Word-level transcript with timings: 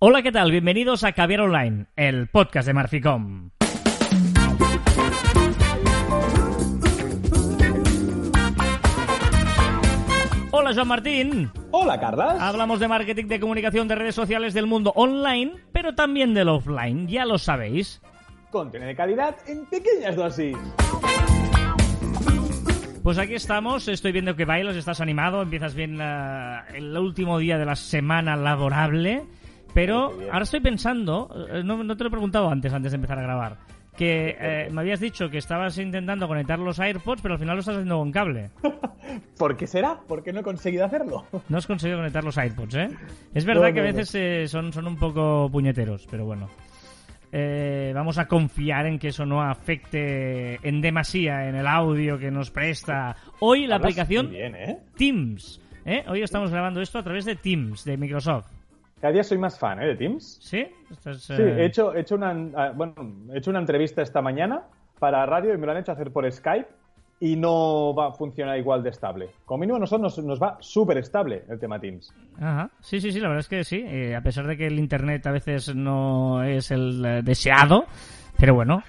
Hola, 0.00 0.22
¿qué 0.22 0.32
tal? 0.32 0.50
Bienvenidos 0.50 1.04
a 1.04 1.12
Caviar 1.12 1.42
Online, 1.42 1.86
el 1.96 2.28
podcast 2.28 2.66
de 2.66 2.74
Marficom. 2.74 3.50
Hola, 10.52 10.72
Joan 10.74 10.88
Martín. 10.88 11.50
Hola, 11.70 12.00
Carlas. 12.00 12.36
Hablamos 12.40 12.80
de 12.80 12.88
marketing, 12.88 13.26
de 13.26 13.40
comunicación, 13.40 13.86
de 13.88 13.94
redes 13.94 14.14
sociales 14.14 14.52
del 14.52 14.66
mundo 14.66 14.92
online, 14.96 15.52
pero 15.72 15.94
también 15.94 16.34
del 16.34 16.48
offline, 16.48 17.06
ya 17.08 17.24
lo 17.24 17.38
sabéis. 17.38 18.00
Contenido 18.50 18.88
de 18.88 18.96
calidad 18.96 19.36
en 19.46 19.64
pequeñas 19.66 20.16
dosis. 20.16 20.56
Pues 23.02 23.16
aquí 23.16 23.34
estamos, 23.34 23.88
estoy 23.88 24.12
viendo 24.12 24.36
que 24.36 24.44
bailas, 24.44 24.76
estás 24.76 25.00
animado, 25.00 25.40
empiezas 25.40 25.74
bien 25.74 25.96
la- 25.96 26.66
el 26.74 26.94
último 26.98 27.38
día 27.38 27.56
de 27.56 27.64
la 27.64 27.76
semana 27.76 28.36
laborable, 28.36 29.22
pero 29.74 30.12
ahora 30.32 30.42
estoy 30.44 30.60
pensando, 30.60 31.28
eh, 31.50 31.62
no, 31.64 31.82
no 31.82 31.96
te 31.96 32.04
lo 32.04 32.08
he 32.08 32.10
preguntado 32.10 32.48
antes, 32.50 32.72
antes 32.72 32.92
de 32.92 32.96
empezar 32.96 33.18
a 33.18 33.22
grabar, 33.22 33.56
que 33.96 34.36
eh, 34.38 34.68
me 34.70 34.80
habías 34.80 35.00
dicho 35.00 35.28
que 35.28 35.38
estabas 35.38 35.76
intentando 35.78 36.26
conectar 36.26 36.58
los 36.58 36.78
AirPods, 36.78 37.20
pero 37.22 37.34
al 37.34 37.40
final 37.40 37.56
lo 37.56 37.60
estás 37.60 37.76
haciendo 37.76 37.98
con 37.98 38.12
cable. 38.12 38.50
¿Por 39.38 39.56
qué 39.56 39.66
será? 39.66 39.98
¿Por 40.06 40.22
qué 40.22 40.32
no 40.32 40.40
he 40.40 40.42
conseguido 40.42 40.84
hacerlo? 40.84 41.26
No 41.48 41.58
has 41.58 41.66
conseguido 41.66 41.98
conectar 41.98 42.24
los 42.24 42.38
AirPods, 42.38 42.74
¿eh? 42.76 42.88
Es 43.34 43.44
verdad 43.44 43.68
No, 43.68 43.74
que 43.74 43.80
a 43.80 43.84
veces 43.84 44.14
eh, 44.14 44.48
son, 44.48 44.72
son 44.72 44.86
un 44.86 44.96
poco 44.96 45.48
puñeteros, 45.50 46.06
pero 46.10 46.24
bueno. 46.24 46.48
Eh, 47.32 47.92
vamos 47.94 48.18
a 48.18 48.26
confiar 48.26 48.86
en 48.86 48.98
que 48.98 49.08
eso 49.08 49.24
no 49.24 49.40
afecte 49.42 50.58
en 50.66 50.80
demasía 50.80 51.48
en 51.48 51.54
el 51.54 51.66
audio 51.66 52.18
que 52.18 52.28
nos 52.28 52.50
presta 52.50 53.14
hoy 53.38 53.68
la 53.68 53.76
Hablas 53.76 53.92
aplicación 53.92 54.30
bien, 54.30 54.56
¿eh? 54.56 54.78
Teams. 54.96 55.60
¿eh? 55.84 56.02
Hoy 56.08 56.22
estamos 56.22 56.50
grabando 56.50 56.80
esto 56.80 56.98
a 56.98 57.04
través 57.04 57.24
de 57.24 57.36
Teams, 57.36 57.84
de 57.84 57.96
Microsoft. 57.96 58.48
Cada 59.00 59.12
día 59.12 59.22
soy 59.24 59.38
más 59.38 59.58
fan, 59.58 59.80
¿eh? 59.82 59.86
De 59.86 59.96
Teams. 59.96 60.38
¿Sí? 60.42 60.66
Sí, 61.18 61.32
eh, 61.32 61.56
he 61.58 61.64
hecho, 61.64 61.94
he 61.94 62.00
hecho 62.00 62.16
una, 62.16 62.36
ah, 62.54 62.72
bueno, 62.74 62.94
he 63.32 63.38
hecho 63.38 63.50
una 63.50 63.60
entrevista 63.60 64.02
esta 64.02 64.20
mañana 64.20 64.62
para 64.98 65.24
radio 65.24 65.54
y 65.54 65.58
me 65.58 65.66
lo 65.66 65.72
han 65.72 65.78
hecho 65.78 65.92
hacer 65.92 66.10
por 66.12 66.30
Skype 66.30 66.66
y 67.20 67.36
no 67.36 67.94
va 67.94 68.08
a 68.08 68.12
funcionar 68.12 68.58
igual 68.58 68.82
de 68.82 68.90
estable. 68.90 69.30
Como 69.44 69.60
mínimo 69.60 69.76
a 69.76 69.80
nosotros 69.80 70.16
nos, 70.18 70.24
nos 70.26 70.42
va 70.42 70.56
súper 70.60 70.98
estable 70.98 71.44
el 71.48 71.58
tema 71.58 71.78
Teams. 71.78 72.12
Ajá. 72.38 72.70
Sí, 72.80 73.00
sí, 73.00 73.12
sí, 73.12 73.20
la 73.20 73.28
verdad 73.28 73.40
es 73.40 73.48
que 73.48 73.64
sí. 73.64 73.84
Eh, 73.86 74.14
a 74.16 74.22
pesar 74.22 74.46
de 74.46 74.56
que 74.56 74.66
el 74.66 74.78
Internet 74.78 75.26
a 75.26 75.30
veces 75.32 75.74
no 75.74 76.42
es 76.42 76.70
el 76.70 77.04
eh, 77.04 77.20
deseado, 77.22 77.84
pero 78.38 78.54
bueno, 78.54 78.82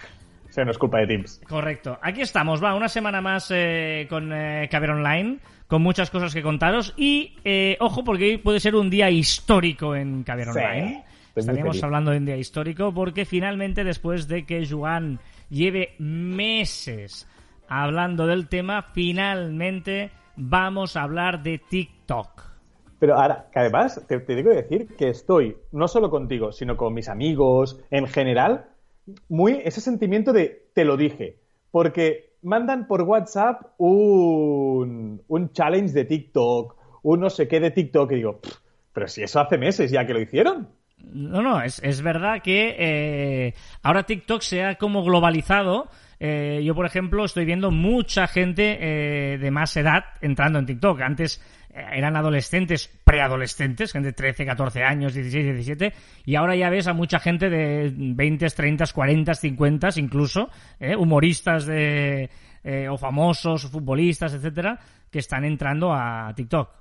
O 0.50 0.54
sea, 0.54 0.66
no 0.66 0.72
es 0.72 0.78
culpa 0.78 1.00
de 1.00 1.08
Teams. 1.08 1.42
Correcto. 1.48 1.98
Aquí 2.02 2.22
estamos, 2.22 2.62
va, 2.62 2.76
una 2.76 2.90
semana 2.90 3.22
más 3.22 3.50
eh, 3.54 4.08
con 4.10 4.34
eh, 4.34 4.68
Caber 4.70 4.92
Online, 4.92 5.40
con 5.72 5.84
muchas 5.84 6.12
cosas 6.12 6.34
que 6.34 6.44
contaros. 6.44 6.94
Y, 6.98 7.38
eh, 7.46 7.78
ojo, 7.80 8.04
porque 8.04 8.26
hoy 8.26 8.38
puede 8.38 8.60
ser 8.60 8.76
un 8.76 8.90
día 8.90 9.10
histórico 9.10 9.96
en 9.96 10.26
Sí, 10.26 10.32
Online. 10.50 11.06
muy 11.34 11.40
Estaríamos 11.40 11.82
hablando 11.82 12.12
de 12.12 12.18
un 12.18 12.26
día 12.26 12.36
histórico 12.36 12.94
porque 12.94 13.24
finalmente, 13.24 13.86
después 13.86 14.28
de 14.28 14.46
que 14.46 14.68
Joan 14.70 15.22
lleve 15.50 15.96
meses 15.98 17.26
hablando 17.70 18.28
del 18.28 18.50
tema, 18.50 18.82
finalmente 18.94 20.12
vamos 20.36 20.98
a 20.98 21.04
hablar 21.04 21.42
de 21.42 21.60
TikTok. 21.60 22.42
Pero 23.00 23.16
ahora, 23.16 23.48
que 23.54 23.60
además, 23.62 24.06
te, 24.10 24.20
te 24.20 24.36
digo 24.36 24.50
decir 24.50 24.90
que 24.98 25.08
estoy, 25.08 25.56
no 25.72 25.88
solo 25.88 26.10
contigo, 26.10 26.52
sino 26.52 26.76
con 26.76 26.94
mis 26.94 27.08
amigos, 27.08 27.80
en 27.92 28.08
general, 28.08 28.66
muy 29.30 29.62
ese 29.64 29.80
sentimiento 29.80 30.34
de 30.34 30.68
te 30.74 30.84
lo 30.84 30.98
dije. 30.98 31.38
Porque 31.72 32.31
mandan 32.42 32.88
por 32.88 33.02
WhatsApp 33.04 33.74
un, 33.78 35.22
un 35.28 35.52
challenge 35.52 35.94
de 35.94 36.06
TikTok, 36.06 36.76
un 37.04 37.20
no 37.20 37.30
sé 37.30 37.48
qué 37.48 37.60
de 37.60 37.72
TikTok, 37.72 38.12
y 38.12 38.16
digo, 38.16 38.40
"Pff, 38.42 38.58
pero 38.94 39.08
si 39.08 39.24
eso 39.24 39.40
hace 39.40 39.58
meses 39.58 39.92
ya 39.92 40.06
que 40.06 40.14
lo 40.14 40.22
hicieron. 40.22 40.70
No, 41.14 41.42
no, 41.42 41.62
es, 41.62 41.80
es 41.84 42.02
verdad 42.02 42.42
que 42.42 42.76
eh, 42.78 43.54
ahora 43.84 44.04
TikTok 44.04 44.42
se 44.42 44.64
ha 44.64 44.76
como 44.76 45.04
globalizado. 45.04 45.90
Eh, 46.20 46.62
yo, 46.64 46.76
por 46.76 46.86
ejemplo, 46.86 47.26
estoy 47.26 47.46
viendo 47.46 47.72
mucha 47.72 48.28
gente 48.28 48.78
eh, 48.80 49.38
de 49.38 49.52
más 49.52 49.76
edad 49.76 50.06
entrando 50.22 50.60
en 50.60 50.66
TikTok. 50.68 51.02
Antes 51.02 51.42
eh, 51.74 51.86
eran 51.94 52.16
adolescentes, 52.16 52.90
preadolescentes, 53.04 53.92
gente 53.94 54.10
de 54.10 54.14
13, 54.14 54.46
14 54.46 54.84
años, 54.84 55.14
16, 55.14 55.46
17, 55.56 55.94
y 56.26 56.36
ahora 56.36 56.56
ya 56.56 56.70
ves 56.70 56.88
a 56.88 56.94
mucha 56.94 57.20
gente 57.20 57.50
de 57.50 57.92
20, 57.94 58.50
30, 58.50 58.86
40, 58.94 59.34
50 59.34 59.90
incluso, 59.98 60.50
eh, 60.80 60.96
humoristas 60.96 61.66
de, 61.66 62.30
eh, 62.64 62.90
o 62.90 62.98
famosos, 62.98 63.70
futbolistas, 63.70 64.34
etcétera, 64.34 64.80
que 65.10 65.20
están 65.20 65.46
entrando 65.46 65.94
a 65.94 66.34
TikTok. 66.36 66.81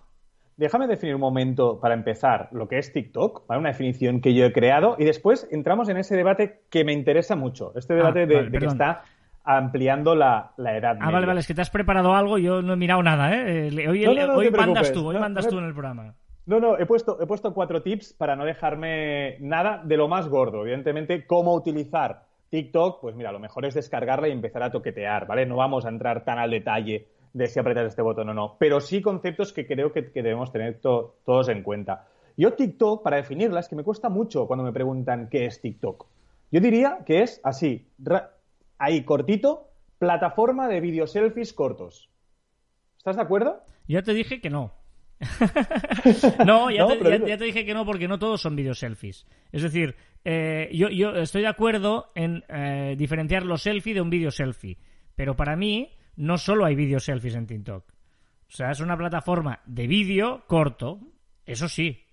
Déjame 0.61 0.87
definir 0.87 1.15
un 1.15 1.23
momento 1.23 1.81
para 1.81 1.95
empezar 1.95 2.51
lo 2.53 2.69
que 2.69 2.77
es 2.77 2.93
TikTok, 2.93 3.47
¿vale? 3.47 3.61
una 3.61 3.71
definición 3.71 4.21
que 4.21 4.35
yo 4.35 4.45
he 4.45 4.53
creado, 4.53 4.95
y 4.99 5.05
después 5.07 5.49
entramos 5.51 5.89
en 5.89 5.97
ese 5.97 6.15
debate 6.17 6.61
que 6.71 6.85
me 6.85 6.93
interesa 6.93 7.35
mucho, 7.35 7.73
este 7.77 7.95
debate 7.95 8.25
Ah, 8.25 8.27
de, 8.27 8.35
vale, 8.35 8.51
de 8.51 8.59
que 8.59 8.67
está 8.67 9.03
ampliando 9.43 10.15
la, 10.15 10.53
la 10.59 10.77
edad 10.77 10.91
Ah, 10.91 10.95
media. 11.07 11.13
vale, 11.13 11.27
vale, 11.27 11.41
es 11.41 11.47
que 11.47 11.55
te 11.55 11.63
has 11.63 11.71
preparado 11.71 12.15
algo, 12.15 12.37
yo 12.37 12.61
no 12.61 12.75
he 12.75 12.77
mirado 12.77 13.03
nada, 13.03 13.35
¿eh? 13.35 13.69
Eh, 13.69 13.89
Hoy, 13.89 14.05
No, 14.05 14.13
no, 14.13 14.27
no 14.27 14.35
hoy 14.35 14.51
mandas 14.51 14.93
tú, 14.93 15.07
hoy 15.09 15.19
mandas 15.19 15.49
tú 15.49 15.59
en 15.59 15.65
el 15.65 15.73
programa. 15.73 16.15
No, 16.45 16.61
no, 16.61 16.77
he 16.79 16.85
puesto, 16.85 17.17
he 17.23 17.27
puesto 17.27 17.55
cuatro 17.55 17.81
tips 17.81 18.13
para 18.13 18.37
no 18.37 18.45
dejarme 18.45 19.39
nada 19.41 19.81
de 19.83 19.97
lo 19.97 20.09
más 20.09 20.29
gordo. 20.29 20.61
Evidentemente, 20.63 21.25
cómo 21.27 21.55
utilizar 21.55 22.25
TikTok, 22.51 23.01
pues 23.01 23.15
mira, 23.17 23.33
lo 23.33 23.39
mejor 23.39 23.65
es 23.65 23.73
descargarla 23.75 24.29
y 24.29 24.33
empezar 24.33 24.63
a 24.63 24.71
toquetear, 24.71 25.27
¿vale? 25.27 25.47
No 25.47 25.57
vamos 25.57 25.87
a 25.87 25.89
entrar 25.89 26.23
tan 26.25 26.39
al 26.39 26.51
detalle 26.51 27.07
de 27.33 27.47
si 27.47 27.59
apretas 27.61 27.87
este 27.89 28.03
botón 28.03 28.29
o 28.29 28.35
no, 28.35 28.57
pero 28.59 28.81
sí 28.81 29.01
conceptos 29.01 29.53
que 29.53 29.67
creo 29.67 29.93
que, 29.93 30.11
que 30.11 30.23
debemos 30.23 30.51
tener 30.53 30.81
to- 30.81 31.17
todos 31.25 31.49
en 31.49 31.63
cuenta. 31.63 32.09
Yo 32.37 32.55
TikTok, 32.55 33.03
para 33.03 33.17
definirla, 33.19 33.61
es 33.61 33.69
que 33.69 33.77
me 33.77 33.85
cuesta 33.85 34.09
mucho 34.09 34.47
cuando 34.47 34.65
me 34.65 34.73
preguntan 34.73 35.29
qué 35.29 35.47
es 35.47 35.61
TikTok. 35.61 36.07
Yo 36.51 36.61
diría 36.61 36.99
que 37.07 37.23
es 37.23 37.41
así, 37.45 37.87
ra- 37.99 38.33
ahí 38.79 39.05
cortito, 39.05 39.69
plataforma 39.99 40.67
de 40.69 40.81
videoselfies 40.81 41.53
cortos. 41.53 42.09
¿Estás 42.99 43.17
de 43.17 43.23
acuerdo? 43.23 43.63
Ya 43.87 44.03
te 44.03 44.15
dije 44.15 44.41
que 44.41 44.51
no. 44.51 44.73
no, 46.47 46.71
ya, 46.71 46.83
No, 46.83 46.89
te, 46.89 46.97
pero 46.97 47.11
ya- 47.11 47.17
digo- 47.17 47.27
ya 47.29 47.39
te 47.39 47.45
dije 47.45 47.65
que 47.65 47.75
no 47.75 47.85
porque 47.85 48.09
no 48.09 48.19
todos 48.19 48.41
son 48.41 48.57
video 48.57 48.75
selfies. 48.75 49.27
Es 49.53 49.63
decir, 49.63 49.97
eh, 50.25 50.71
yo, 50.73 50.89
yo 50.89 51.13
estoy 51.17 51.43
de 51.43 51.49
acuerdo 51.49 52.11
en 52.15 52.43
eh, 52.49 52.95
diferenciar 52.97 53.45
los 53.45 53.63
selfie 53.63 53.95
de 53.95 54.01
un 54.01 54.11
video 54.11 54.31
selfie. 54.31 54.79
Pero 55.17 55.37
para 55.37 55.57
mí, 55.57 55.91
no 56.21 56.39
solo 56.39 56.65
hay 56.65 56.75
video 56.75 57.01
selfies 57.01 57.35
en 57.35 57.47
TikTok. 57.47 57.85
O 57.89 58.53
sea, 58.53 58.71
es 58.71 58.81
una 58.81 58.97
plataforma 58.97 59.61
de 59.65 59.87
vídeo 59.87 60.45
corto. 60.47 61.01
Eso 61.47 61.69
sí. 61.69 62.05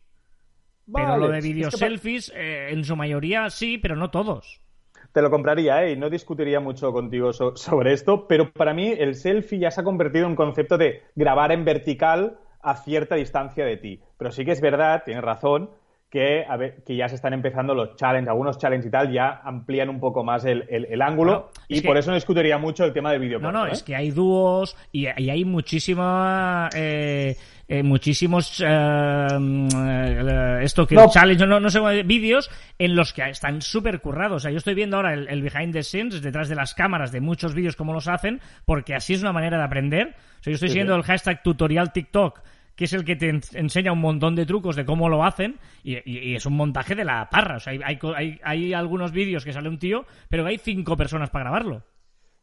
Pero 0.91 1.18
lo 1.18 1.28
de 1.29 1.40
es 1.40 1.44
que 1.44 1.53
video 1.53 1.72
selfies, 1.72 2.31
eh, 2.35 2.69
en 2.72 2.84
su 2.85 2.96
mayoría 2.96 3.50
sí, 3.50 3.78
pero 3.78 3.96
no 3.96 4.09
todos. 4.09 4.62
Te 5.12 5.22
lo 5.22 5.29
compraría, 5.29 5.84
¿eh? 5.84 5.91
Y 5.94 5.97
no 5.97 6.09
discutiría 6.09 6.59
mucho 6.59 6.91
contigo 6.94 7.34
so- 7.34 7.56
sobre 7.57 7.94
esto, 7.94 8.28
pero 8.28 8.51
para 8.51 8.73
mí 8.73 8.88
el 8.97 9.16
selfie 9.16 9.59
ya 9.59 9.72
se 9.72 9.81
ha 9.81 9.84
convertido 9.84 10.25
en 10.25 10.31
un 10.31 10.35
concepto 10.38 10.78
de 10.78 11.03
grabar 11.16 11.51
en 11.51 11.66
vertical 11.66 12.40
a 12.62 12.75
cierta 12.78 13.16
distancia 13.16 13.66
de 13.66 13.78
ti. 13.78 14.00
Pero 14.17 14.31
sí 14.31 14.46
que 14.46 14.51
es 14.51 14.62
verdad, 14.62 15.03
tienes 15.06 15.23
razón, 15.23 15.69
que, 16.09 16.45
a 16.47 16.56
ver, 16.56 16.84
que 16.85 16.95
ya 16.95 17.09
se 17.09 17.16
están 17.16 17.34
empezando 17.34 17.73
los 17.75 17.95
challenges, 17.97 18.29
algunos 18.29 18.57
challenges 18.57 18.88
y 18.88 18.91
tal, 18.91 19.12
ya 19.12 19.41
amplían 19.44 19.90
un 19.90 20.00
poco 20.00 20.23
más 20.23 20.45
el, 20.45 20.63
el- 20.69 20.85
el 20.85 21.01
ángulo. 21.01 21.51
Y 21.68 21.81
que- 21.81 21.88
por 21.88 21.97
eso 21.97 22.12
no 22.12 22.16
discutiría 22.16 22.57
mucho 22.57 22.85
el 22.85 22.94
tema 22.94 23.12
del 23.12 23.19
vídeo. 23.19 23.40
No, 23.40 23.51
no, 23.51 23.68
¿eh? 23.68 23.72
es 23.73 23.84
que 23.84 23.95
hay 23.95 24.12
dúos 24.12 24.78
y, 24.94 25.07
y 25.22 25.29
hay 25.29 25.44
muchísima, 25.44 26.69
eh, 26.75 27.35
eh, 27.67 27.84
muchísimos, 27.84 28.62
mm, 28.62 29.67
esto 30.62 30.88
que 30.88 30.96
No. 30.96 31.09
challenge, 31.09 31.46
no, 31.46 31.59
no 31.59 31.69
sé, 31.69 31.79
vídeos 32.03 32.50
en 32.79 32.96
los 32.96 33.13
que 33.13 33.29
están 33.29 33.62
súper 33.62 34.00
currados. 34.01 34.38
O 34.38 34.40
sea, 34.40 34.51
yo 34.51 34.57
estoy 34.57 34.73
viendo 34.75 34.97
ahora 34.97 35.13
el, 35.13 35.28
el 35.28 35.41
behind 35.41 35.73
the 35.73 35.84
scenes, 35.84 36.22
detrás 36.22 36.50
de 36.50 36.56
las 36.56 36.73
cámaras 36.73 37.12
de 37.12 37.22
muchos 37.22 37.53
vídeos 37.53 37.75
cómo 37.75 37.94
los 37.94 38.07
hacen, 38.07 38.40
porque 38.66 38.96
así 38.96 39.13
es 39.13 39.22
una 39.22 39.34
manera 39.34 39.57
de 39.57 39.63
aprender. 39.63 40.16
O 40.40 40.44
sea, 40.44 40.51
yo 40.51 40.56
estoy 40.56 40.69
siguiendo 40.69 40.94
sí. 40.94 41.00
el 41.00 41.06
hashtag 41.06 41.44
tutorial 41.44 41.91
TikTok, 41.91 42.40
que 42.77 42.85
es 42.85 42.93
el 42.93 43.03
que 43.03 43.17
te 43.17 43.27
en- 43.29 43.41
enseña 43.55 43.91
un 43.91 43.99
montón 43.99 44.35
de 44.35 44.45
trucos 44.45 44.77
de 44.77 44.85
cómo 44.85 45.09
lo 45.09 45.25
hacen, 45.25 45.59
y, 45.83 46.35
es 46.35 46.45
un 46.45 46.55
montaje 46.55 46.95
de 46.95 47.03
la 47.03 47.29
parra. 47.29 47.57
O 47.57 47.59
sea, 47.59 47.73
hay, 47.73 47.99
hay- 48.15 48.40
hay 48.43 48.73
algunos 48.73 49.11
vídeos 49.11 49.43
que 49.43 49.52
sale 49.53 49.67
un 49.67 49.79
tío, 49.79 50.05
pero 50.29 50.46
hay 50.46 50.57
cinco 50.57 50.96
personas 50.96 51.29
para 51.29 51.46
grabarlo. 51.46 51.84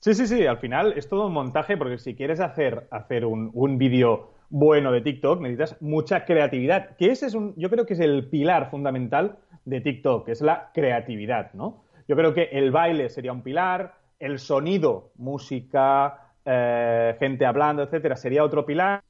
Sí, 0.00 0.14
sí, 0.14 0.26
sí, 0.26 0.46
al 0.46 0.58
final 0.58 0.92
es 0.96 1.08
todo 1.08 1.26
un 1.28 1.32
montaje 1.32 1.76
porque 1.78 1.98
si 1.98 2.14
quieres 2.14 2.40
hacer, 2.40 2.86
hacer 2.90 3.24
un, 3.24 3.50
un 3.54 3.78
vídeo 3.78 4.34
bueno 4.50 4.92
de 4.92 5.00
TikTok 5.00 5.40
necesitas 5.40 5.80
mucha 5.80 6.24
creatividad, 6.26 6.96
que 6.96 7.06
ese 7.10 7.26
es 7.26 7.34
un, 7.34 7.54
yo 7.56 7.70
creo 7.70 7.86
que 7.86 7.94
es 7.94 8.00
el 8.00 8.28
pilar 8.28 8.70
fundamental 8.70 9.38
de 9.64 9.80
TikTok, 9.80 10.26
que 10.26 10.32
es 10.32 10.42
la 10.42 10.70
creatividad, 10.74 11.52
¿no? 11.54 11.84
Yo 12.06 12.16
creo 12.16 12.34
que 12.34 12.44
el 12.52 12.70
baile 12.70 13.08
sería 13.08 13.32
un 13.32 13.42
pilar, 13.42 13.94
el 14.18 14.38
sonido, 14.38 15.12
música, 15.16 16.34
eh, 16.44 17.16
gente 17.18 17.46
hablando, 17.46 17.82
etcétera, 17.82 18.16
sería 18.16 18.44
otro 18.44 18.66
pilar, 18.66 19.02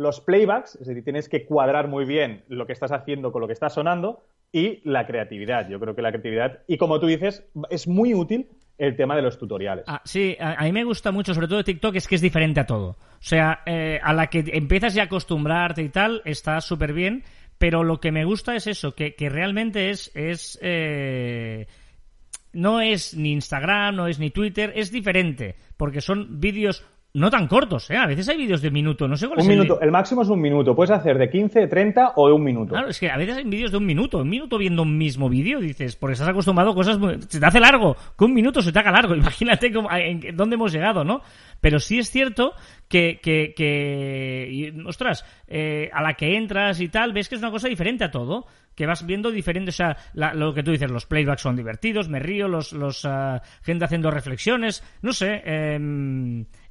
los 0.00 0.22
playbacks, 0.22 0.76
es 0.76 0.86
decir, 0.86 1.04
tienes 1.04 1.28
que 1.28 1.44
cuadrar 1.44 1.86
muy 1.86 2.06
bien 2.06 2.42
lo 2.48 2.66
que 2.66 2.72
estás 2.72 2.90
haciendo 2.90 3.32
con 3.32 3.42
lo 3.42 3.46
que 3.46 3.52
está 3.52 3.68
sonando, 3.68 4.24
y 4.50 4.80
la 4.88 5.06
creatividad. 5.06 5.68
Yo 5.68 5.78
creo 5.78 5.94
que 5.94 6.00
la 6.00 6.10
creatividad, 6.10 6.62
y 6.66 6.78
como 6.78 6.98
tú 6.98 7.06
dices, 7.06 7.46
es 7.68 7.86
muy 7.86 8.14
útil 8.14 8.48
el 8.78 8.96
tema 8.96 9.14
de 9.14 9.20
los 9.20 9.38
tutoriales. 9.38 9.84
Ah, 9.86 10.00
sí, 10.04 10.36
a, 10.40 10.62
mí 10.64 10.72
me 10.72 10.84
gusta 10.84 11.12
mucho, 11.12 11.34
sobre 11.34 11.48
todo 11.48 11.58
de 11.58 11.64
TikTok, 11.64 11.96
es 11.96 12.08
que 12.08 12.14
es 12.14 12.22
diferente 12.22 12.60
a 12.60 12.66
todo. 12.66 12.88
O 12.88 12.96
sea, 13.20 13.60
eh, 13.66 14.00
a 14.02 14.14
la 14.14 14.28
que 14.28 14.42
empiezas 14.54 14.94
ya 14.94 15.02
a 15.02 15.04
acostumbrarte 15.04 15.82
y 15.82 15.90
tal, 15.90 16.22
está 16.24 16.62
súper 16.62 16.94
bien, 16.94 17.22
pero 17.58 17.84
lo 17.84 18.00
que 18.00 18.10
me 18.10 18.24
gusta 18.24 18.56
es 18.56 18.66
eso, 18.66 18.94
que, 18.94 19.14
que 19.14 19.28
realmente 19.28 19.90
es, 19.90 20.10
es 20.14 20.58
eh, 20.62 21.66
no 22.54 22.80
es 22.80 23.14
ni 23.14 23.32
Instagram, 23.32 23.96
no 23.96 24.06
es 24.06 24.18
ni 24.18 24.30
Twitter, 24.30 24.72
es 24.74 24.90
diferente, 24.90 25.56
porque 25.76 26.00
son 26.00 26.40
vídeos 26.40 26.86
no 27.12 27.28
tan 27.28 27.48
cortos, 27.48 27.90
¿eh? 27.90 27.96
A 27.96 28.06
veces 28.06 28.28
hay 28.28 28.36
vídeos 28.36 28.62
de 28.62 28.70
minuto, 28.70 29.08
no 29.08 29.16
sé 29.16 29.26
cuál 29.26 29.38
un 29.38 29.42
es 29.42 29.48
minuto, 29.48 29.80
el... 29.80 29.90
máximo 29.90 30.22
es 30.22 30.28
un 30.28 30.40
minuto. 30.40 30.74
Puedes 30.76 30.92
hacer 30.92 31.18
de 31.18 31.28
15, 31.28 31.66
30 31.66 32.12
o 32.14 32.28
de 32.28 32.34
un 32.34 32.44
minuto. 32.44 32.72
Claro, 32.72 32.88
es 32.88 33.00
que 33.00 33.10
a 33.10 33.16
veces 33.16 33.36
hay 33.36 33.44
vídeos 33.44 33.72
de 33.72 33.78
un 33.78 33.86
minuto. 33.86 34.18
Un 34.18 34.28
minuto 34.28 34.58
viendo 34.58 34.82
un 34.82 34.96
mismo 34.96 35.28
vídeo, 35.28 35.58
dices, 35.58 35.96
porque 35.96 36.12
estás 36.12 36.28
acostumbrado 36.28 36.70
a 36.70 36.74
cosas... 36.74 36.98
Muy... 36.98 37.20
Se 37.28 37.40
te 37.40 37.46
hace 37.46 37.58
largo, 37.58 37.96
que 38.16 38.24
un 38.24 38.32
minuto 38.32 38.62
se 38.62 38.70
te 38.70 38.78
haga 38.78 38.92
largo. 38.92 39.14
Imagínate 39.16 39.72
cómo, 39.72 39.88
en 39.92 40.36
dónde 40.36 40.54
hemos 40.54 40.72
llegado, 40.72 41.02
¿no? 41.02 41.20
Pero 41.60 41.80
sí 41.80 41.98
es 41.98 42.10
cierto 42.10 42.52
que, 42.88 43.18
que, 43.20 43.54
que 43.56 44.48
y, 44.48 44.80
ostras, 44.86 45.24
eh, 45.48 45.90
a 45.92 46.02
la 46.02 46.14
que 46.14 46.36
entras 46.36 46.80
y 46.80 46.88
tal, 46.88 47.12
ves 47.12 47.28
que 47.28 47.34
es 47.34 47.40
una 47.40 47.50
cosa 47.50 47.68
diferente 47.68 48.04
a 48.04 48.10
todo 48.10 48.46
que 48.74 48.86
vas 48.86 49.04
viendo 49.04 49.30
diferente, 49.30 49.70
o 49.70 49.72
sea, 49.72 49.96
la, 50.14 50.32
lo 50.32 50.54
que 50.54 50.62
tú 50.62 50.70
dices, 50.70 50.90
los 50.90 51.04
playbacks 51.04 51.42
son 51.42 51.54
divertidos, 51.54 52.08
me 52.08 52.18
río, 52.18 52.48
los, 52.48 52.72
los 52.72 53.04
uh, 53.04 53.38
gente 53.62 53.84
haciendo 53.84 54.10
reflexiones, 54.10 54.82
no 55.02 55.12
sé, 55.12 55.42
eh, 55.44 55.78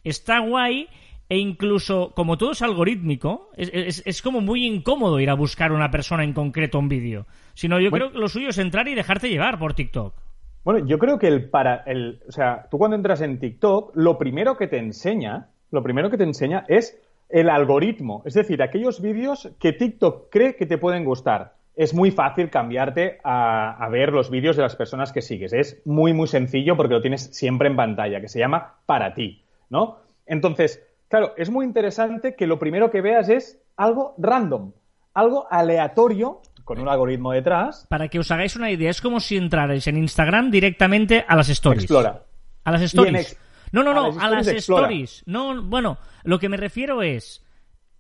está 0.04 0.40
guay 0.40 0.88
e 1.30 1.38
incluso, 1.38 2.12
como 2.16 2.38
todo 2.38 2.52
es 2.54 2.62
algorítmico, 2.64 3.52
es, 3.56 3.70
es, 3.72 4.04
es, 4.06 4.22
como 4.24 4.42
muy 4.42 4.66
incómodo 4.66 5.20
ir 5.20 5.30
a 5.30 5.36
buscar 5.36 5.72
una 5.72 5.92
persona 5.92 6.24
en 6.24 6.34
concreto 6.34 6.80
un 6.80 6.90
vídeo. 6.90 7.28
Sino 7.54 7.80
yo 7.80 7.92
bueno, 7.92 8.06
creo 8.06 8.14
que 8.14 8.20
lo 8.20 8.30
suyo 8.30 8.50
es 8.50 8.58
entrar 8.58 8.88
y 8.88 8.96
dejarte 8.96 9.30
llevar 9.30 9.60
por 9.60 9.76
TikTok. 9.76 10.16
Bueno, 10.64 10.86
yo 10.88 10.98
creo 10.98 11.20
que 11.20 11.28
el 11.28 11.50
para 11.50 11.84
el, 11.86 12.20
o 12.28 12.32
sea, 12.32 12.68
tú 12.70 12.80
cuando 12.80 12.96
entras 12.96 13.22
en 13.22 13.40
TikTok, 13.40 13.96
lo 13.96 14.18
primero 14.18 14.58
que 14.58 14.68
te 14.68 14.78
enseña, 14.78 15.50
lo 15.72 15.84
primero 15.84 16.10
que 16.10 16.18
te 16.18 16.24
enseña 16.24 16.66
es 16.68 17.00
el 17.30 17.50
algoritmo, 17.50 18.24
es 18.26 18.34
decir, 18.34 18.64
aquellos 18.64 19.02
vídeos 19.02 19.52
que 19.60 19.72
TikTok 19.72 20.30
cree 20.32 20.56
que 20.56 20.66
te 20.66 20.80
pueden 20.80 21.06
gustar. 21.06 21.54
Es 21.76 21.94
muy 21.94 22.10
fácil 22.12 22.50
cambiarte 22.50 23.20
a, 23.24 23.72
a 23.72 23.90
ver 23.90 24.12
los 24.12 24.32
vídeos 24.32 24.58
de 24.58 24.64
las 24.64 24.76
personas 24.76 25.14
que 25.14 25.22
sigues. 25.22 25.54
Es 25.54 25.82
muy, 25.86 26.12
muy 26.12 26.28
sencillo 26.28 26.76
porque 26.76 26.96
lo 26.96 27.02
tienes 27.02 27.30
siempre 27.36 27.70
en 27.70 27.76
pantalla, 27.76 28.20
que 28.20 28.28
se 28.28 28.40
llama 28.40 28.80
para 28.86 29.14
ti, 29.14 29.44
¿no? 29.70 30.00
Entonces, 30.26 30.82
claro, 31.08 31.34
es 31.38 31.50
muy 31.50 31.66
interesante 31.66 32.36
que 32.36 32.48
lo 32.48 32.60
primero 32.60 32.92
que 32.92 33.02
veas 33.02 33.30
es 33.30 33.62
algo 33.76 34.16
random, 34.18 34.74
algo 35.14 35.48
aleatorio 35.50 36.42
con 36.64 36.80
un 36.80 36.88
algoritmo 36.88 37.32
detrás. 37.32 37.88
Para 37.90 38.10
que 38.10 38.20
os 38.20 38.30
hagáis 38.30 38.56
una 38.56 38.70
idea, 38.70 38.92
es 38.92 39.02
como 39.02 39.20
si 39.20 39.38
entrarais 39.38 39.88
en 39.88 39.98
Instagram 39.98 40.52
directamente 40.52 41.26
a 41.28 41.36
las 41.36 41.50
stories. 41.50 41.84
Explora. 41.84 42.24
A 42.64 42.72
las 42.72 42.82
stories. 42.84 43.38
No, 43.72 43.84
no, 43.84 43.94
no, 43.94 44.20
a, 44.20 44.26
a 44.26 44.30
las 44.30 44.48
stories. 44.48 45.24
No, 45.26 45.64
bueno, 45.64 45.98
lo 46.24 46.38
que 46.40 46.50
me 46.50 46.58
refiero 46.58 47.02
es 47.02 47.44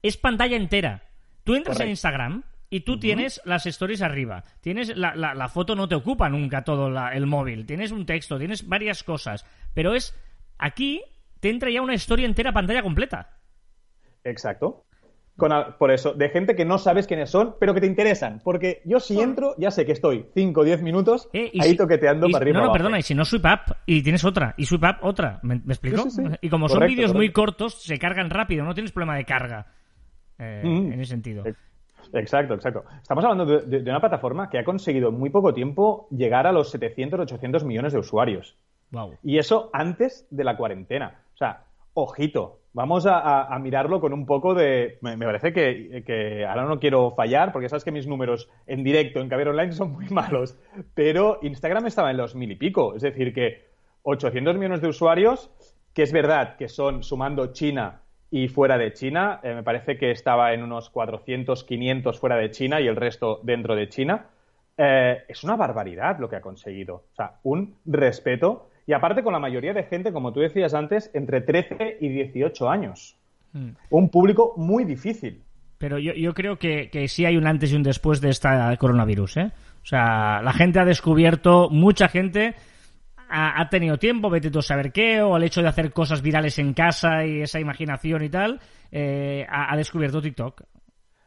es 0.04 0.18
pantalla 0.18 0.56
entera. 0.56 1.04
Tú 1.44 1.56
entras 1.56 1.78
Correcto. 1.78 1.84
en 1.84 1.90
Instagram 1.90 2.44
y 2.70 2.82
tú 2.82 2.92
uh 2.94 2.96
-huh. 2.96 3.00
tienes 3.00 3.42
las 3.44 3.66
stories 3.66 4.02
arriba. 4.04 4.44
Tienes 4.62 4.96
la, 4.96 5.16
la, 5.16 5.34
la 5.34 5.50
foto 5.50 5.76
no 5.76 5.88
te 5.88 5.96
ocupa 5.96 6.30
nunca 6.30 6.64
todo 6.64 6.90
la, 6.92 7.14
el 7.16 7.26
móvil. 7.26 7.66
Tienes 7.66 7.92
un 7.92 8.06
texto, 8.06 8.38
tienes 8.38 8.68
varias 8.68 9.04
cosas. 9.04 9.46
Pero 9.74 9.96
es 9.96 10.16
aquí 10.60 11.02
te 11.40 11.50
entra 11.50 11.70
ya 11.70 11.82
una 11.82 11.94
historia 11.94 12.26
entera 12.26 12.52
pantalla 12.52 12.82
completa. 12.82 13.38
Exacto. 14.24 14.86
Con, 15.38 15.52
por 15.78 15.90
eso, 15.90 16.14
de 16.14 16.28
gente 16.30 16.54
que 16.54 16.66
no 16.66 16.78
sabes 16.78 17.08
quiénes 17.08 17.30
son, 17.30 17.56
pero 17.62 17.74
que 17.74 17.80
te 17.80 17.88
interesan. 17.88 18.42
Porque 18.44 18.82
yo 18.84 19.00
si 19.00 19.22
entro, 19.22 19.56
ya 19.58 19.72
sé 19.72 19.86
que 19.86 19.94
estoy 19.94 20.26
5 20.34 20.60
o 20.60 20.64
10 20.66 20.82
minutos 20.82 21.30
eh, 21.32 21.50
ahí 21.62 21.72
si, 21.72 21.78
toqueteando 21.78 22.28
y, 22.28 22.34
para 22.34 22.44
arriba. 22.44 22.60
No, 22.60 22.66
no, 22.68 22.74
perdona, 22.74 23.00
y 23.00 23.04
si 23.04 23.16
no 23.16 23.24
swipe 23.24 23.48
up 23.48 23.76
y 23.86 24.04
tienes 24.04 24.26
otra, 24.26 24.54
y 24.58 24.66
swipe 24.66 24.88
up 24.88 24.98
otra, 25.02 25.40
¿me, 25.44 25.62
me 25.64 25.74
explico? 25.74 26.04
Sí, 26.04 26.10
sí, 26.10 26.24
sí. 26.28 26.36
Y 26.42 26.50
como 26.50 26.68
correcto, 26.68 26.86
son 26.86 26.96
vídeos 26.96 27.14
muy 27.14 27.32
cortos, 27.32 27.82
se 27.82 27.98
cargan 27.98 28.30
rápido, 28.30 28.66
no 28.66 28.74
tienes 28.74 28.92
problema 28.92 29.16
de 29.16 29.24
carga 29.24 29.68
eh, 30.38 30.62
mm. 30.62 30.92
en 30.92 31.00
ese 31.00 31.12
sentido. 31.12 31.46
Exacto, 32.12 32.56
exacto. 32.56 32.84
Estamos 33.02 33.24
hablando 33.24 33.46
de, 33.46 33.62
de, 33.66 33.84
de, 33.84 33.90
una 33.90 34.02
plataforma 34.02 34.50
que 34.50 34.60
ha 34.60 34.66
conseguido 34.66 35.08
en 35.08 35.20
muy 35.20 35.30
poco 35.30 35.54
tiempo 35.54 36.08
llegar 36.12 36.48
a 36.48 36.52
los 36.52 36.70
700, 36.72 37.22
800 37.22 37.64
millones 37.64 37.94
de 37.94 38.00
usuarios. 38.00 38.58
Wow. 38.92 39.18
Y 39.24 39.38
eso 39.38 39.70
antes 39.72 40.28
de 40.32 40.44
la 40.44 40.58
cuarentena. 40.58 41.22
Sea, 41.40 41.64
ojito, 41.94 42.60
vamos 42.74 43.06
a, 43.08 43.58
mirarlo 43.62 44.02
con 44.02 44.12
un 44.12 44.26
poco 44.26 44.54
de... 44.54 44.98
Me, 45.00 45.16
me 45.16 45.26
parece 45.26 45.54
que, 45.54 46.04
que, 46.06 46.46
ahora 46.46 46.66
no 46.66 46.82
quiero 46.82 47.12
fallar, 47.12 47.54
porque 47.54 47.70
sabes 47.70 47.86
que 47.86 47.94
mis 47.94 48.08
números 48.08 48.50
en 48.68 48.84
directo 48.84 49.22
en 49.22 49.30
Caber 49.30 49.48
Online 49.48 49.72
son 49.72 49.94
muy 49.94 50.08
malos, 50.10 50.60
pero 50.94 51.40
Instagram 51.42 51.88
estaba 51.88 52.12
en 52.12 52.18
los 52.18 52.36
mil 52.36 52.52
y 52.52 52.58
pico, 52.58 52.94
es 52.94 53.04
decir, 53.04 53.34
que 53.34 53.70
800 54.04 54.58
millones 54.58 54.82
de 54.82 54.90
usuarios, 54.90 55.50
que 55.94 56.04
es 56.04 56.12
verdad 56.12 56.58
que 56.58 56.68
son 56.68 57.04
sumando 57.04 57.54
China 57.54 58.02
y 58.30 58.50
fuera 58.50 58.78
de 58.78 58.92
China, 58.92 59.40
eh, 59.42 59.56
me 59.56 59.64
parece 59.64 59.98
que 59.98 60.12
estaba 60.12 60.54
en 60.54 60.62
unos 60.62 60.90
400, 60.90 61.64
500 61.64 62.20
fuera 62.20 62.36
de 62.36 62.52
China 62.52 62.82
y 62.82 62.88
el 62.88 62.98
resto 62.98 63.40
dentro 63.44 63.78
de 63.78 63.88
China, 63.88 64.26
eh, 64.76 65.24
es 65.26 65.46
una 65.46 65.56
barbaridad 65.56 66.20
lo 66.20 66.28
que 66.28 66.36
ha 66.36 66.42
conseguido. 66.42 66.96
O 67.14 67.16
sea, 67.16 67.40
un 67.44 67.78
respeto 67.86 68.69
y 68.90 68.94
aparte 68.94 69.22
con 69.22 69.34
la 69.34 69.40
mayoría 69.40 69.72
de 69.72 69.84
gente, 69.84 70.12
como 70.12 70.34
tú 70.34 70.40
decías 70.40 70.74
antes, 70.74 71.12
entre 71.14 71.42
13 71.42 71.98
y 72.02 72.10
18 72.10 72.68
años. 72.68 73.16
Mm. 73.54 73.70
Un 73.92 74.10
público 74.10 74.56
muy 74.58 74.84
difícil. 74.84 75.44
Pero 75.78 76.00
yo, 76.00 76.14
yo 76.14 76.34
creo 76.34 76.58
que, 76.58 76.90
que, 76.90 77.08
sí 77.08 77.24
hay 77.24 77.38
un 77.38 77.46
antes 77.46 77.72
y 77.72 77.76
un 77.76 77.84
después 77.84 78.20
de 78.20 78.30
esta 78.30 78.76
coronavirus, 78.78 79.38
¿eh? 79.38 79.52
O 79.84 79.86
sea, 79.86 80.42
la 80.42 80.54
gente 80.54 80.80
ha 80.80 80.86
descubierto, 80.86 81.70
mucha 81.70 82.08
gente 82.08 82.56
ha, 83.30 83.62
ha 83.62 83.70
tenido 83.70 84.00
tiempo, 84.00 84.32
vete 84.32 84.50
tú 84.50 84.58
a 84.58 84.64
saber 84.64 84.92
qué, 84.92 85.22
o 85.22 85.38
el 85.38 85.44
hecho 85.44 85.62
de 85.62 85.68
hacer 85.68 85.94
cosas 85.94 86.24
virales 86.24 86.58
en 86.58 86.74
casa 86.74 87.24
y 87.28 87.42
esa 87.44 87.60
imaginación 87.60 88.24
y 88.24 88.30
tal, 88.30 88.60
eh, 88.92 89.46
ha, 89.48 89.72
ha 89.72 89.78
descubierto 89.78 90.20
TikTok. 90.20 90.64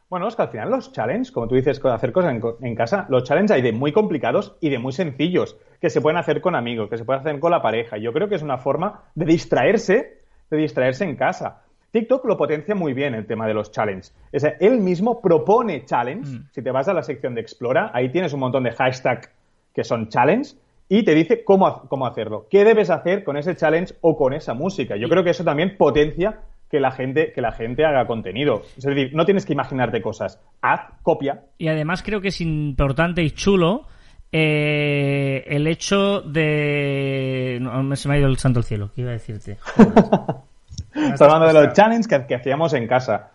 Bueno, 0.09 0.27
es 0.27 0.35
que 0.35 0.41
al 0.43 0.49
final 0.49 0.69
los 0.69 0.91
challenges, 0.91 1.31
como 1.31 1.47
tú 1.47 1.55
dices, 1.55 1.83
hacer 1.85 2.11
cosas 2.11 2.35
en, 2.35 2.41
en, 2.61 2.75
casa, 2.75 3.07
los 3.09 3.23
challenges 3.23 3.55
hay 3.55 3.61
de 3.63 3.71
muy 3.71 3.91
complicados 3.91 4.57
y 4.61 4.69
de 4.69 4.77
muy 4.77 4.91
sencillos, 4.91 5.57
que 5.83 5.89
se 5.89 5.99
pueden 5.99 6.17
hacer 6.17 6.39
con 6.39 6.55
amigos, 6.55 6.89
que 6.89 6.97
se 6.97 7.03
pueden 7.03 7.19
hacer 7.19 7.37
con 7.41 7.51
la 7.51 7.61
pareja. 7.61 7.97
Yo 7.97 8.13
creo 8.13 8.29
que 8.29 8.35
es 8.35 8.41
una 8.41 8.57
forma 8.57 9.01
de 9.15 9.25
distraerse, 9.25 10.21
de 10.49 10.57
distraerse 10.57 11.03
en 11.03 11.17
casa. 11.17 11.63
TikTok 11.91 12.23
lo 12.23 12.37
potencia 12.37 12.73
muy 12.73 12.93
bien 12.93 13.13
el 13.13 13.25
tema 13.25 13.45
de 13.47 13.53
los 13.53 13.69
challenges. 13.69 14.15
O 14.33 14.39
sea, 14.39 14.55
él 14.61 14.79
mismo 14.79 15.21
propone 15.21 15.83
challenge. 15.83 16.37
Mm. 16.37 16.47
Si 16.53 16.61
te 16.61 16.71
vas 16.71 16.87
a 16.87 16.93
la 16.93 17.03
sección 17.03 17.35
de 17.35 17.41
Explora, 17.41 17.91
ahí 17.93 18.09
tienes 18.13 18.31
un 18.31 18.39
montón 18.39 18.63
de 18.63 18.71
hashtags 18.71 19.29
que 19.75 19.83
son 19.83 20.07
challenge 20.07 20.55
y 20.87 21.03
te 21.03 21.13
dice 21.13 21.43
cómo, 21.43 21.81
cómo 21.89 22.07
hacerlo. 22.07 22.47
¿Qué 22.49 22.63
debes 22.63 22.89
hacer 22.89 23.25
con 23.25 23.35
ese 23.35 23.53
challenge 23.57 23.93
o 23.99 24.15
con 24.15 24.31
esa 24.31 24.53
música? 24.53 24.95
Yo 24.95 25.09
creo 25.09 25.25
que 25.25 25.31
eso 25.31 25.43
también 25.43 25.75
potencia 25.75 26.43
que 26.71 26.79
la 26.79 26.91
gente 26.91 27.33
que 27.33 27.41
la 27.41 27.51
gente 27.51 27.83
haga 27.83 28.07
contenido. 28.07 28.61
Es 28.77 28.85
decir, 28.85 29.13
no 29.13 29.25
tienes 29.25 29.45
que 29.45 29.51
imaginarte 29.51 30.01
cosas. 30.01 30.41
Haz, 30.61 30.79
copia. 31.01 31.43
Y 31.57 31.67
además 31.67 32.03
creo 32.03 32.21
que 32.21 32.29
es 32.29 32.39
importante 32.39 33.21
y 33.21 33.31
chulo 33.31 33.85
eh, 34.33 35.45
el 35.47 35.67
hecho 35.67 36.21
de 36.21 37.59
no, 37.61 37.95
se 37.95 38.09
me 38.09 38.15
ha 38.15 38.17
ido 38.17 38.27
el 38.27 38.37
santo 38.37 38.59
al 38.59 38.65
cielo. 38.65 38.89
¿Qué 38.93 39.01
iba 39.01 39.11
a 39.11 39.13
decirte? 39.13 39.57
Estás 40.95 41.21
hablando 41.21 41.47
de 41.47 41.53
los 41.53 41.73
challenges 41.73 42.07
que, 42.07 42.25
que, 42.25 42.35
hacíamos 42.35 42.73
en 42.73 42.87
casa 42.87 43.31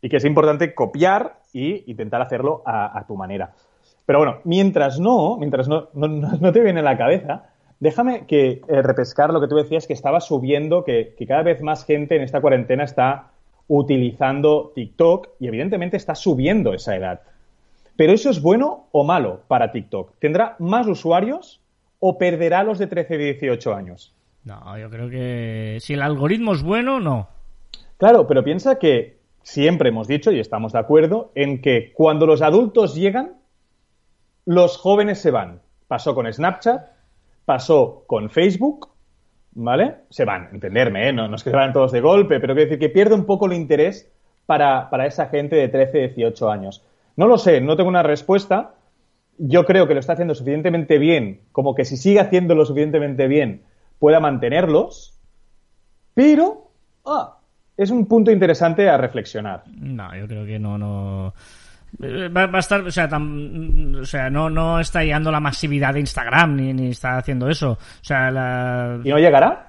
y 0.00 0.08
que 0.08 0.16
es 0.16 0.24
importante 0.24 0.74
copiar 0.74 1.40
e 1.52 1.84
intentar 1.86 2.22
hacerlo 2.22 2.62
a, 2.64 2.98
a 2.98 3.06
tu 3.06 3.16
manera. 3.16 3.52
Pero 4.06 4.20
bueno, 4.20 4.38
mientras 4.44 4.98
no, 4.98 5.36
mientras 5.36 5.68
no, 5.68 5.90
no, 5.92 6.08
no 6.08 6.52
te 6.52 6.60
viene 6.60 6.80
a 6.80 6.84
la 6.84 6.96
cabeza, 6.96 7.50
Déjame 7.80 8.26
que 8.26 8.60
eh, 8.68 8.82
repescar 8.82 9.32
lo 9.32 9.40
que 9.40 9.46
tú 9.46 9.54
decías, 9.54 9.86
que 9.86 9.92
estaba 9.92 10.20
subiendo, 10.20 10.84
que, 10.84 11.14
que, 11.16 11.26
cada 11.26 11.42
vez 11.42 11.62
más 11.62 11.84
gente 11.84 12.16
en 12.16 12.22
esta 12.22 12.40
cuarentena 12.40 12.82
está 12.82 13.30
utilizando 13.68 14.72
TikTok 14.74 15.28
y 15.38 15.46
evidentemente 15.46 15.96
está 15.96 16.14
subiendo 16.16 16.74
esa 16.74 16.96
edad. 16.96 17.20
Pero 17.98 18.12
eso 18.12 18.30
es 18.30 18.40
bueno 18.40 18.86
o 18.92 19.02
malo 19.02 19.40
para 19.48 19.72
TikTok. 19.72 20.20
¿Tendrá 20.20 20.54
más 20.60 20.86
usuarios 20.86 21.60
o 21.98 22.16
perderá 22.16 22.62
los 22.62 22.78
de 22.78 22.86
13 22.86 23.16
y 23.16 23.18
18 23.18 23.74
años? 23.74 24.14
No, 24.44 24.78
yo 24.78 24.88
creo 24.88 25.10
que 25.10 25.78
si 25.80 25.94
el 25.94 26.02
algoritmo 26.02 26.52
es 26.52 26.62
bueno, 26.62 27.00
no. 27.00 27.26
Claro, 27.96 28.28
pero 28.28 28.44
piensa 28.44 28.78
que 28.78 29.18
siempre 29.42 29.88
hemos 29.88 30.06
dicho, 30.06 30.30
y 30.30 30.38
estamos 30.38 30.74
de 30.74 30.78
acuerdo, 30.78 31.32
en 31.34 31.60
que 31.60 31.92
cuando 31.92 32.24
los 32.24 32.40
adultos 32.40 32.94
llegan, 32.94 33.32
los 34.46 34.76
jóvenes 34.76 35.18
se 35.20 35.32
van. 35.32 35.60
Pasó 35.88 36.14
con 36.14 36.32
Snapchat, 36.32 36.80
pasó 37.46 38.04
con 38.06 38.30
Facebook, 38.30 38.90
¿vale? 39.54 39.96
Se 40.10 40.24
van, 40.24 40.50
entenderme, 40.52 41.08
¿eh? 41.08 41.12
no, 41.12 41.26
no, 41.26 41.34
es 41.34 41.42
que 41.42 41.50
se 41.50 41.56
van 41.56 41.72
todos 41.72 41.90
de 41.90 42.00
golpe, 42.00 42.38
pero 42.38 42.54
quiero 42.54 42.70
decir 42.70 42.78
que 42.78 42.90
pierde 42.90 43.16
un 43.16 43.26
poco 43.26 43.46
el 43.46 43.54
interés 43.54 44.08
para, 44.46 44.88
para 44.88 45.04
esa 45.06 45.26
gente 45.26 45.56
de 45.56 45.66
13, 45.66 45.98
18 46.14 46.48
años. 46.48 46.84
No 47.18 47.26
lo 47.26 47.36
sé, 47.36 47.60
no 47.60 47.76
tengo 47.76 47.88
una 47.88 48.04
respuesta. 48.04 48.74
Yo 49.38 49.64
creo 49.64 49.88
que 49.88 49.94
lo 49.94 49.98
está 49.98 50.12
haciendo 50.12 50.36
suficientemente 50.36 50.98
bien, 50.98 51.40
como 51.50 51.74
que 51.74 51.84
si 51.84 51.96
sigue 51.96 52.20
haciéndolo 52.20 52.64
suficientemente 52.64 53.26
bien, 53.26 53.64
pueda 53.98 54.20
mantenerlos, 54.20 55.18
pero 56.14 56.70
ah, 57.04 57.38
es 57.76 57.90
un 57.90 58.06
punto 58.06 58.30
interesante 58.30 58.88
a 58.88 58.96
reflexionar. 58.96 59.64
No, 59.66 60.16
yo 60.16 60.28
creo 60.28 60.46
que 60.46 60.60
no, 60.60 60.78
no. 60.78 61.34
Va, 62.00 62.46
va, 62.46 62.58
a 62.58 62.60
estar, 62.60 62.82
o 62.82 62.90
sea, 62.92 63.08
tam, 63.08 63.96
o 64.00 64.04
sea 64.04 64.30
no, 64.30 64.48
no 64.48 64.78
está 64.78 65.02
llegando 65.02 65.32
la 65.32 65.40
masividad 65.40 65.94
de 65.94 66.00
Instagram 66.00 66.54
ni, 66.54 66.72
ni 66.72 66.90
está 66.90 67.16
haciendo 67.16 67.48
eso. 67.48 67.72
O 67.72 68.04
sea, 68.04 68.30
la... 68.30 69.00
¿Y 69.02 69.08
no 69.08 69.18
llegará? 69.18 69.67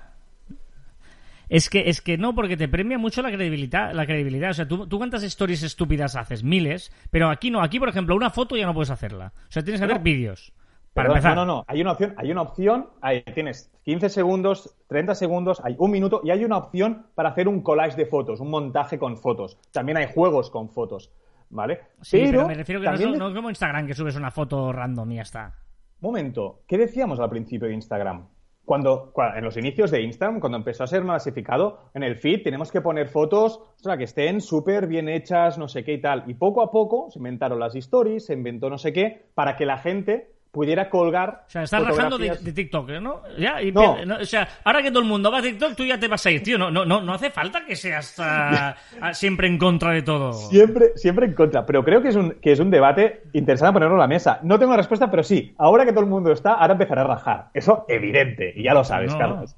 Es 1.50 1.70
que, 1.70 1.90
es 1.90 2.02
que 2.02 2.18
no, 2.18 2.36
porque 2.36 2.56
te 2.56 2.68
premia 2.68 2.98
mucho 2.98 3.22
la 3.22 3.32
credibilidad. 3.32 3.92
La 3.94 4.06
credibilidad. 4.06 4.52
O 4.52 4.54
sea, 4.54 4.68
¿tú, 4.68 4.88
tú 4.88 4.98
cuántas 4.98 5.24
stories 5.24 5.64
estúpidas 5.64 6.16
haces? 6.16 6.44
Miles. 6.44 6.92
Pero 7.10 7.30
aquí 7.30 7.50
no. 7.50 7.62
Aquí, 7.62 7.80
por 7.80 7.90
ejemplo, 7.90 8.16
una 8.16 8.30
foto 8.30 8.56
ya 8.56 8.66
no 8.66 8.74
puedes 8.74 8.92
hacerla. 8.92 9.34
O 9.36 9.52
sea, 9.52 9.64
tienes 9.64 9.82
que 9.82 9.86
hacer 9.86 10.00
vídeos. 10.00 10.54
Para 10.94 11.08
Perdón, 11.08 11.18
empezar. 11.18 11.36
No, 11.36 11.46
no, 11.46 11.54
no. 11.58 11.66
Hay 11.68 11.82
una 11.82 11.92
opción, 11.92 12.14
hay 12.18 12.32
una 12.32 12.42
opción, 12.42 12.90
ahí 13.02 13.24
tienes 13.34 13.72
15 13.84 14.10
segundos, 14.10 14.76
30 14.88 15.16
segundos, 15.16 15.62
hay 15.64 15.76
un 15.78 15.92
minuto 15.92 16.22
y 16.24 16.32
hay 16.32 16.44
una 16.44 16.58
opción 16.58 17.06
para 17.16 17.30
hacer 17.30 17.48
un 17.48 17.62
collage 17.62 17.96
de 17.96 18.06
fotos, 18.06 18.40
un 18.40 18.50
montaje 18.50 18.98
con 18.98 19.18
fotos. 19.18 19.58
También 19.72 19.98
hay 19.98 20.08
juegos 20.14 20.50
con 20.50 20.70
fotos, 20.70 21.12
¿vale? 21.50 21.80
Sí, 22.02 22.22
pero, 22.26 22.48
me 22.48 22.56
refiero 22.56 22.82
que 22.82 22.88
no 22.88 22.94
es, 22.94 23.18
no 23.18 23.28
es 23.30 23.36
como 23.36 23.50
Instagram 23.50 23.86
que 23.86 23.94
subes 23.94 24.16
una 24.16 24.32
foto 24.32 24.74
random 24.74 25.12
y 25.12 25.16
ya 25.18 25.22
está. 25.22 25.54
Momento, 26.02 26.62
¿qué 26.68 26.78
decíamos 26.78 27.20
al 27.20 27.30
principio 27.30 27.68
de 27.68 27.76
Instagram? 27.76 28.28
Cuando, 28.70 29.12
cua- 29.14 29.36
en 29.36 29.44
los 29.44 29.58
inicios 29.58 29.90
de 29.90 30.04
Instagram, 30.04 30.40
cuando 30.40 30.60
empezó 30.60 30.84
a 30.84 30.88
ser 30.88 31.04
masificado, 31.04 31.90
en 31.96 32.04
el 32.04 32.18
feed 32.18 32.44
tenemos 32.44 32.72
que 32.72 32.82
poner 32.82 33.08
fotos 33.08 33.64
que 33.98 34.04
estén 34.04 34.42
súper 34.42 34.86
bien 34.86 35.10
hechas, 35.10 35.58
no 35.58 35.68
sé 35.68 35.84
qué 35.84 35.94
y 35.94 36.02
tal. 36.02 36.26
Y 36.28 36.36
poco 36.36 36.62
a 36.62 36.70
poco 36.70 37.10
se 37.10 37.18
inventaron 37.18 37.60
las 37.60 37.74
stories, 37.74 38.28
se 38.28 38.34
inventó 38.34 38.70
no 38.70 38.78
sé 38.78 38.94
qué, 38.94 39.26
para 39.34 39.56
que 39.56 39.66
la 39.66 39.80
gente 39.80 40.36
pudiera 40.52 40.90
colgar. 40.90 41.44
O 41.48 41.50
sea, 41.50 41.64
estás 41.64 41.84
rajando 41.84 42.18
de, 42.18 42.36
TikTok, 42.36 42.90
¿eh? 42.90 43.02
¿no? 43.02 43.22
Ya, 43.38 43.62
y 43.62 43.72
No. 43.72 43.98
O 44.22 44.26
sea, 44.26 44.48
ahora 44.64 44.82
que 44.82 44.90
todo 44.90 45.02
el 45.02 45.08
mundo 45.08 45.32
va 45.32 45.40
a 45.40 45.42
TikTok, 45.42 45.76
tú 45.76 45.86
ya 45.86 46.00
te 46.00 46.08
vas 46.08 46.26
a 46.26 46.32
ir, 46.32 46.44
tío. 46.44 46.58
No, 46.58 46.72
no, 46.72 46.86
no, 46.86 47.02
no 47.02 47.14
hace 47.14 47.30
falta 47.30 47.66
que 47.66 47.76
seas 47.76 48.16
siempre 49.14 49.48
en 49.48 49.58
contra 49.58 49.92
de 49.92 50.02
todo. 50.02 50.34
Siempre, 50.34 50.92
siempre 50.96 51.26
en 51.26 51.34
contra. 51.34 51.66
Pero 51.66 51.84
creo 51.84 52.02
que 52.02 52.10
es, 52.10 52.16
un, 52.16 52.32
que 52.42 52.52
es 52.52 52.60
un 52.60 52.72
debate 52.72 53.24
interesante 53.34 53.74
ponerlo 53.74 53.96
en 53.96 54.02
la 54.02 54.08
mesa. 54.08 54.40
No 54.44 54.58
tengo 54.60 54.72
la 54.72 54.78
respuesta, 54.78 55.10
pero 55.10 55.24
sí. 55.24 55.54
Ahora 55.58 55.86
que 55.86 55.92
todo 55.92 56.04
el 56.04 56.10
mundo 56.10 56.32
está, 56.32 56.54
ahora 56.54 56.74
empezará 56.74 57.02
a 57.02 57.08
rajar. 57.08 57.50
Eso 57.54 57.86
evidente. 57.88 58.54
Y 58.56 58.64
ya 58.64 58.74
lo 58.74 58.84
sabes, 58.84 59.14
Carlos. 59.16 59.56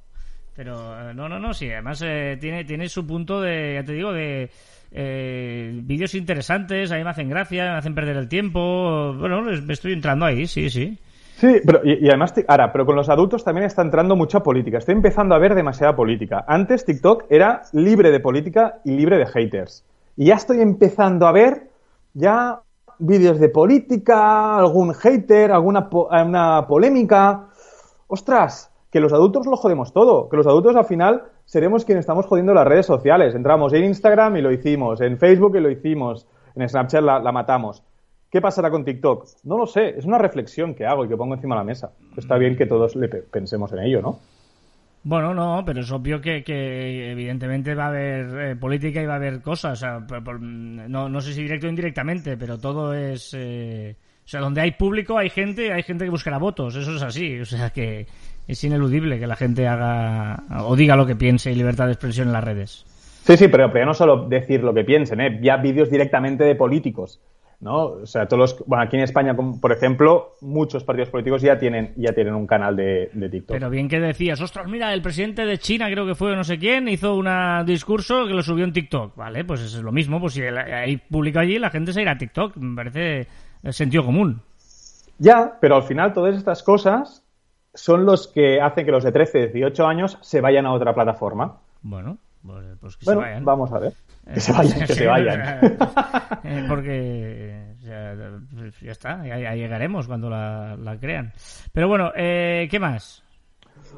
Pero 0.55 1.09
eh, 1.09 1.13
no, 1.13 1.29
no, 1.29 1.39
no, 1.39 1.53
sí. 1.53 1.71
Además 1.71 2.01
eh, 2.05 2.37
tiene, 2.39 2.65
tiene 2.65 2.89
su 2.89 3.07
punto 3.07 3.41
de, 3.41 3.75
ya 3.75 3.85
te 3.85 3.93
digo, 3.93 4.11
de 4.11 4.49
eh, 4.91 5.71
vídeos 5.83 6.15
interesantes. 6.15 6.91
A 6.91 6.97
mí 6.97 7.03
me 7.03 7.09
hacen 7.09 7.29
gracia, 7.29 7.63
me 7.71 7.77
hacen 7.77 7.95
perder 7.95 8.17
el 8.17 8.27
tiempo. 8.27 9.13
Bueno, 9.13 9.41
me 9.41 9.73
estoy 9.73 9.93
entrando 9.93 10.25
ahí, 10.25 10.47
sí, 10.47 10.69
sí. 10.69 10.97
Sí, 11.41 11.59
pero, 11.65 11.81
y, 11.83 12.07
además, 12.07 12.33
ahora, 12.47 12.71
pero 12.71 12.85
con 12.85 12.95
los 12.95 13.09
adultos 13.09 13.43
también 13.43 13.65
está 13.65 13.81
entrando 13.81 14.15
mucha 14.15 14.41
política. 14.41 14.77
Estoy 14.77 14.93
empezando 14.93 15.33
a 15.33 15.39
ver 15.39 15.55
demasiada 15.55 15.95
política. 15.95 16.45
Antes 16.47 16.85
TikTok 16.85 17.23
era 17.29 17.63
libre 17.73 18.11
de 18.11 18.19
política 18.19 18.79
y 18.85 18.91
libre 18.91 19.17
de 19.17 19.25
haters. 19.25 19.83
Y 20.17 20.25
ya 20.25 20.35
estoy 20.35 20.61
empezando 20.61 21.25
a 21.25 21.31
ver 21.31 21.69
ya 22.13 22.59
vídeos 22.99 23.39
de 23.39 23.49
política, 23.49 24.55
algún 24.55 24.93
hater, 24.93 25.51
alguna 25.51 25.89
una 25.91 26.67
polémica. 26.67 27.47
Ostras, 28.07 28.71
que 28.91 28.99
los 28.99 29.11
adultos 29.11 29.47
lo 29.47 29.57
jodemos 29.57 29.93
todo. 29.93 30.29
Que 30.29 30.37
los 30.37 30.45
adultos 30.45 30.75
al 30.75 30.85
final 30.85 31.23
seremos 31.45 31.85
quienes 31.85 32.03
estamos 32.03 32.25
jodiendo 32.25 32.53
las 32.53 32.67
redes 32.67 32.85
sociales. 32.85 33.35
Entramos 33.35 33.73
en 33.73 33.83
Instagram 33.85 34.37
y 34.37 34.41
lo 34.41 34.51
hicimos, 34.51 35.01
en 35.01 35.17
Facebook 35.17 35.55
y 35.57 35.61
lo 35.61 35.69
hicimos, 35.69 36.27
en 36.55 36.67
Snapchat 36.67 37.03
la, 37.03 37.31
matamos. 37.31 37.83
¿Qué 38.29 38.39
pasará 38.41 38.69
con 38.69 38.85
TikTok? 38.85 39.25
No 39.43 39.57
lo 39.57 39.65
sé, 39.67 39.89
es 39.97 40.05
una 40.05 40.17
reflexión 40.17 40.73
que 40.73 40.85
hago 40.85 41.03
y 41.05 41.09
que 41.09 41.17
pongo 41.17 41.33
encima 41.35 41.55
de 41.55 41.59
la 41.59 41.65
mesa. 41.65 41.91
Está 42.15 42.37
bien 42.37 42.55
que 42.55 42.65
todos 42.65 42.95
le 42.95 43.09
pe- 43.09 43.23
pensemos 43.29 43.73
en 43.73 43.79
ello, 43.79 44.01
¿no? 44.01 44.19
Bueno, 45.03 45.33
no, 45.33 45.63
pero 45.65 45.81
es 45.81 45.91
obvio 45.91 46.21
que, 46.21 46.43
evidentemente 47.11 47.73
va 47.73 47.85
a 47.85 47.87
haber 47.87 48.51
eh, 48.51 48.55
política 48.55 49.01
y 49.01 49.05
va 49.07 49.13
a 49.13 49.17
haber 49.17 49.41
cosas. 49.41 49.73
O 49.73 49.75
sea, 49.75 49.99
no, 50.39 51.09
no 51.09 51.21
sé 51.21 51.33
si 51.33 51.41
directo 51.41 51.65
o 51.65 51.69
indirectamente, 51.71 52.37
pero 52.37 52.57
todo 52.59 52.93
es. 52.93 53.33
eh, 53.35 53.95
o 54.23 54.27
sea, 54.31 54.39
donde 54.39 54.61
hay 54.61 54.71
público 54.73 55.17
hay 55.17 55.29
gente, 55.31 55.73
hay 55.73 55.81
gente 55.83 56.05
que 56.05 56.11
buscará 56.11 56.37
votos. 56.37 56.75
Eso 56.75 56.95
es 56.95 57.01
así. 57.01 57.39
O 57.39 57.45
sea, 57.45 57.71
que 57.71 58.05
es 58.47 58.63
ineludible 58.63 59.19
que 59.19 59.27
la 59.27 59.35
gente 59.35 59.67
haga 59.67 60.43
o 60.65 60.75
diga 60.75 60.95
lo 60.95 61.05
que 61.05 61.15
piense 61.15 61.51
y 61.51 61.55
libertad 61.55 61.85
de 61.85 61.93
expresión 61.93 62.27
en 62.27 62.33
las 62.33 62.43
redes. 62.43 62.85
Sí, 63.23 63.37
sí, 63.37 63.47
pero, 63.47 63.71
pero 63.71 63.83
ya 63.83 63.85
no 63.85 63.93
solo 63.93 64.27
decir 64.27 64.63
lo 64.63 64.73
que 64.73 64.83
piensen, 64.83 65.21
¿eh? 65.21 65.39
ya 65.41 65.57
vídeos 65.57 65.91
directamente 65.91 66.43
de 66.43 66.55
políticos, 66.55 67.21
¿no? 67.59 67.83
O 67.83 68.05
sea, 68.07 68.27
todos 68.27 68.39
los, 68.39 68.67
bueno, 68.67 68.83
aquí 68.83 68.97
en 68.97 69.03
España, 69.03 69.35
por 69.35 69.71
ejemplo, 69.71 70.33
muchos 70.41 70.83
partidos 70.83 71.09
políticos 71.09 71.43
ya 71.43 71.59
tienen, 71.59 71.93
ya 71.97 72.13
tienen 72.13 72.33
un 72.33 72.47
canal 72.47 72.75
de, 72.75 73.11
de 73.13 73.29
TikTok. 73.29 73.55
Pero 73.55 73.69
bien 73.69 73.87
que 73.87 73.99
decías, 73.99 74.41
ostras, 74.41 74.67
mira, 74.67 74.91
el 74.91 75.03
presidente 75.03 75.45
de 75.45 75.59
China, 75.59 75.87
creo 75.91 76.07
que 76.07 76.15
fue 76.15 76.35
no 76.35 76.43
sé 76.43 76.57
quién, 76.57 76.87
hizo 76.87 77.15
un 77.15 77.29
discurso 77.65 78.25
que 78.25 78.33
lo 78.33 78.41
subió 78.41 78.65
en 78.65 78.73
TikTok. 78.73 79.15
Vale, 79.15 79.45
pues 79.45 79.61
eso 79.61 79.77
es 79.77 79.83
lo 79.83 79.91
mismo. 79.91 80.19
Pues 80.19 80.33
si 80.33 80.41
hay 80.41 80.97
público 80.97 81.37
allí, 81.37 81.59
la 81.59 81.69
gente 81.69 81.93
se 81.93 82.01
irá 82.01 82.13
a 82.13 82.17
TikTok. 82.17 82.57
Me 82.57 82.75
parece 82.75 83.27
eh, 83.63 83.71
sentido 83.71 84.03
común. 84.03 84.41
Ya, 85.19 85.59
pero 85.61 85.75
al 85.75 85.83
final 85.83 86.13
todas 86.13 86.35
estas 86.35 86.63
cosas 86.63 87.20
son 87.73 88.05
los 88.05 88.27
que 88.27 88.59
hacen 88.61 88.85
que 88.85 88.91
los 88.91 89.03
de 89.03 89.11
13, 89.11 89.47
18 89.47 89.87
años 89.87 90.17
se 90.21 90.41
vayan 90.41 90.65
a 90.65 90.73
otra 90.73 90.93
plataforma. 90.93 91.57
Bueno, 91.81 92.17
pues, 92.45 92.65
pues 92.79 92.97
que 92.97 93.05
Bueno, 93.05 93.21
se 93.21 93.27
vayan. 93.27 93.45
vamos 93.45 93.71
a 93.71 93.79
ver. 93.79 93.93
Eh, 94.27 94.33
Que 94.35 94.39
se 94.39 94.51
vayan, 94.51 94.79
que 94.81 94.87
sí, 94.87 94.93
se 94.99 95.07
vayan. 95.07 95.41
eh, 96.43 96.65
porque 96.67 97.75
eh, 97.83 98.39
pues 98.53 98.79
ya 98.81 98.91
está, 98.91 99.25
ya, 99.25 99.39
ya 99.39 99.55
llegaremos 99.55 100.07
cuando 100.07 100.29
la, 100.29 100.75
la 100.77 100.97
crean. 100.97 101.33
Pero 101.73 101.87
bueno, 101.87 102.11
eh, 102.15 102.67
¿qué 102.69 102.79
más? 102.79 103.23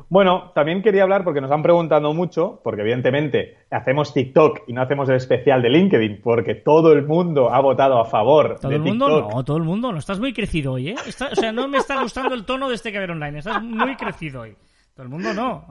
Bueno, 0.09 0.51
también 0.53 0.81
quería 0.81 1.03
hablar 1.03 1.23
porque 1.23 1.41
nos 1.41 1.51
han 1.51 1.63
preguntado 1.63 2.13
mucho, 2.13 2.61
porque 2.63 2.81
evidentemente 2.81 3.57
hacemos 3.71 4.13
TikTok 4.13 4.61
y 4.67 4.73
no 4.73 4.81
hacemos 4.81 5.09
el 5.09 5.15
especial 5.15 5.61
de 5.61 5.69
LinkedIn, 5.69 6.21
porque 6.21 6.55
todo 6.55 6.93
el 6.93 7.05
mundo 7.07 7.51
ha 7.53 7.59
votado 7.61 7.99
a 7.99 8.05
favor 8.05 8.57
¿Todo 8.59 8.69
de 8.69 8.75
el 8.77 8.81
mundo? 8.83 9.29
No, 9.33 9.43
todo 9.43 9.57
el 9.57 9.63
mundo 9.63 9.91
no. 9.91 9.97
Estás 9.97 10.19
muy 10.19 10.33
crecido 10.33 10.73
hoy, 10.73 10.89
¿eh? 10.89 10.95
Está- 11.07 11.29
o 11.31 11.35
sea, 11.35 11.51
no 11.51 11.67
me 11.67 11.77
está 11.79 12.01
gustando 12.01 12.35
el 12.35 12.45
tono 12.45 12.69
de 12.69 12.75
este 12.75 12.91
Caber 12.93 13.11
Online. 13.11 13.39
Estás 13.39 13.61
muy 13.63 13.95
crecido 13.95 14.41
hoy. 14.41 14.55
Todo 14.93 15.03
el 15.03 15.09
mundo 15.09 15.33
no. 15.33 15.65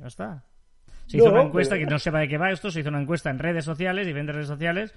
Ya 0.00 0.06
está. 0.06 0.44
Se 1.06 1.16
hizo 1.16 1.26
No, 1.26 1.32
una 1.32 1.42
encuesta, 1.42 1.76
que 1.76 1.86
no 1.86 1.98
sepa 1.98 2.20
de 2.20 2.28
qué 2.28 2.38
va 2.38 2.52
esto, 2.52 2.70
se 2.70 2.80
hizo 2.80 2.88
una 2.88 3.00
encuesta 3.00 3.30
en 3.30 3.40
redes 3.40 3.64
sociales, 3.64 4.06
diferentes 4.06 4.32
redes 4.34 4.48
sociales, 4.48 4.94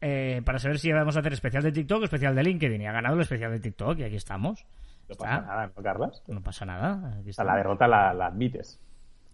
eh, 0.00 0.40
para 0.46 0.58
saber 0.58 0.78
si 0.78 0.90
vamos 0.90 1.16
a 1.16 1.20
hacer 1.20 1.34
especial 1.34 1.62
de 1.62 1.72
TikTok 1.72 2.00
o 2.00 2.04
especial 2.04 2.34
de 2.34 2.42
LinkedIn. 2.42 2.80
Y 2.80 2.86
ha 2.86 2.92
ganado 2.92 3.16
el 3.16 3.20
especial 3.20 3.50
de 3.52 3.60
TikTok 3.60 3.98
y 3.98 4.04
aquí 4.04 4.16
estamos. 4.16 4.64
No 5.10 5.16
pasa 5.16 5.40
nada, 5.42 5.66
¿no, 5.76 5.82
Carlas? 5.82 6.22
No 6.28 6.40
pasa 6.42 6.64
nada. 6.64 7.18
Aquí 7.20 7.30
la 7.44 7.56
derrota 7.56 7.86
la, 7.88 8.14
la 8.14 8.26
admites. 8.26 8.80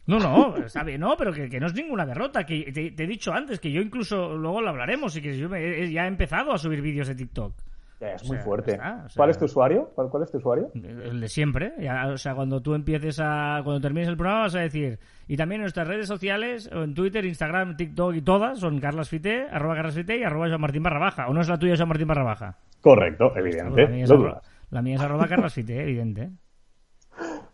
No, 0.06 0.18
no, 0.21 0.54
bien, 0.85 1.00
no, 1.00 1.16
pero 1.16 1.33
que, 1.33 1.49
que 1.49 1.59
no 1.59 1.66
es 1.66 1.75
ninguna 1.75 2.06
derrota. 2.06 2.45
Que 2.45 2.71
te, 2.73 2.92
te 2.92 3.04
he 3.04 3.06
dicho 3.09 3.33
antes 3.33 3.59
que 3.59 3.73
yo 3.73 3.80
incluso 3.83 4.37
luego 4.37 4.61
lo 4.61 4.71
hablaremos 4.71 5.16
y 5.16 5.21
que 5.23 5.37
yo 5.37 5.49
me- 5.49 5.59
he- 5.83 5.90
ya 5.92 6.04
he 6.04 6.09
empezado 6.09 6.52
a 6.52 6.59
subir 6.59 6.80
vídeos 6.80 7.09
de 7.09 7.16
TikTok. 7.16 7.52
Ya, 7.99 8.12
es 8.12 8.23
O 8.23 8.26
muy 8.26 8.37
sea, 8.37 8.45
fuerte. 8.45 8.71
está, 8.73 9.02
o 9.06 9.09
sea- 9.09 9.16
¿Cuál 9.16 9.30
es 9.30 9.38
tu 9.38 9.47
usuario? 9.47 9.90
¿Cuál, 9.97 10.09
cuál 10.11 10.23
es 10.23 10.30
tu 10.30 10.37
usuario? 10.38 10.71
El 10.75 11.18
de 11.21 11.28
siempre. 11.28 11.73
Ya, 11.80 12.06
o 12.09 12.16
sea, 12.18 12.35
cuando 12.37 12.61
tú 12.62 12.75
empieces 12.75 13.18
a. 13.21 13.62
Cuando 13.64 13.80
termines 13.80 14.09
el 14.09 14.16
programa 14.16 14.42
vas 14.42 14.54
a 14.54 14.61
decir. 14.61 15.00
Y 15.26 15.37
también 15.37 15.61
en 15.61 15.62
nuestras 15.62 15.88
redes 15.88 16.06
sociales, 16.06 16.71
en 16.73 16.95
Twitter, 16.95 17.25
Instagram, 17.25 17.76
TikTok 17.76 18.14
y 18.14 18.23
todas, 18.23 18.61
son 18.61 18.78
carlasfite, 18.78 19.49
arroba 19.50 19.75
carlasfite 19.75 20.18
y 20.18 20.23
arroba 20.23 20.47
Joan 20.49 20.61
Martín 20.61 20.83
barra 20.85 21.00
baja. 21.00 21.26
¿O 21.26 21.35
no 21.35 21.40
es 21.40 21.49
la 21.49 21.59
tuya 21.59 21.75
Joan 21.76 21.88
Martín 21.88 22.06
barra 22.06 22.23
baja? 22.23 22.56
Correcto, 22.80 23.33
evidente. 23.37 24.04
dudas. 24.06 24.42
La 24.70 24.82
mía 24.82 24.96
es 24.96 25.00
arroba 25.00 25.26
carlasfite, 25.28 25.80
evidente. 25.82 26.30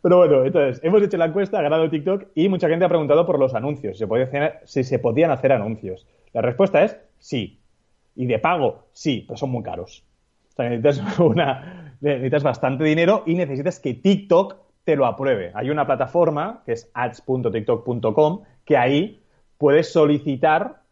Pero 0.02 0.16
bueno, 0.18 0.44
entonces, 0.44 0.80
hemos 0.82 1.02
hecho 1.02 1.16
la 1.16 1.26
encuesta, 1.26 1.58
ha 1.58 1.62
ganado 1.62 1.88
TikTok 1.88 2.24
y 2.34 2.48
mucha 2.48 2.68
gente 2.68 2.84
ha 2.84 2.88
preguntado 2.88 3.24
por 3.24 3.38
los 3.38 3.54
anuncios, 3.54 3.96
si 3.98 4.04
se, 4.04 4.10
hacer- 4.10 4.60
si 4.64 4.82
se 4.84 4.98
podían 4.98 5.30
hacer 5.30 5.52
anuncios. 5.52 6.06
La 6.32 6.42
respuesta 6.42 6.82
es 6.82 6.98
sí. 7.18 7.60
Y 8.16 8.26
de 8.26 8.38
pago, 8.38 8.88
sí, 8.92 9.24
pero 9.26 9.36
son 9.36 9.50
muy 9.50 9.62
caros. 9.62 10.04
O 10.50 10.52
sea, 10.56 10.68
necesitas, 10.68 11.18
una, 11.20 11.96
necesitas 12.00 12.42
bastante 12.42 12.84
dinero 12.84 13.22
y 13.26 13.34
necesitas 13.34 13.78
que 13.78 13.94
TikTok 13.94 14.56
te 14.84 14.96
lo 14.96 15.06
apruebe. 15.06 15.52
Hay 15.54 15.70
una 15.70 15.86
plataforma 15.86 16.62
que 16.66 16.72
es 16.72 16.90
ads.tiktok.com 16.94 18.42
que 18.64 18.76
ahí 18.76 19.22
puedes 19.56 19.92
solicitar 19.92 20.82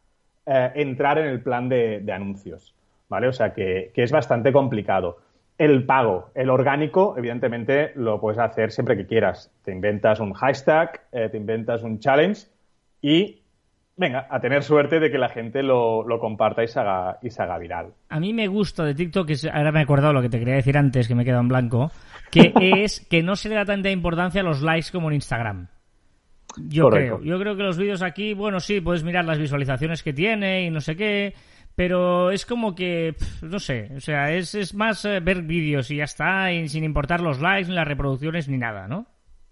eh, 0.47 0.71
entrar 0.77 1.19
en 1.19 1.27
el 1.27 1.43
plan 1.43 1.69
de, 1.69 2.01
de 2.01 2.13
anuncios. 2.13 2.75
¿Vale? 3.09 3.27
O 3.27 3.33
sea 3.33 3.53
que, 3.53 3.91
que 3.93 4.05
es 4.05 4.13
bastante 4.13 4.53
complicado. 4.53 5.19
El 5.61 5.85
pago, 5.85 6.31
el 6.35 6.49
orgánico, 6.49 7.15
evidentemente 7.19 7.93
lo 7.95 8.19
puedes 8.19 8.39
hacer 8.39 8.71
siempre 8.71 8.97
que 8.97 9.05
quieras. 9.05 9.53
Te 9.63 9.73
inventas 9.73 10.19
un 10.19 10.33
hashtag, 10.33 11.03
eh, 11.13 11.29
te 11.29 11.37
inventas 11.37 11.83
un 11.83 11.99
challenge 11.99 12.47
y 13.03 13.43
venga, 13.95 14.27
a 14.31 14.41
tener 14.41 14.63
suerte 14.63 15.01
de 15.01 15.11
que 15.11 15.19
la 15.19 15.29
gente 15.29 15.63
lo, 15.63 16.03
lo 16.09 16.19
comparta 16.19 16.65
y 16.65 16.67
se, 16.67 16.81
haga, 16.81 17.19
y 17.21 17.29
se 17.29 17.43
haga 17.43 17.59
viral. 17.59 17.93
A 18.09 18.19
mí 18.19 18.33
me 18.33 18.49
gusta 18.49 18.87
de 18.87 18.95
TikTok, 18.95 19.27
que 19.27 19.51
ahora 19.53 19.71
me 19.71 19.81
he 19.81 19.83
acordado 19.83 20.15
lo 20.15 20.23
que 20.23 20.31
te 20.31 20.39
quería 20.39 20.55
decir 20.55 20.79
antes, 20.79 21.07
que 21.07 21.15
me 21.15 21.25
he 21.25 21.27
quedado 21.27 21.43
en 21.43 21.49
blanco, 21.49 21.91
que 22.31 22.55
es 22.63 23.07
que 23.11 23.23
no 23.23 23.37
se 23.37 23.51
le 23.51 23.57
da 23.57 23.67
tanta 23.67 23.91
importancia 23.91 24.41
a 24.41 24.45
los 24.45 24.63
likes 24.63 24.89
como 24.91 25.11
en 25.11 25.17
Instagram. 25.17 25.67
Yo 26.57 26.85
Correcto. 26.85 27.19
creo. 27.19 27.29
Yo 27.35 27.39
creo 27.39 27.55
que 27.55 27.63
los 27.65 27.77
vídeos 27.77 28.01
aquí, 28.01 28.33
bueno, 28.33 28.61
sí, 28.61 28.81
puedes 28.81 29.05
mirar 29.05 29.27
las 29.27 29.39
visualizaciones 29.39 30.03
que 30.03 30.15
tiene 30.15 30.65
y 30.65 30.71
no 30.71 30.81
sé 30.81 30.97
qué, 30.97 31.35
pero 31.81 32.31
es 32.31 32.45
como 32.45 32.75
que, 32.75 33.15
no 33.41 33.59
sé, 33.59 33.91
o 33.97 34.01
sea, 34.01 34.31
es, 34.33 34.55
es 34.55 34.75
más 34.75 35.03
eh, 35.07 35.19
ver 35.21 35.41
vídeos 35.41 35.91
y 35.91 35.97
ya 35.97 36.05
está, 36.05 36.49
sin 36.67 36.85
importar 36.85 37.23
los 37.23 37.41
likes, 37.41 37.71
ni 37.71 37.75
las 37.75 37.89
reproducciones, 37.89 38.51
ni 38.51 38.59
nada, 38.59 38.87
¿no? 38.87 39.07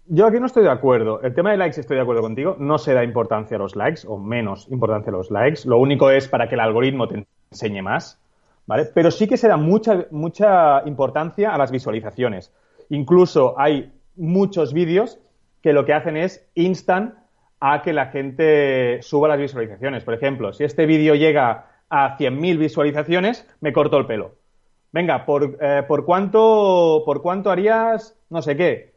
Yo 0.05 0.27
aquí 0.27 0.39
no 0.39 0.45
estoy 0.45 0.61
de 0.61 0.69
acuerdo. 0.69 1.23
El 1.23 1.33
tema 1.33 1.49
de 1.49 1.57
likes 1.57 1.81
estoy 1.81 1.95
de 1.95 2.03
acuerdo 2.03 2.21
contigo. 2.21 2.55
No 2.59 2.77
se 2.77 2.93
da 2.93 3.03
importancia 3.03 3.57
a 3.57 3.59
los 3.59 3.75
likes 3.75 4.01
o 4.07 4.19
menos 4.19 4.67
importancia 4.69 5.09
a 5.09 5.13
los 5.13 5.31
likes. 5.31 5.61
Lo 5.65 5.79
único 5.79 6.11
es 6.11 6.27
para 6.27 6.47
que 6.47 6.53
el 6.53 6.61
algoritmo 6.61 7.07
te 7.07 7.25
enseñe 7.49 7.81
más, 7.81 8.21
¿vale? 8.67 8.85
Pero 8.93 9.09
sí 9.09 9.27
que 9.27 9.35
se 9.35 9.47
da 9.47 9.57
mucha, 9.57 10.05
mucha 10.11 10.83
importancia 10.85 11.51
a 11.51 11.57
las 11.57 11.71
visualizaciones. 11.71 12.53
Incluso 12.89 13.59
hay 13.59 13.91
muchos 14.15 14.71
vídeos 14.71 15.17
que 15.63 15.73
lo 15.73 15.83
que 15.83 15.93
hacen 15.93 16.15
es 16.15 16.47
instan 16.53 17.23
a 17.59 17.81
que 17.81 17.91
la 17.91 18.05
gente 18.11 19.01
suba 19.01 19.27
las 19.27 19.39
visualizaciones. 19.39 20.03
Por 20.03 20.13
ejemplo, 20.13 20.53
si 20.53 20.63
este 20.63 20.85
vídeo 20.85 21.15
llega 21.15 21.65
a 21.89 22.17
100.000 22.17 22.57
visualizaciones, 22.57 23.47
me 23.61 23.73
corto 23.73 23.97
el 23.97 24.05
pelo. 24.05 24.35
Venga, 24.91 25.25
¿por, 25.25 25.57
eh, 25.61 25.83
¿por, 25.87 26.05
cuánto, 26.05 27.03
¿por 27.05 27.21
cuánto 27.21 27.51
harías 27.51 28.15
no 28.29 28.41
sé 28.41 28.55
qué? 28.55 28.93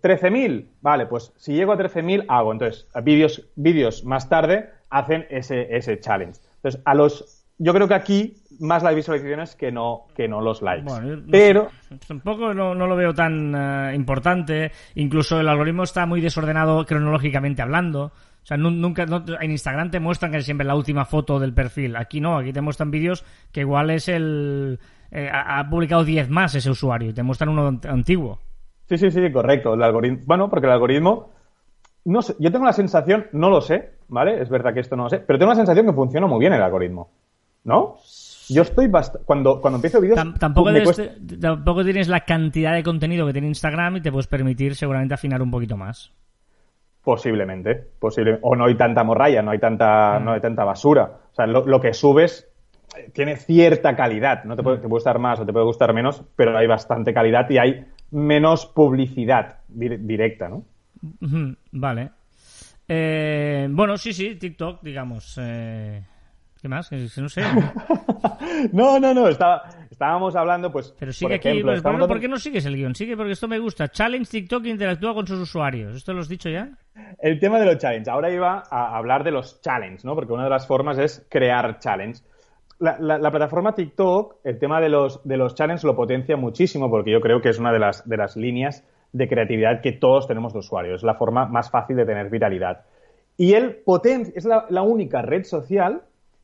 13.000. 0.00 0.66
Vale, 0.80 1.06
pues 1.06 1.32
si 1.36 1.54
llego 1.54 1.72
a 1.72 1.78
13.000, 1.78 2.24
hago. 2.28 2.52
Entonces, 2.52 2.88
vídeos, 3.02 3.48
vídeos 3.54 4.04
más 4.04 4.28
tarde 4.28 4.70
hacen 4.90 5.26
ese, 5.30 5.74
ese 5.74 6.00
challenge. 6.00 6.40
Entonces, 6.56 6.80
a 6.84 6.94
los 6.94 7.41
yo 7.58 7.72
creo 7.72 7.88
que 7.88 7.94
aquí 7.94 8.34
más 8.60 8.82
las 8.82 8.94
visualizaciones 8.94 9.56
que 9.56 9.72
no, 9.72 10.06
que 10.14 10.28
no 10.28 10.40
los 10.40 10.62
likes. 10.62 10.92
Pero. 11.30 11.68
tampoco 12.06 12.54
no, 12.54 12.74
lo 12.74 12.96
veo 12.96 13.12
tan 13.12 13.54
eh, 13.54 13.94
importante. 13.94 14.70
Incluso 14.94 15.40
el 15.40 15.48
algoritmo 15.48 15.82
está 15.82 16.06
muy 16.06 16.20
desordenado 16.20 16.84
cronológicamente 16.86 17.62
hablando. 17.62 18.04
O 18.04 18.46
sea, 18.46 18.56
nunca, 18.56 19.04
en 19.40 19.50
Instagram 19.50 19.90
te 19.90 20.00
muestran 20.00 20.32
que 20.32 20.40
siempre 20.42 20.66
la 20.66 20.74
última 20.74 21.04
foto 21.04 21.38
del 21.38 21.54
perfil. 21.54 21.96
Aquí 21.96 22.20
no, 22.20 22.38
aquí 22.38 22.52
te 22.52 22.60
muestran 22.60 22.90
vídeos 22.90 23.24
que 23.52 23.60
igual 23.60 23.90
es 23.90 24.08
el. 24.08 24.78
Eh, 25.10 25.30
ha, 25.32 25.68
publicado 25.68 26.04
10 26.04 26.30
más 26.30 26.54
ese 26.54 26.70
usuario 26.70 27.10
y 27.10 27.12
te 27.12 27.22
muestran 27.22 27.50
uno 27.50 27.80
antiguo. 27.88 28.38
Sí, 28.88 28.96
sí, 28.96 29.10
sí, 29.10 29.30
correcto. 29.32 29.74
El 29.74 29.82
algoritmo. 29.82 30.22
Bueno, 30.26 30.48
porque 30.48 30.66
el 30.66 30.72
algoritmo. 30.72 31.30
No 32.04 32.20
sé, 32.20 32.34
yo 32.40 32.50
tengo 32.50 32.64
la 32.64 32.72
sensación, 32.72 33.26
no 33.32 33.48
lo 33.48 33.60
sé, 33.60 33.92
¿vale? 34.08 34.42
Es 34.42 34.48
verdad 34.48 34.74
que 34.74 34.80
esto 34.80 34.96
no 34.96 35.04
lo 35.04 35.08
sé, 35.08 35.18
pero 35.20 35.38
tengo 35.38 35.52
la 35.52 35.56
sensación 35.56 35.86
que 35.86 35.92
funciona 35.92 36.26
muy 36.26 36.40
bien 36.40 36.52
el 36.52 36.60
algoritmo. 36.60 37.12
¿No? 37.64 37.96
Yo 38.48 38.62
estoy 38.62 38.88
bastante. 38.88 39.24
Cuando, 39.24 39.60
cuando 39.60 39.76
empiezo 39.76 40.00
vídeos. 40.00 40.18
tampoco, 40.38 40.70
tampoco 41.40 41.84
tienes 41.84 42.08
la 42.08 42.20
cantidad 42.20 42.74
de 42.74 42.82
contenido 42.82 43.26
que 43.26 43.32
tiene 43.32 43.48
Instagram 43.48 43.96
y 43.96 44.00
te 44.00 44.10
puedes 44.10 44.26
permitir 44.26 44.74
seguramente 44.74 45.14
afinar 45.14 45.40
un 45.42 45.50
poquito 45.50 45.76
más. 45.76 46.12
Posiblemente, 47.02 47.74
posible. 47.98 48.38
O 48.42 48.54
no 48.54 48.66
hay 48.66 48.76
tanta 48.76 49.04
morralla, 49.04 49.42
no 49.42 49.50
hay 49.50 49.58
tanta, 49.58 50.18
mm. 50.18 50.24
no 50.24 50.32
hay 50.32 50.40
tanta 50.40 50.64
basura. 50.64 51.20
O 51.32 51.34
sea, 51.34 51.46
lo, 51.46 51.80
que 51.80 51.94
subes 51.94 52.48
eh, 52.96 53.10
tiene 53.12 53.36
cierta 53.36 53.96
calidad. 53.96 54.44
No 54.44 54.56
te 54.56 54.62
puede, 54.62 54.76
te 54.76 54.82
puede, 54.82 54.94
gustar 54.94 55.18
más 55.18 55.40
o 55.40 55.46
te 55.46 55.52
puede 55.52 55.64
gustar 55.64 55.94
menos, 55.94 56.22
pero 56.36 56.56
hay 56.56 56.66
bastante 56.66 57.14
calidad 57.14 57.48
y 57.50 57.58
hay 57.58 57.86
menos 58.10 58.66
publicidad 58.66 59.58
directa, 59.68 60.48
¿no? 60.48 60.64
Vale. 61.72 62.10
Eh, 62.86 63.68
bueno, 63.70 63.96
sí, 63.96 64.12
sí, 64.12 64.36
TikTok, 64.36 64.82
digamos. 64.82 65.38
Eh, 65.40 66.02
¿Qué 66.62 66.68
más? 66.68 66.92
No 66.92 67.28
sé. 67.28 67.42
no, 68.72 69.00
no, 69.00 69.12
no. 69.12 69.26
estábamos 69.26 70.36
hablando, 70.36 70.70
pues. 70.70 70.94
Pero 70.96 71.12
sigue 71.12 71.34
aquí. 71.34 71.60
Pues, 71.60 71.82
¿Por 71.82 72.20
qué 72.20 72.28
no 72.28 72.36
sigues 72.36 72.64
el 72.66 72.76
guion? 72.76 72.94
Sigue 72.94 73.16
porque 73.16 73.32
esto 73.32 73.48
me 73.48 73.58
gusta. 73.58 73.88
Challenge 73.88 74.30
TikTok 74.30 74.64
interactúa 74.66 75.12
con 75.12 75.26
sus 75.26 75.40
usuarios. 75.40 75.96
¿Esto 75.96 76.12
lo 76.12 76.20
has 76.20 76.28
dicho 76.28 76.48
ya? 76.48 76.70
El 77.18 77.40
tema 77.40 77.58
de 77.58 77.66
los 77.66 77.78
challenge. 77.78 78.08
Ahora 78.08 78.30
iba 78.30 78.62
a 78.70 78.96
hablar 78.96 79.24
de 79.24 79.32
los 79.32 79.60
challenge, 79.60 80.06
¿no? 80.06 80.14
Porque 80.14 80.32
una 80.32 80.44
de 80.44 80.50
las 80.50 80.64
formas 80.68 80.98
es 80.98 81.26
crear 81.28 81.80
challenge. 81.80 82.22
La, 82.78 83.30
plataforma 83.32 83.74
TikTok, 83.74 84.36
el 84.44 84.60
tema 84.60 84.80
de 84.80 84.88
los, 84.88 85.20
de 85.26 85.36
los 85.36 85.56
challenge 85.56 85.84
lo 85.84 85.96
potencia 85.96 86.36
muchísimo 86.36 86.88
porque 86.90 87.10
yo 87.10 87.20
creo 87.20 87.40
que 87.40 87.48
es 87.48 87.58
una 87.58 87.72
de 87.72 87.80
las, 87.80 88.08
de 88.08 88.16
las 88.16 88.36
líneas 88.36 88.86
de 89.12 89.28
creatividad 89.28 89.80
que 89.80 89.90
todos 89.90 90.28
tenemos 90.28 90.52
de 90.52 90.60
usuarios. 90.60 91.00
Es 91.00 91.04
la 91.04 91.14
forma 91.14 91.46
más 91.46 91.72
fácil 91.72 91.96
de 91.96 92.06
tener 92.06 92.30
viralidad. 92.30 92.84
Y 93.36 93.54
él 93.54 93.82
potencia, 93.84 94.32
es 94.36 94.44
la 94.44 94.82
única 94.82 95.22
red 95.22 95.42
social 95.42 96.02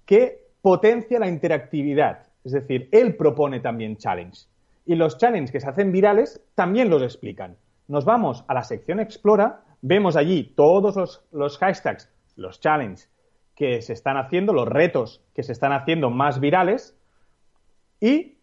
que 0.09 0.49
potencia 0.63 1.19
la 1.19 1.29
interactividad. 1.29 2.23
Es 2.43 2.53
decir, 2.53 2.89
él 2.93 3.15
propone 3.15 3.61
también 3.61 3.99
challenge. 3.99 4.47
Y 4.87 4.95
los 4.95 5.19
challenges 5.19 5.53
que 5.53 5.61
se 5.61 5.69
hacen 5.69 5.93
virales 5.93 6.41
también 6.55 6.89
los 6.89 7.03
explican. 7.03 7.59
Nos 7.89 8.07
vamos 8.07 8.43
a 8.49 8.55
la 8.55 8.63
sección 8.63 9.01
Explora, 9.01 9.61
vemos 9.83 10.17
allí 10.17 10.55
todos 10.57 10.97
los, 11.31 11.59
hashtags, 11.59 12.11
los 12.37 12.59
challenges 12.59 13.11
que 13.55 13.83
se 13.83 13.93
están 13.93 14.17
haciendo, 14.17 14.55
los 14.55 14.67
retos 14.67 15.23
que 15.35 15.43
se 15.43 15.53
están 15.53 15.73
haciendo 15.73 16.09
más 16.09 16.41
virales 16.41 16.97
y 18.01 18.39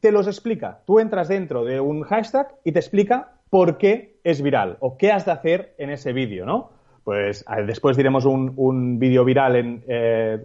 te 0.00 0.12
los 0.12 0.26
explica. 0.26 0.82
Tú 0.84 1.00
entras 1.00 1.28
dentro 1.28 1.64
de 1.64 1.80
un 1.80 2.02
hashtag 2.02 2.54
y 2.64 2.72
te 2.72 2.80
explica 2.80 3.32
por 3.48 3.78
qué 3.78 4.18
es 4.24 4.42
viral 4.42 4.76
o 4.80 4.98
qué 4.98 5.10
has 5.10 5.24
de 5.24 5.32
hacer 5.32 5.74
en 5.78 5.88
ese 5.88 6.12
vídeo, 6.12 6.44
¿no? 6.44 6.70
Pues 7.02 7.46
después 7.66 7.96
diremos 7.96 8.26
un, 8.26 8.98
vídeo 8.98 9.24
viral 9.24 9.56
en, 9.56 9.84
eh, 9.88 10.44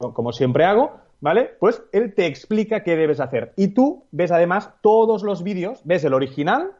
como 0.00 0.32
siempre 0.32 0.64
hago, 0.64 0.98
¿vale? 1.20 1.50
Pues 1.60 1.82
él 1.92 2.14
te 2.14 2.26
explica 2.26 2.82
qué 2.82 2.96
debes 2.96 3.20
hacer. 3.20 3.52
Y 3.56 3.68
tú 3.68 4.06
ves 4.10 4.32
además 4.32 4.72
todos 4.82 5.22
los 5.22 5.42
vídeos, 5.42 5.82
ves 5.84 6.04
el 6.04 6.14
original 6.14 6.72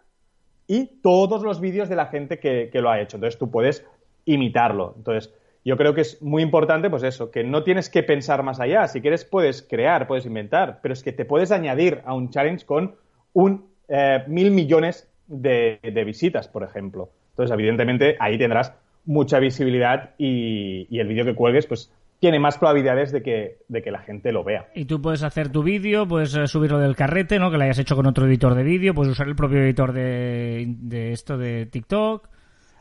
y 0.66 0.86
todos 1.02 1.42
los 1.42 1.60
vídeos 1.60 1.88
de 1.88 1.96
la 1.96 2.06
gente 2.06 2.38
que, 2.38 2.70
lo 2.74 2.90
ha 2.90 3.00
hecho. 3.00 3.18
Entonces 3.18 3.38
tú 3.38 3.50
puedes 3.50 3.86
imitarlo. 4.24 4.94
Entonces, 4.96 5.34
yo 5.64 5.76
creo 5.76 5.94
que 5.94 6.00
es 6.00 6.22
muy 6.22 6.42
importante, 6.42 6.88
pues 6.88 7.02
eso, 7.02 7.30
que 7.30 7.44
no 7.44 7.62
tienes 7.62 7.90
que 7.90 8.02
pensar 8.02 8.42
más 8.42 8.60
allá. 8.60 8.88
Si 8.88 9.02
quieres, 9.02 9.24
puedes 9.24 9.62
crear, 9.62 10.06
puedes 10.06 10.24
inventar, 10.24 10.78
pero 10.82 10.94
es 10.94 11.02
que 11.02 11.12
te 11.12 11.26
puedes 11.26 11.52
añadir 11.52 12.00
a 12.06 12.14
un 12.14 12.30
challenge 12.30 12.64
con 12.64 12.94
un 13.34 13.66
eh, 13.88 14.24
mil 14.26 14.50
millones 14.50 15.10
de, 15.26 15.78
visitas, 16.06 16.48
por 16.48 16.62
ejemplo. 16.62 17.10
Entonces, 17.30 17.52
evidentemente, 17.52 18.16
ahí 18.18 18.38
tendrás 18.38 18.72
mucha 19.04 19.38
visibilidad 19.38 20.10
y, 20.16 20.86
y 20.88 21.00
el 21.00 21.08
vídeo 21.08 21.24
que 21.24 21.34
cuelgues, 21.34 21.66
pues 21.66 21.92
tiene 22.20 22.38
más 22.38 22.58
probabilidades 22.58 23.12
de 23.12 23.22
que, 23.22 23.58
de 23.68 23.82
que 23.82 23.90
la 23.90 24.00
gente 24.00 24.30
lo 24.30 24.44
vea. 24.44 24.68
Y 24.74 24.84
tú 24.84 25.00
puedes 25.00 25.22
hacer 25.22 25.50
tu 25.50 25.62
vídeo, 25.62 26.06
puedes 26.06 26.36
eh, 26.36 26.46
subirlo 26.46 26.78
del 26.78 26.94
carrete, 26.94 27.38
¿no? 27.38 27.50
Que 27.50 27.56
lo 27.56 27.64
hayas 27.64 27.78
hecho 27.78 27.96
con 27.96 28.06
otro 28.06 28.26
editor 28.26 28.54
de 28.54 28.62
vídeo, 28.62 28.94
puedes 28.94 29.12
usar 29.12 29.26
el 29.26 29.34
propio 29.34 29.60
editor 29.62 29.92
de, 29.92 30.66
de 30.68 31.12
esto 31.12 31.38
de 31.38 31.66
TikTok. 31.66 32.28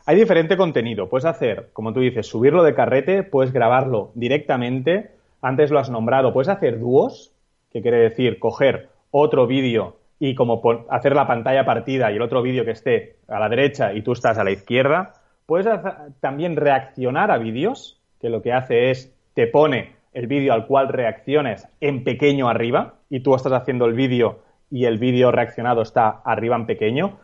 Hay 0.06 0.16
diferente 0.16 0.56
contenido. 0.56 1.08
Puedes 1.08 1.24
hacer, 1.24 1.70
como 1.72 1.92
tú 1.92 2.00
dices, 2.00 2.26
subirlo 2.26 2.62
de 2.62 2.74
carrete, 2.74 3.22
puedes 3.22 3.52
grabarlo 3.52 4.12
directamente. 4.14 5.12
Antes 5.40 5.70
lo 5.70 5.78
has 5.78 5.90
nombrado. 5.90 6.32
Puedes 6.32 6.48
hacer 6.48 6.78
dúos, 6.78 7.32
que 7.72 7.80
quiere 7.80 7.98
decir 7.98 8.38
coger 8.38 8.88
otro 9.10 9.46
vídeo 9.46 9.96
y 10.18 10.34
como 10.34 10.60
hacer 10.90 11.14
la 11.14 11.26
pantalla 11.26 11.64
partida 11.64 12.12
y 12.12 12.16
el 12.16 12.22
otro 12.22 12.42
vídeo 12.42 12.64
que 12.64 12.72
esté 12.72 13.16
a 13.26 13.38
la 13.38 13.48
derecha 13.48 13.94
y 13.94 14.02
tú 14.02 14.12
estás 14.12 14.36
a 14.36 14.44
la 14.44 14.50
izquierda. 14.50 15.14
Puedes 15.46 15.66
también 16.20 16.56
reaccionar 16.56 17.30
a 17.30 17.38
vídeos, 17.38 18.00
que 18.20 18.28
lo 18.28 18.42
que 18.42 18.52
hace 18.52 18.90
es 18.90 19.14
te 19.34 19.46
pone 19.46 19.96
el 20.12 20.26
vídeo 20.26 20.52
al 20.52 20.66
cual 20.66 20.88
reacciones 20.88 21.68
en 21.80 22.04
pequeño 22.04 22.48
arriba 22.48 22.94
y 23.08 23.20
tú 23.20 23.34
estás 23.34 23.52
haciendo 23.52 23.86
el 23.86 23.94
vídeo 23.94 24.40
y 24.70 24.84
el 24.84 24.98
vídeo 24.98 25.30
reaccionado 25.30 25.82
está 25.82 26.08
arriba 26.24 26.56
en 26.56 26.66
pequeño. 26.66 27.18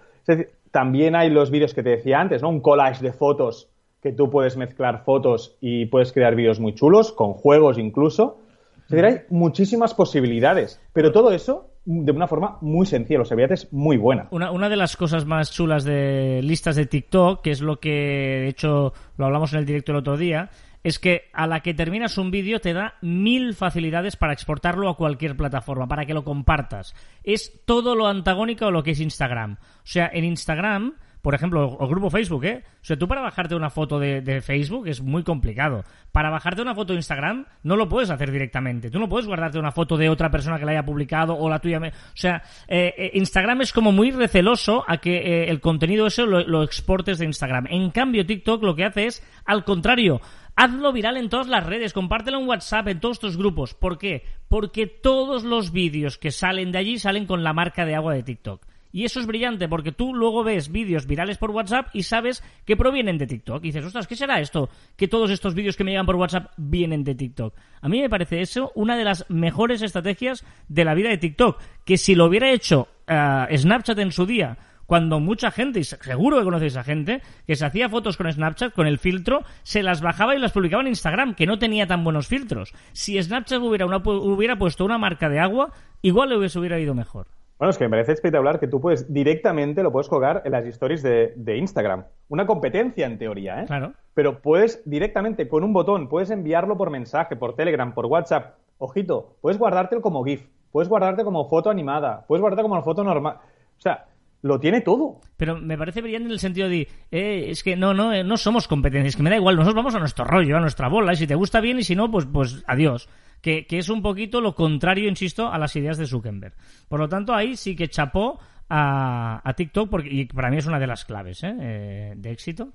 también 0.71 1.17
hay 1.17 1.31
los 1.31 1.51
vídeos 1.51 1.75
que 1.75 1.83
te 1.83 1.91
decía 1.91 2.21
antes, 2.21 2.43
¿no? 2.43 2.49
Un 2.49 2.61
collage 2.61 3.03
de 3.03 3.13
fotos 3.13 3.71
que 4.03 4.13
tú 4.13 4.31
puedes 4.31 4.57
mezclar 4.57 5.05
fotos 5.05 5.57
y 5.61 5.87
puedes 5.87 6.13
crear 6.13 6.35
vídeos 6.35 6.61
muy 6.61 6.75
chulos, 6.75 7.13
con 7.13 7.33
juegos 7.33 7.79
incluso. 7.79 8.39
Es 8.85 8.91
decir, 8.91 9.05
hay 9.05 9.21
muchísimas 9.31 9.95
posibilidades, 9.95 10.81
pero 10.93 11.11
todo 11.11 11.33
eso 11.33 11.71
de 11.85 12.13
una 12.13 12.27
forma 12.27 12.59
muy 12.61 12.85
sencilla. 12.87 13.21
Los 13.21 13.33
es 13.33 13.73
muy 13.73 13.97
buena. 13.97 14.29
Una, 14.31 14.51
una 14.51 14.69
de 14.69 14.77
las 14.77 14.97
cosas 14.97 15.25
más 15.25 15.51
chulas 15.51 15.85
de 15.85 16.41
listas 16.43 16.77
de 16.77 16.87
TikTok, 16.87 17.43
que 17.43 17.51
es 17.51 17.61
lo 17.61 17.81
que 17.81 17.91
de 17.91 18.49
hecho 18.49 18.93
lo 19.17 19.25
hablamos 19.25 19.53
en 19.53 19.61
el 19.61 19.67
directo 19.67 19.93
el 19.93 19.99
otro 19.99 20.17
día, 20.17 20.51
es 20.87 21.01
que 21.01 21.31
a 21.33 21.49
la 21.49 21.63
que 21.63 21.75
terminas 21.75 22.17
un 22.17 22.31
vídeo 22.31 22.61
te 22.61 22.73
da 22.73 22.95
mil 23.01 23.55
facilidades 23.55 24.15
para 24.15 24.33
exportarlo 24.33 24.89
a 24.89 24.97
cualquier 24.97 25.37
plataforma, 25.37 25.89
para 25.89 26.07
que 26.07 26.15
lo 26.15 26.23
compartas. 26.23 26.95
Es 27.25 27.65
todo 27.65 27.97
lo 27.97 28.07
antagónico 28.07 28.67
a 28.67 28.71
lo 28.71 28.85
que 28.85 28.93
es 28.93 29.01
Instagram. 29.01 29.55
O 29.55 29.81
sea, 29.83 30.09
en 30.13 30.23
Instagram, 30.23 30.95
por 31.27 31.35
ejemplo, 31.35 31.77
o 31.81 31.89
grupo 31.89 32.09
Facebook, 32.09 32.45
¿eh? 32.45 32.63
O 32.83 32.85
sea, 32.85 32.97
tú 32.97 33.09
para 33.09 33.21
bajarte 33.21 33.57
una 33.57 33.69
foto 33.69 33.99
de, 33.99 34.41
Facebook 34.43 34.87
es 34.87 35.01
muy 35.03 35.25
complicado. 35.25 35.83
Para 36.13 36.31
bajarte 36.31 36.63
una 36.63 36.73
foto 36.73 36.93
de 36.93 37.01
Instagram 37.01 37.47
no 37.65 37.75
lo 37.75 37.89
puedes 37.89 38.11
hacer 38.11 38.31
directamente. 38.31 38.93
Tú 38.93 39.01
no 39.01 39.09
puedes 39.09 39.27
guardarte 39.27 39.59
una 39.59 39.73
foto 39.73 39.97
de 39.97 40.09
otra 40.09 40.31
persona 40.31 40.57
que 40.57 40.65
la 40.65 40.71
haya 40.71 40.85
publicado 40.85 41.37
o 41.37 41.51
la 41.51 41.59
tuya. 41.59 41.81
O 41.81 41.91
sea, 42.15 42.45
eh, 42.69 42.95
eh, 42.97 43.11
Instagram 43.15 43.63
es 43.63 43.73
como 43.73 43.91
muy 43.91 44.13
receloso 44.13 44.85
a 44.87 44.99
que 44.99 45.17
eh, 45.17 45.51
el 45.51 45.61
contenido 45.61 46.07
ese 46.07 46.23
lo, 46.23 46.47
lo 46.47 46.63
exportes 46.63 47.19
de 47.19 47.25
Instagram. 47.25 47.67
En 47.71 47.91
cambio, 47.91 48.25
TikTok 48.25 48.63
lo 48.63 48.77
que 48.77 48.85
hace 48.85 49.07
es 49.07 49.27
al 49.47 49.65
contrario 49.65 50.21
Hazlo 50.55 50.93
viral 50.93 51.17
en 51.17 51.29
todas 51.29 51.49
las 51.49 51.67
redes, 51.67 51.93
compártelo 51.93 52.39
en 52.39 52.47
WhatsApp, 52.47 52.87
en 52.87 53.01
todos 53.01 53.19
tus 53.19 53.37
grupos. 53.37 53.75
¿Por 53.75 53.99
qué? 53.99 54.23
Porque 54.47 54.87
todos 54.87 55.43
los 55.43 55.73
vídeos 55.73 56.19
que 56.19 56.31
salen 56.31 56.71
de 56.71 56.79
allí 56.79 57.01
salen 57.01 57.27
con 57.27 57.43
la 57.43 57.53
marca 57.53 57.85
de 57.85 57.97
agua 57.97 58.15
de 58.15 58.23
TikTok. 58.23 58.65
Y 58.93 59.05
eso 59.05 59.21
es 59.21 59.27
brillante 59.27 59.69
porque 59.69 59.93
tú 59.93 60.15
luego 60.15 60.45
ves 60.45 60.71
vídeos 60.71 61.07
virales 61.07 61.39
por 61.39 61.51
WhatsApp 61.51 61.89
y 61.93 62.05
sabes 62.05 62.43
que 62.65 62.77
provienen 62.77 63.19
de 63.19 63.27
TikTok. 63.27 63.63
Y 63.65 63.69
dices, 63.69 63.85
ostras, 63.85 64.07
¿qué 64.07 64.17
será 64.17 64.41
esto? 64.41 64.69
Que 64.97 65.09
todos 65.09 65.31
estos 65.31 65.55
vídeos 65.55 65.77
que 65.77 65.85
me 65.85 65.91
llegan 65.91 66.07
por 66.07 66.17
WhatsApp 66.17 66.53
vienen 66.57 67.05
de 67.05 67.15
TikTok. 67.15 67.55
A 67.81 67.89
mí 67.89 68.01
me 68.01 68.09
parece 68.09 68.41
eso 68.41 68.73
una 68.75 68.97
de 68.97 69.05
las 69.05 69.29
mejores 69.29 69.83
estrategias 69.83 70.45
de 70.69 70.85
la 70.85 70.95
vida 70.95 71.11
de 71.11 71.19
TikTok. 71.19 71.61
Que 71.85 71.97
si 71.97 72.15
lo 72.15 72.27
hubiera 72.27 72.51
hecho 72.51 72.89
eh, 73.07 73.47
Snapchat 73.57 73.99
en 73.99 74.13
su 74.13 74.27
día 74.27 74.59
cuando 74.87 75.19
mucha 75.21 75.51
gente, 75.51 75.81
y 75.81 75.85
seguro 75.85 76.39
que 76.39 76.45
conocéis 76.45 76.77
a 76.77 76.85
gente, 76.85 77.21
que 77.47 77.57
se 77.57 77.67
hacía 77.67 77.89
fotos 77.89 78.17
con 78.17 78.33
Snapchat, 78.33 78.73
con 78.73 78.87
el 78.87 78.99
filtro, 78.99 79.45
se 79.65 79.83
las 79.83 80.01
bajaba 80.01 80.35
y 80.35 80.39
las 80.39 80.53
publicaba 80.53 80.83
en 80.83 80.89
Instagram, 80.89 81.35
que 81.35 81.47
no 81.47 81.59
tenía 81.59 81.87
tan 81.87 82.05
buenos 82.05 82.29
filtros. 82.29 82.73
Si 82.93 83.21
Snapchat 83.21 83.61
hubiera, 83.61 83.87
hubiera 83.87 84.57
puesto 84.57 84.85
una 84.85 84.99
marca 84.99 85.29
de 85.29 85.41
agua, 85.41 85.73
igual 86.03 86.31
le 86.31 86.39
hubiese 86.39 86.59
hubiera 86.59 86.79
ido 86.79 86.95
mejor. 86.95 87.27
Bueno, 87.59 87.71
es 87.71 87.79
que 87.79 87.85
me 87.85 87.91
parece 87.91 88.13
espectacular 88.13 88.61
que 88.61 88.69
tú 88.69 88.81
puedes 88.81 89.13
directamente 89.13 89.83
lo 89.83 89.91
puedes 89.91 90.09
colgar 90.09 90.43
en 90.45 90.53
las 90.53 90.67
stories 90.67 91.03
de, 91.03 91.33
de 91.37 91.57
Instagram. 91.57 92.05
Una 92.29 92.47
competencia 92.47 93.07
en 93.07 93.19
teoría, 93.19 93.63
¿eh? 93.63 93.67
Claro. 93.67 93.95
Pero 94.13 94.43
puedes 94.43 94.83
directamente 94.85 95.49
con 95.49 95.65
un 95.65 95.73
botón, 95.73 96.09
puedes 96.09 96.31
enviarlo 96.31 96.77
por 96.77 96.91
mensaje, 96.91 97.35
por 97.37 97.55
Telegram, 97.55 97.95
por 97.95 98.07
WhatsApp. 98.07 98.57
Ojito, 98.79 99.37
puedes 99.41 99.59
guardártelo 99.59 100.03
como 100.03 100.23
GIF, 100.23 100.47
puedes 100.71 100.89
guardarte 100.89 101.25
como 101.25 101.49
foto 101.49 101.71
animada, 101.71 102.27
puedes 102.29 102.43
guardarte 102.43 102.63
como 102.63 102.83
foto 102.83 103.03
normal. 103.03 103.39
O 103.79 103.81
sea, 103.81 104.05
lo 104.43 104.61
tiene 104.61 104.83
todo. 104.83 105.21
Pero 105.37 105.57
me 105.57 105.79
parece 105.79 106.03
brillante 106.03 106.27
en 106.27 106.33
el 106.33 106.39
sentido 106.39 106.69
de, 106.69 106.89
eh, 107.11 107.47
es 107.49 107.63
que 107.63 107.77
no, 107.77 107.95
no, 107.95 108.13
eh, 108.13 108.23
no 108.23 108.37
somos 108.37 108.69
competencias, 108.69 109.17
que 109.17 109.23
me 109.23 109.31
da 109.31 109.37
igual, 109.37 109.57
nosotros 109.57 109.77
vamos 109.77 109.95
a 109.95 109.99
nuestro 109.99 110.25
rollo, 110.25 110.57
a 110.57 110.61
nuestra 110.61 110.89
bola, 110.89 111.15
y 111.15 111.17
si 111.17 111.27
te 111.27 111.35
gusta 111.35 111.61
bien 111.61 111.79
y 111.79 111.83
si 111.83 111.97
no, 111.97 112.11
pues, 112.11 112.27
pues 112.27 112.63
adiós. 112.67 113.09
Que, 113.43 113.67
es 113.71 113.89
un 113.89 114.03
poquito 114.03 114.41
lo 114.41 114.55
contrario, 114.55 115.09
insisto, 115.09 115.49
a 115.49 115.59
las 115.59 115.77
ideas 115.77 115.99
de 115.99 116.07
Zuckerberg. 116.07 116.55
Por 116.89 116.99
lo 116.99 117.09
tanto, 117.09 117.33
ahí 117.33 117.57
sí 117.57 117.77
que 117.77 117.89
chapó 117.89 118.41
a, 118.69 119.53
TikTok, 119.57 119.89
porque, 119.89 120.09
y 120.11 120.25
para 120.27 120.51
mí 120.51 120.57
es 120.57 120.67
una 120.67 120.79
de 120.79 120.87
las 120.87 121.05
claves 121.05 121.45
¿eh? 121.45 121.55
Eh, 121.61 122.13
de 122.17 122.31
éxito. 122.31 122.73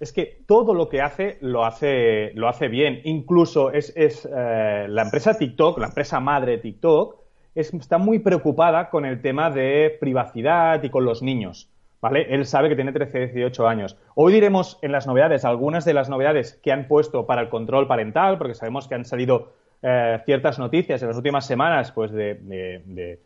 Es 0.00 0.12
que 0.12 0.42
todo 0.46 0.74
lo 0.74 0.88
que 0.88 1.00
hace 1.00 1.38
lo 1.40 1.64
hace, 1.64 2.32
lo 2.34 2.48
hace 2.48 2.68
bien. 2.68 3.00
Incluso 3.04 3.70
es, 3.70 3.92
es 3.96 4.26
eh, 4.26 4.86
la 4.88 5.02
empresa 5.02 5.38
TikTok, 5.38 5.78
la 5.78 5.86
empresa 5.86 6.20
madre 6.20 6.58
TikTok, 6.58 7.16
es, 7.54 7.72
está 7.72 7.98
muy 7.98 8.18
preocupada 8.18 8.90
con 8.90 9.04
el 9.04 9.22
tema 9.22 9.50
de 9.50 9.96
privacidad 10.00 10.82
y 10.82 10.90
con 10.90 11.04
los 11.04 11.22
niños. 11.22 11.70
¿Vale? 12.00 12.26
Él 12.34 12.44
sabe 12.44 12.68
que 12.68 12.74
tiene 12.74 12.92
13, 12.92 13.28
18 13.28 13.66
años. 13.66 13.96
Hoy 14.14 14.34
diremos 14.34 14.78
en 14.82 14.92
las 14.92 15.06
novedades 15.06 15.46
algunas 15.46 15.86
de 15.86 15.94
las 15.94 16.10
novedades 16.10 16.60
que 16.62 16.70
han 16.70 16.86
puesto 16.86 17.24
para 17.24 17.40
el 17.40 17.48
control 17.48 17.86
parental, 17.86 18.36
porque 18.36 18.52
sabemos 18.52 18.86
que 18.86 18.94
han 18.94 19.06
salido 19.06 19.54
eh, 19.86 20.18
ciertas 20.24 20.58
noticias 20.58 21.02
en 21.02 21.08
las 21.08 21.16
últimas 21.18 21.46
semanas, 21.46 21.92
pues 21.92 22.10
de, 22.10 22.36
de, 22.36 22.82
de, 22.86 23.20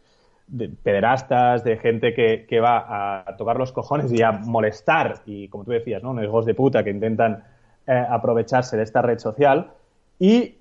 de 0.49 0.68
pederastas, 0.68 1.62
de 1.62 1.77
gente 1.77 2.12
que, 2.12 2.61
va 2.61 3.25
a 3.29 3.37
tocar 3.37 3.57
los 3.57 3.71
cojones 3.71 4.12
y 4.12 4.23
a 4.23 4.33
molestar, 4.33 5.21
y 5.25 5.47
como 5.47 5.62
tú 5.62 5.71
decías, 5.71 6.03
¿no? 6.03 6.11
Unos 6.11 6.47
de 6.47 6.55
puta 6.55 6.83
que 6.83 6.90
intentan 6.90 7.44
eh, 7.87 8.07
aprovecharse 8.11 8.77
de 8.77 8.83
esta 8.83 9.03
red 9.03 9.21
social. 9.21 9.71
Y, 10.18 10.57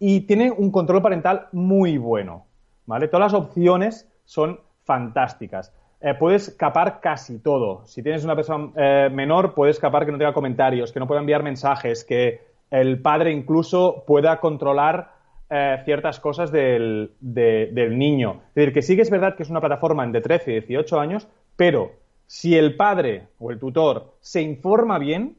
y 0.00 0.22
tiene 0.22 0.50
un 0.50 0.72
control 0.72 1.02
parental 1.02 1.46
muy 1.52 1.98
bueno. 1.98 2.46
¿Vale? 2.86 3.06
Todas 3.06 3.32
las 3.32 3.40
opciones 3.40 4.10
son 4.24 4.58
fantásticas. 4.82 5.72
Eh, 6.00 6.14
puedes 6.14 6.50
capar 6.50 6.98
casi 6.98 7.38
todo. 7.38 7.86
Si 7.86 8.02
tienes 8.02 8.24
una 8.24 8.34
persona 8.34 8.72
menor, 9.10 9.54
puedes 9.54 9.78
capar 9.78 10.04
que 10.04 10.10
no 10.10 10.18
tenga 10.18 10.32
comentarios, 10.32 10.90
que 10.90 10.98
no 10.98 11.06
pueda 11.06 11.20
enviar 11.20 11.44
mensajes, 11.44 12.04
que 12.04 12.40
el 12.72 13.00
padre 13.00 13.30
incluso 13.30 14.02
pueda 14.04 14.40
controlar 14.40 15.17
eh, 15.50 15.80
ciertas 15.84 16.20
cosas 16.20 16.52
del, 16.52 17.12
de, 17.20 17.70
del, 17.72 17.98
niño. 17.98 18.42
Es 18.48 18.54
decir, 18.54 18.72
que 18.74 18.82
sí 18.82 18.96
que 18.96 19.02
es 19.02 19.10
verdad 19.10 19.36
que 19.36 19.42
es 19.42 19.50
una 19.50 19.60
plataforma 19.60 20.06
de 20.06 20.20
13 20.20 20.50
y 20.50 20.60
18 20.60 21.00
años, 21.00 21.28
pero 21.56 21.92
si 22.26 22.56
el 22.56 22.76
padre 22.76 23.28
o 23.38 23.50
el 23.50 23.58
tutor 23.58 24.14
se 24.20 24.42
informa 24.42 24.98
bien, 24.98 25.36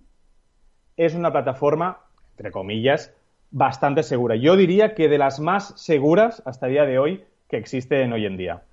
es 0.97 1.13
una 1.13 1.31
plataforma, 1.31 1.99
entre 2.31 2.51
comillas, 2.51 3.13
bastante 3.51 4.03
segura. 4.03 4.35
Yo 4.35 4.55
diría 4.55 4.95
que 4.95 5.07
de 5.07 5.17
las 5.17 5.39
más 5.39 5.79
seguras 5.79 6.41
hasta 6.45 6.65
el 6.65 6.73
día 6.73 6.85
de 6.85 6.99
hoy 6.99 7.23
que 7.47 7.57
existen 7.57 8.11
hoy 8.11 8.25
en 8.25 8.37
día. 8.37 8.63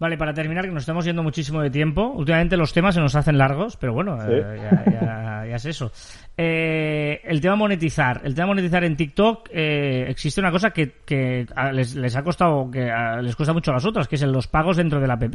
Vale, 0.00 0.16
para 0.16 0.32
terminar, 0.32 0.64
que 0.64 0.70
nos 0.70 0.84
estamos 0.84 1.04
yendo 1.04 1.24
muchísimo 1.24 1.60
de 1.60 1.70
tiempo. 1.70 2.12
Últimamente 2.14 2.56
los 2.56 2.72
temas 2.72 2.94
se 2.94 3.00
nos 3.00 3.16
hacen 3.16 3.36
largos, 3.36 3.76
pero 3.76 3.94
bueno, 3.94 4.16
¿Sí? 4.20 4.30
eh, 4.30 4.56
ya, 4.56 4.84
ya, 4.84 5.46
ya, 5.48 5.56
es 5.56 5.66
eso. 5.66 5.90
Eh, 6.36 7.20
el 7.24 7.40
tema 7.40 7.56
monetizar. 7.56 8.20
El 8.22 8.32
tema 8.32 8.46
monetizar 8.48 8.84
en 8.84 8.96
TikTok, 8.96 9.48
eh, 9.52 10.04
existe 10.08 10.40
una 10.40 10.52
cosa 10.52 10.70
que, 10.70 10.92
que 11.04 11.46
les, 11.72 11.96
les, 11.96 12.14
ha 12.14 12.22
costado, 12.22 12.70
que 12.70 12.88
les 13.22 13.34
cuesta 13.34 13.52
mucho 13.52 13.72
a 13.72 13.74
las 13.74 13.84
otras, 13.84 14.06
que 14.06 14.14
es 14.14 14.22
los 14.22 14.46
pagos 14.46 14.76
dentro 14.76 15.00
de 15.00 15.08
la 15.08 15.14
app. 15.14 15.34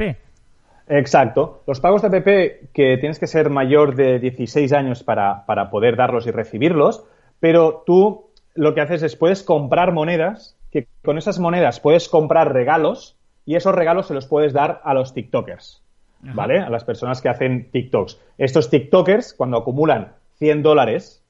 Exacto. 0.88 1.62
Los 1.66 1.80
pagos 1.80 2.00
de 2.00 2.08
app 2.08 2.24
que 2.24 2.96
tienes 2.98 3.18
que 3.18 3.26
ser 3.26 3.50
mayor 3.50 3.94
de 3.94 4.18
16 4.18 4.72
años 4.72 5.02
para, 5.02 5.44
para 5.44 5.68
poder 5.68 5.96
darlos 5.96 6.26
y 6.26 6.30
recibirlos, 6.30 7.04
pero 7.38 7.82
tú 7.84 8.30
lo 8.54 8.74
que 8.74 8.80
haces 8.80 9.02
es 9.02 9.14
puedes 9.14 9.42
comprar 9.42 9.92
monedas, 9.92 10.56
que 10.72 10.86
con 11.04 11.18
esas 11.18 11.38
monedas 11.38 11.80
puedes 11.80 12.08
comprar 12.08 12.54
regalos 12.54 13.18
y 13.46 13.56
esos 13.56 13.74
regalos 13.74 14.06
se 14.06 14.14
los 14.14 14.26
puedes 14.26 14.52
dar 14.52 14.80
a 14.84 14.94
los 14.94 15.12
TikTokers, 15.14 15.82
Ajá. 16.22 16.32
¿vale? 16.34 16.60
A 16.60 16.70
las 16.70 16.84
personas 16.84 17.20
que 17.20 17.28
hacen 17.28 17.70
TikToks. 17.70 18.20
Estos 18.38 18.70
TikTokers, 18.70 19.34
cuando 19.34 19.58
acumulan 19.58 20.12
100 20.38 20.62
dólares 20.62 21.24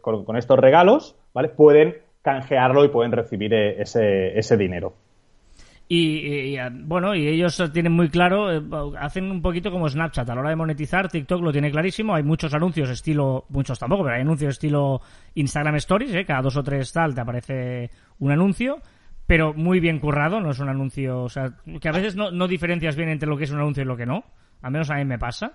con, 0.00 0.24
con, 0.24 0.36
estos 0.36 0.58
regalos, 0.58 1.16
¿vale? 1.34 1.48
Pueden 1.48 1.96
canjearlo 2.22 2.84
y 2.84 2.88
pueden 2.88 3.12
recibir 3.12 3.52
eh, 3.54 3.80
ese, 3.80 4.38
ese 4.38 4.56
dinero. 4.56 4.94
Y, 5.90 6.54
y, 6.54 6.58
bueno, 6.84 7.14
y 7.14 7.26
ellos 7.26 7.62
tienen 7.72 7.92
muy 7.92 8.10
claro, 8.10 8.52
eh, 8.52 8.62
hacen 8.98 9.30
un 9.30 9.40
poquito 9.40 9.70
como 9.70 9.88
Snapchat 9.88 10.28
a 10.28 10.34
la 10.34 10.42
hora 10.42 10.50
de 10.50 10.56
monetizar, 10.56 11.08
TikTok 11.08 11.40
lo 11.40 11.50
tiene 11.50 11.70
clarísimo, 11.70 12.14
hay 12.14 12.22
muchos 12.22 12.52
anuncios 12.52 12.90
estilo, 12.90 13.46
muchos 13.48 13.78
tampoco, 13.78 14.02
pero 14.02 14.16
hay 14.16 14.20
anuncios 14.20 14.52
estilo 14.52 15.00
Instagram 15.34 15.76
Stories, 15.76 16.14
¿eh? 16.14 16.26
cada 16.26 16.42
dos 16.42 16.58
o 16.58 16.62
tres 16.62 16.92
tal 16.92 17.14
te 17.14 17.22
aparece 17.22 17.90
un 18.18 18.30
anuncio, 18.30 18.82
pero 19.28 19.52
muy 19.52 19.78
bien 19.78 20.00
currado, 20.00 20.40
no 20.40 20.50
es 20.50 20.58
un 20.58 20.70
anuncio, 20.70 21.22
o 21.22 21.28
sea, 21.28 21.50
que 21.80 21.88
a 21.88 21.92
veces 21.92 22.16
no, 22.16 22.30
no 22.30 22.48
diferencias 22.48 22.96
bien 22.96 23.10
entre 23.10 23.28
lo 23.28 23.36
que 23.36 23.44
es 23.44 23.52
un 23.52 23.58
anuncio 23.58 23.82
y 23.82 23.86
lo 23.86 23.96
que 23.96 24.06
no, 24.06 24.24
al 24.62 24.72
menos 24.72 24.90
a 24.90 24.94
mí 24.94 25.04
me 25.04 25.18
pasa. 25.18 25.52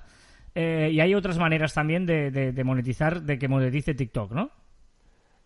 Eh, 0.54 0.92
y 0.94 1.00
hay 1.00 1.16
otras 1.16 1.40
maneras 1.40 1.74
también 1.74 2.06
de, 2.06 2.30
de, 2.30 2.52
de, 2.52 2.64
monetizar, 2.64 3.24
de 3.24 3.40
que 3.40 3.48
monetice 3.48 3.96
TikTok, 3.96 4.32
¿no? 4.32 4.52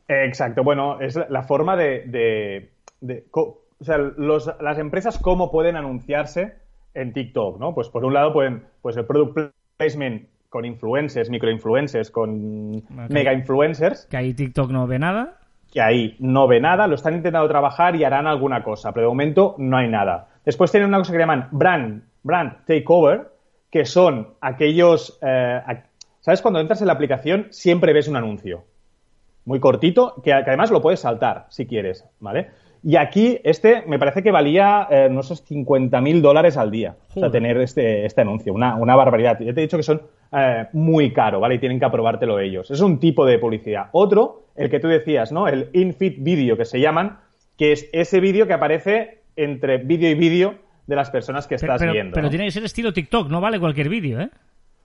Exacto, 0.09 0.61
bueno, 0.61 0.99
es 0.99 1.17
la 1.29 1.43
forma 1.43 1.77
de, 1.77 2.03
de 2.99 3.23
o 3.31 3.83
sea, 3.83 3.97
los, 3.97 4.51
las 4.59 4.77
empresas 4.77 5.17
cómo 5.19 5.49
pueden 5.49 5.77
anunciarse 5.77 6.55
en 6.93 7.13
TikTok, 7.13 7.61
¿no? 7.61 7.73
Pues 7.73 7.87
por 7.87 8.03
un 8.03 8.13
lado 8.13 8.33
pueden, 8.33 8.63
pues 8.81 8.97
el 8.97 9.05
product 9.05 9.53
placement 9.77 10.27
con 10.49 10.65
influencers, 10.65 11.29
microinfluencers, 11.29 12.11
con 12.11 12.75
okay. 12.75 13.07
mega 13.09 13.33
influencers. 13.33 14.05
Que 14.07 14.17
ahí 14.17 14.33
TikTok 14.33 14.71
no 14.71 14.85
ve 14.85 14.99
nada. 14.99 15.36
Que 15.71 15.81
ahí 15.81 16.15
no 16.19 16.47
ve 16.47 16.59
nada, 16.59 16.87
lo 16.87 16.95
están 16.95 17.15
intentando 17.15 17.47
trabajar 17.47 17.95
y 17.95 18.03
harán 18.03 18.27
alguna 18.27 18.63
cosa, 18.63 18.93
pero 18.93 19.07
de 19.07 19.09
momento 19.09 19.55
no 19.57 19.77
hay 19.77 19.89
nada. 19.89 20.27
Después 20.45 20.71
tienen 20.71 20.89
una 20.89 20.99
cosa 20.99 21.11
que 21.11 21.19
llaman 21.19 21.49
brand, 21.51 22.03
brand 22.23 22.65
takeover, 22.65 23.31
que 23.69 23.85
son 23.85 24.35
aquellos, 24.39 25.19
eh, 25.21 25.61
¿sabes? 26.21 26.41
Cuando 26.41 26.59
entras 26.59 26.81
en 26.81 26.87
la 26.87 26.93
aplicación 26.93 27.47
siempre 27.49 27.93
ves 27.93 28.07
un 28.07 28.15
anuncio. 28.15 28.63
Muy 29.45 29.59
cortito, 29.59 30.15
que, 30.15 30.31
que 30.31 30.31
además 30.31 30.71
lo 30.71 30.81
puedes 30.81 31.01
saltar 31.01 31.47
si 31.49 31.65
quieres, 31.65 32.05
¿vale? 32.19 32.49
Y 32.87 32.95
aquí, 32.95 33.37
este 33.43 33.83
me 33.85 33.99
parece 33.99 34.23
que 34.23 34.31
valía 34.31 34.87
eh, 34.89 35.07
unos 35.09 35.27
50 35.27 35.99
mil 35.99 36.21
dólares 36.21 36.55
al 36.55 36.71
día. 36.71 36.95
O 37.09 37.19
sea, 37.19 37.29
tener 37.29 37.57
este, 37.57 38.05
este 38.05 38.21
anuncio. 38.21 38.53
Una, 38.53 38.75
una, 38.75 38.95
barbaridad. 38.95 39.37
Ya 39.41 39.53
te 39.53 39.59
he 39.59 39.63
dicho 39.63 39.75
que 39.75 39.83
son 39.83 40.03
eh, 40.31 40.67
muy 40.71 41.11
caros, 41.11 41.41
¿vale? 41.41 41.55
Y 41.55 41.59
tienen 41.59 41.79
que 41.79 41.85
aprobártelo 41.85 42.39
ellos. 42.39 42.71
Es 42.71 42.79
un 42.79 42.97
tipo 42.97 43.25
de 43.25 43.39
publicidad. 43.39 43.87
Otro, 43.91 44.45
el 44.55 44.69
que 44.69 44.79
tú 44.79 44.87
decías, 44.87 45.33
¿no? 45.33 45.49
El 45.49 45.69
in-feed 45.73 46.19
video, 46.19 46.55
que 46.55 46.63
se 46.63 46.79
llaman, 46.79 47.17
que 47.57 47.73
es 47.73 47.89
ese 47.91 48.21
vídeo 48.21 48.47
que 48.47 48.53
aparece 48.53 49.19
entre 49.35 49.79
vídeo 49.79 50.09
y 50.09 50.15
vídeo 50.15 50.55
de 50.85 50.95
las 50.95 51.09
personas 51.09 51.45
que 51.45 51.55
estás 51.55 51.81
pero, 51.81 51.91
viendo. 51.91 52.13
Pero 52.13 52.27
¿no? 52.27 52.29
tiene 52.29 52.45
que 52.45 52.51
ser 52.51 52.63
estilo 52.63 52.93
TikTok, 52.93 53.27
no 53.27 53.41
vale 53.41 53.59
cualquier 53.59 53.89
vídeo, 53.89 54.21
¿eh? 54.21 54.29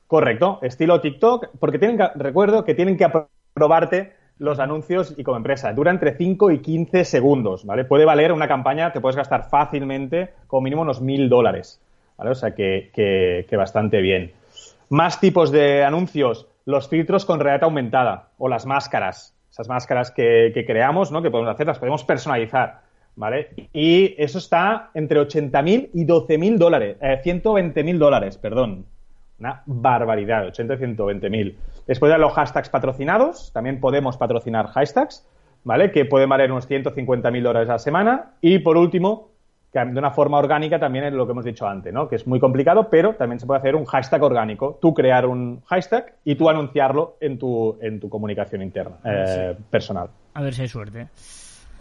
Correcto, 0.08 0.58
estilo 0.62 1.00
TikTok, 1.00 1.50
porque 1.60 1.78
tienen 1.78 1.98
que, 1.98 2.08
recuerdo 2.16 2.64
que 2.64 2.74
tienen 2.74 2.96
que 2.96 3.04
aprobarte 3.04 4.12
los 4.42 4.58
anuncios 4.58 5.14
y 5.16 5.22
como 5.22 5.36
empresa. 5.36 5.72
Dura 5.72 5.90
entre 5.90 6.14
5 6.16 6.50
y 6.50 6.58
15 6.58 7.04
segundos, 7.04 7.64
¿vale? 7.64 7.84
Puede 7.84 8.04
valer 8.04 8.32
una 8.32 8.48
campaña, 8.48 8.92
te 8.92 9.00
puedes 9.00 9.16
gastar 9.16 9.48
fácilmente 9.48 10.30
como 10.48 10.62
mínimo 10.62 10.82
unos 10.82 11.00
mil 11.00 11.28
dólares, 11.28 11.80
¿vale? 12.18 12.32
O 12.32 12.34
sea 12.34 12.54
que, 12.54 12.90
que, 12.92 13.56
bastante 13.56 14.00
bien. 14.00 14.32
Más 14.88 15.20
tipos 15.20 15.52
de 15.52 15.84
anuncios, 15.84 16.48
los 16.66 16.88
filtros 16.88 17.24
con 17.24 17.38
realidad 17.38 17.64
aumentada 17.64 18.30
o 18.36 18.48
las 18.48 18.66
máscaras, 18.66 19.34
esas 19.50 19.68
máscaras 19.68 20.10
que, 20.10 20.50
que 20.52 20.66
creamos, 20.66 21.12
¿no? 21.12 21.22
Que 21.22 21.30
podemos 21.30 21.54
hacer, 21.54 21.68
las 21.68 21.78
podemos 21.78 22.02
personalizar, 22.02 22.80
¿vale? 23.14 23.50
Y 23.72 24.14
eso 24.18 24.38
está 24.38 24.90
entre 24.94 25.20
80.000 25.20 25.90
y 25.94 26.04
12.000 26.04 26.58
dólares, 26.58 26.96
eh, 27.00 27.20
120.000 27.24 27.96
dólares, 27.96 28.38
perdón. 28.38 28.86
Una 29.42 29.60
barbaridad, 29.66 30.46
80 30.46 30.74
y 30.74 30.78
120 30.78 31.28
mil. 31.28 31.58
Después 31.84 32.12
de 32.12 32.18
los 32.18 32.32
hashtags 32.32 32.68
patrocinados, 32.68 33.50
también 33.52 33.80
podemos 33.80 34.16
patrocinar 34.16 34.68
hashtags, 34.68 35.26
¿vale? 35.64 35.90
Que 35.90 36.04
pueden 36.04 36.28
valer 36.28 36.52
unos 36.52 36.68
150 36.68 37.28
mil 37.32 37.42
dólares 37.42 37.68
a 37.68 37.72
la 37.72 37.78
semana. 37.80 38.34
Y 38.40 38.60
por 38.60 38.76
último, 38.76 39.30
que 39.72 39.84
de 39.84 39.98
una 39.98 40.12
forma 40.12 40.38
orgánica 40.38 40.78
también 40.78 41.06
es 41.06 41.12
lo 41.12 41.26
que 41.26 41.32
hemos 41.32 41.44
dicho 41.44 41.66
antes, 41.66 41.92
¿no? 41.92 42.08
Que 42.08 42.14
es 42.14 42.26
muy 42.26 42.38
complicado, 42.38 42.88
pero 42.88 43.14
también 43.14 43.40
se 43.40 43.46
puede 43.46 43.58
hacer 43.58 43.74
un 43.74 43.84
hashtag 43.84 44.22
orgánico. 44.22 44.78
Tú 44.80 44.94
crear 44.94 45.26
un 45.26 45.60
hashtag 45.66 46.14
y 46.24 46.36
tú 46.36 46.48
anunciarlo 46.48 47.16
en 47.20 47.36
tu, 47.36 47.76
en 47.80 47.98
tu 47.98 48.08
comunicación 48.08 48.62
interna, 48.62 48.98
eh, 49.04 49.56
sí. 49.56 49.64
personal. 49.70 50.08
A 50.34 50.42
ver 50.42 50.54
si 50.54 50.62
hay 50.62 50.68
suerte. 50.68 51.08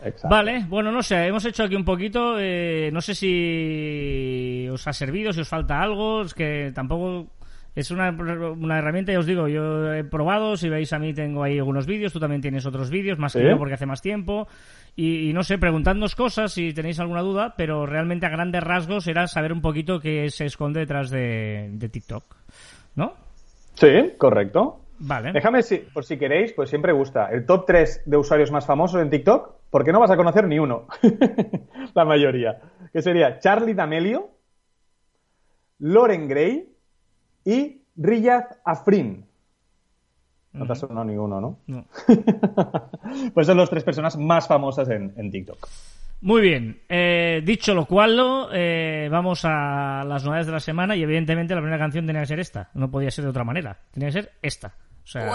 Exacto. 0.04 0.30
Vale, 0.30 0.66
bueno, 0.68 0.92
no 0.92 1.04
sé, 1.04 1.28
hemos 1.28 1.46
hecho 1.46 1.64
aquí 1.64 1.76
un 1.76 1.86
poquito, 1.86 2.40
eh, 2.40 2.90
no 2.92 3.02
sé 3.02 3.14
si 3.14 4.68
os 4.72 4.88
ha 4.88 4.94
servido, 4.94 5.32
si 5.32 5.42
os 5.42 5.48
falta 5.48 5.80
algo, 5.80 6.24
es 6.24 6.34
que 6.34 6.72
tampoco 6.74 7.28
Es 7.74 7.90
una, 7.90 8.10
una 8.10 8.80
herramienta, 8.80 9.14
ya 9.14 9.20
os 9.20 9.26
digo, 9.26 9.48
yo 9.48 9.94
he 9.94 10.04
probado, 10.04 10.58
si 10.58 10.68
veis 10.68 10.92
a 10.92 11.00
mí 11.00 11.14
tengo 11.14 11.44
ahí 11.44 11.58
algunos 11.58 11.86
vídeos, 11.86 12.12
tú 12.12 12.20
también 12.20 12.42
tienes 12.42 12.66
otros 12.66 12.90
vídeos, 12.90 13.18
más 13.18 13.34
que 13.34 13.48
yo 13.48 13.58
porque 13.58 13.76
hace 13.76 13.86
más 13.86 14.02
tiempo. 14.02 14.48
Y, 14.96 15.30
y 15.30 15.34
no 15.34 15.44
sé, 15.44 15.58
preguntadnos 15.58 16.16
cosas 16.16 16.52
si 16.52 16.74
tenéis 16.74 17.00
alguna 17.00 17.22
duda, 17.22 17.54
pero 17.56 17.86
realmente 17.86 18.26
a 18.26 18.30
grandes 18.30 18.62
rasgos 18.62 19.08
era 19.08 19.28
saber 19.28 19.54
un 19.54 19.62
poquito 19.62 20.02
qué 20.02 20.30
se 20.30 20.46
esconde 20.46 20.82
detrás 20.82 21.10
de, 21.10 21.70
de 21.72 21.88
TikTok. 21.88 22.36
¿No? 22.96 23.14
Sí, 23.76 24.16
correcto. 24.18 24.82
Vale. 25.00 25.32
Déjame, 25.32 25.64
si, 25.64 25.78
por 25.78 26.04
si 26.04 26.18
queréis, 26.18 26.54
pues 26.54 26.70
siempre 26.70 26.92
gusta. 26.92 27.28
El 27.32 27.46
top 27.46 27.66
3 27.66 28.04
de 28.06 28.18
usuarios 28.18 28.52
más 28.52 28.66
famosos 28.66 29.02
en 29.02 29.10
TikTok, 29.10 29.56
porque 29.70 29.92
no 29.94 30.00
vas 30.00 30.12
a 30.12 30.18
conocer 30.18 30.46
ni 30.46 30.60
uno. 30.60 30.88
La 31.96 32.06
mayoría. 32.06 32.60
Que 32.92 33.02
sería 33.02 33.40
Charlie 33.40 33.74
D'Amelio, 33.74 34.30
Loren 35.80 36.28
Gray 36.28 36.71
y 37.46 37.82
Riyad 37.96 38.46
Afrin. 38.66 39.26
No 40.54 40.66
te 40.66 40.74
ha 40.74 40.76
sonado 40.76 41.06
ni 41.06 41.16
uno, 41.16 41.40
¿no? 41.40 41.60
No. 41.68 41.86
pues 43.34 43.48
son 43.48 43.58
las 43.58 43.70
tres 43.70 43.84
personas 43.84 44.18
más 44.18 44.48
famosas 44.48 44.90
en, 44.90 45.14
en 45.16 45.32
TikTok. 45.32 45.68
Muy 46.22 46.42
bien, 46.42 46.82
eh, 46.88 47.42
dicho 47.44 47.74
lo 47.74 47.86
cual, 47.86 48.48
eh, 48.54 49.10
vamos 49.10 49.42
a 49.44 50.04
las 50.06 50.24
novedades 50.24 50.46
de 50.46 50.54
la 50.54 50.60
semana 50.60 50.96
y 50.96 51.02
evidentemente 51.02 51.56
la 51.56 51.62
primera 51.62 51.80
canción 51.80 52.06
tenía 52.06 52.22
que 52.22 52.28
ser 52.28 52.40
esta, 52.40 52.70
no 52.76 52.92
podía 52.92 53.10
ser 53.10 53.24
de 53.24 53.32
otra 53.32 53.44
manera, 53.44 53.80
tenía 53.92 54.10
que 54.10 54.14
ser 54.14 54.32
esta. 54.40 54.76
O 55.04 55.08
sea, 55.08 55.34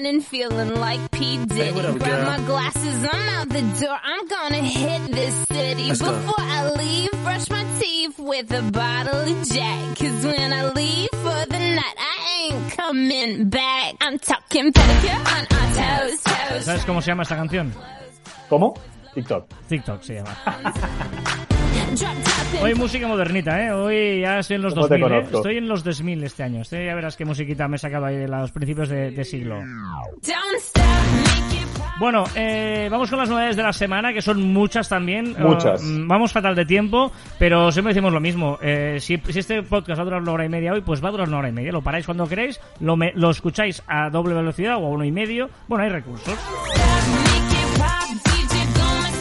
Wake 0.00 0.06
up 0.06 0.14
in 0.14 0.20
feeling 0.22 0.74
like 0.76 1.10
P. 1.10 1.44
Diddy. 1.44 1.98
Grab 1.98 2.26
my 2.26 2.46
glasses, 2.46 3.08
I'm 3.12 3.28
out 3.28 3.48
the 3.50 3.62
door. 3.80 3.98
I'm 4.02 4.26
gonna 4.28 4.62
hit 4.62 5.12
this 5.12 5.34
city. 5.48 5.90
Before 5.90 6.34
I 6.38 6.70
leave, 6.70 7.10
brush 7.22 7.50
my 7.50 7.64
teeth 7.78 8.18
with 8.18 8.50
a 8.52 8.62
bottle 8.62 9.20
of 9.20 9.48
Jack. 9.48 9.98
Cause 9.98 10.24
when 10.24 10.52
I 10.52 10.70
leave 10.72 11.10
for 11.10 11.46
the 11.46 11.58
night, 11.58 11.96
I 11.98 12.48
ain't 12.48 12.72
coming 12.72 13.50
back. 13.50 13.94
I'm 14.00 14.18
talking 14.18 14.72
pedicure 14.72 15.18
on 15.18 15.46
our 15.58 15.68
toes, 15.76 16.22
toes. 16.22 16.64
¿sabes 16.64 16.84
cómo 16.86 17.02
se 17.02 17.10
llama 17.10 17.22
esta 17.22 17.36
canción? 17.36 17.72
¿Cómo? 18.48 18.74
TikTok. 19.14 19.48
TikTok 19.68 20.02
se 20.02 20.14
llama. 20.14 21.46
Hoy 22.62 22.74
música 22.74 23.06
modernita, 23.08 23.60
¿eh? 23.64 23.72
Hoy 23.72 24.20
ya 24.20 24.38
estoy 24.38 24.56
en 24.56 24.62
los 24.62 24.74
¿Cómo 24.74 24.88
te 24.88 24.98
2000, 24.98 25.12
¿eh? 25.18 25.28
Estoy 25.36 25.56
en 25.56 25.68
los 25.68 25.82
2000 25.84 26.24
este 26.24 26.42
año. 26.42 26.62
Este, 26.62 26.86
ya 26.86 26.94
verás 26.94 27.16
qué 27.16 27.24
musiquita 27.24 27.66
me 27.68 27.76
he 27.76 27.78
sacado 27.78 28.06
ahí 28.06 28.16
de 28.16 28.28
los 28.28 28.52
principios 28.52 28.88
de, 28.88 29.10
de 29.10 29.24
siglo. 29.24 29.60
Bueno, 31.98 32.24
eh, 32.34 32.88
vamos 32.90 33.10
con 33.10 33.18
las 33.18 33.28
novedades 33.28 33.56
de 33.56 33.62
la 33.62 33.72
semana, 33.72 34.12
que 34.12 34.22
son 34.22 34.40
muchas 34.52 34.88
también. 34.88 35.34
Muchas. 35.38 35.82
Eh, 35.82 35.84
mm, 35.84 36.08
vamos 36.08 36.32
fatal 36.32 36.54
de 36.54 36.64
tiempo, 36.64 37.12
pero 37.38 37.70
siempre 37.72 37.92
decimos 37.92 38.12
lo 38.12 38.20
mismo. 38.20 38.58
Eh, 38.62 38.96
si, 39.00 39.18
si 39.28 39.38
este 39.38 39.62
podcast 39.62 39.98
va 39.98 40.02
a 40.02 40.04
durar 40.04 40.22
una 40.22 40.32
hora 40.32 40.44
y 40.46 40.48
media 40.48 40.72
hoy, 40.72 40.80
pues 40.80 41.02
va 41.04 41.08
a 41.08 41.12
durar 41.12 41.28
una 41.28 41.38
hora 41.38 41.48
y 41.48 41.52
media. 41.52 41.72
Lo 41.72 41.82
paráis 41.82 42.06
cuando 42.06 42.26
queréis, 42.26 42.60
lo, 42.80 42.96
me- 42.96 43.12
lo 43.14 43.30
escucháis 43.30 43.82
a 43.86 44.08
doble 44.10 44.34
velocidad 44.34 44.76
o 44.76 44.86
a 44.86 44.88
uno 44.90 45.04
y 45.04 45.12
medio. 45.12 45.50
Bueno, 45.68 45.84
hay 45.84 45.90
recursos. 45.90 46.34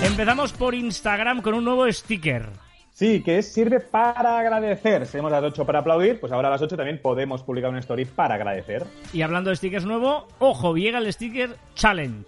Empezamos 0.01 0.53
por 0.53 0.75
Instagram 0.75 1.41
con 1.41 1.53
un 1.53 1.65
nuevo 1.65 1.91
sticker. 1.91 2.47
Sí, 2.91 3.21
que 3.21 3.37
es, 3.37 3.53
sirve 3.53 3.81
para 3.81 4.39
agradecer. 4.39 5.05
Si 5.05 5.17
hemos 5.17 5.31
a 5.33 5.41
las 5.41 5.51
8 5.51 5.65
para 5.65 5.79
aplaudir, 5.79 6.19
pues 6.21 6.31
ahora 6.31 6.47
a 6.47 6.51
las 6.51 6.61
8 6.61 6.77
también 6.77 7.01
podemos 7.01 7.43
publicar 7.43 7.69
una 7.69 7.79
story 7.79 8.05
para 8.05 8.35
agradecer. 8.35 8.85
Y 9.11 9.21
hablando 9.21 9.49
de 9.49 9.57
stickers 9.57 9.85
nuevo, 9.85 10.27
ojo, 10.39 10.75
llega 10.75 10.99
el 10.99 11.11
sticker 11.11 11.55
Challenge. 11.75 12.25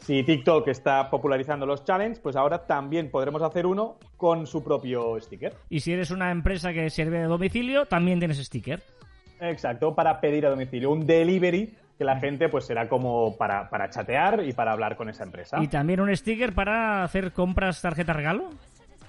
Si 0.00 0.22
TikTok 0.22 0.68
está 0.68 1.10
popularizando 1.10 1.66
los 1.66 1.84
challenges, 1.84 2.20
pues 2.20 2.36
ahora 2.36 2.66
también 2.66 3.10
podremos 3.10 3.42
hacer 3.42 3.66
uno 3.66 3.98
con 4.16 4.46
su 4.46 4.62
propio 4.62 5.20
sticker. 5.20 5.54
Y 5.68 5.80
si 5.80 5.92
eres 5.92 6.10
una 6.10 6.30
empresa 6.30 6.72
que 6.72 6.88
sirve 6.90 7.18
de 7.18 7.24
domicilio, 7.24 7.86
también 7.86 8.20
tienes 8.20 8.38
sticker. 8.38 8.82
Exacto, 9.40 9.94
para 9.94 10.20
pedir 10.20 10.46
a 10.46 10.50
domicilio. 10.50 10.90
Un 10.92 11.06
delivery 11.06 11.74
que 11.98 12.04
la 12.04 12.18
gente 12.18 12.48
pues 12.48 12.66
será 12.66 12.88
como 12.88 13.36
para, 13.36 13.68
para 13.68 13.90
chatear 13.90 14.42
y 14.44 14.52
para 14.52 14.72
hablar 14.72 14.96
con 14.96 15.08
esa 15.08 15.24
empresa. 15.24 15.58
Y 15.60 15.68
también 15.68 16.00
un 16.00 16.14
sticker 16.14 16.52
para 16.52 17.02
hacer 17.04 17.32
compras 17.32 17.80
tarjeta 17.80 18.12
regalo. 18.12 18.50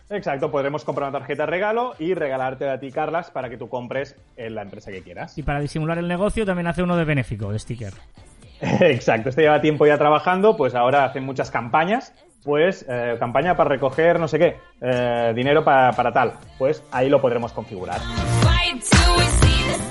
Exacto, 0.10 0.50
podremos 0.50 0.86
comprar 0.86 1.10
una 1.10 1.19
tarjeta 1.19 1.43
de 1.43 1.52
regalo 1.52 1.93
y 2.00 2.13
regalarte 2.13 2.69
a 2.69 2.80
ti, 2.80 2.91
Carlas, 2.91 3.30
para 3.30 3.50
que 3.50 3.58
tú 3.58 3.67
compres 3.67 4.15
en 4.38 4.56
la 4.56 4.62
empresa 4.62 4.89
que 4.89 5.02
quieras. 5.02 5.38
Y 5.38 5.43
para 5.43 5.60
disimular 5.60 5.97
el 5.97 6.08
negocio 6.08 6.45
también 6.45 6.67
hace 6.67 6.82
uno 6.82 6.95
de 6.95 7.04
benéfico, 7.04 7.52
de 7.52 7.60
sticker. 7.60 7.93
Exacto, 8.62 9.30
este 9.30 9.41
lleva 9.41 9.60
tiempo 9.60 9.86
ya 9.86 9.97
trabajando, 9.97 10.56
pues 10.56 10.76
ahora 10.76 11.06
hacen 11.06 11.23
muchas 11.23 11.52
campañas. 11.52 12.13
Pues 12.43 12.86
eh, 12.88 13.17
campaña 13.19 13.58
para 13.58 13.71
recoger 13.71 14.21
no 14.21 14.28
sé 14.30 14.39
qué, 14.39 14.56
eh, 14.80 15.34
dinero 15.36 15.65
para, 15.65 15.91
para 15.91 16.13
tal. 16.13 16.34
Pues 16.58 16.82
ahí 16.91 17.10
lo 17.10 17.19
podremos 17.19 17.52
configurar. 17.52 18.00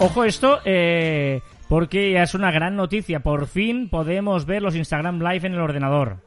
Ojo 0.01 0.25
esto, 0.25 0.61
eh, 0.65 1.43
porque 1.69 2.13
ya 2.13 2.23
es 2.23 2.35
una 2.35 2.51
gran 2.51 2.77
noticia. 2.77 3.21
Por 3.21 3.47
fin 3.47 3.89
podemos 3.89 4.47
ver 4.47 4.63
los 4.63 4.77
Instagram 4.77 5.21
Live 5.21 5.47
en 5.47 5.55
el 5.55 5.61
ordenador. 5.61 6.19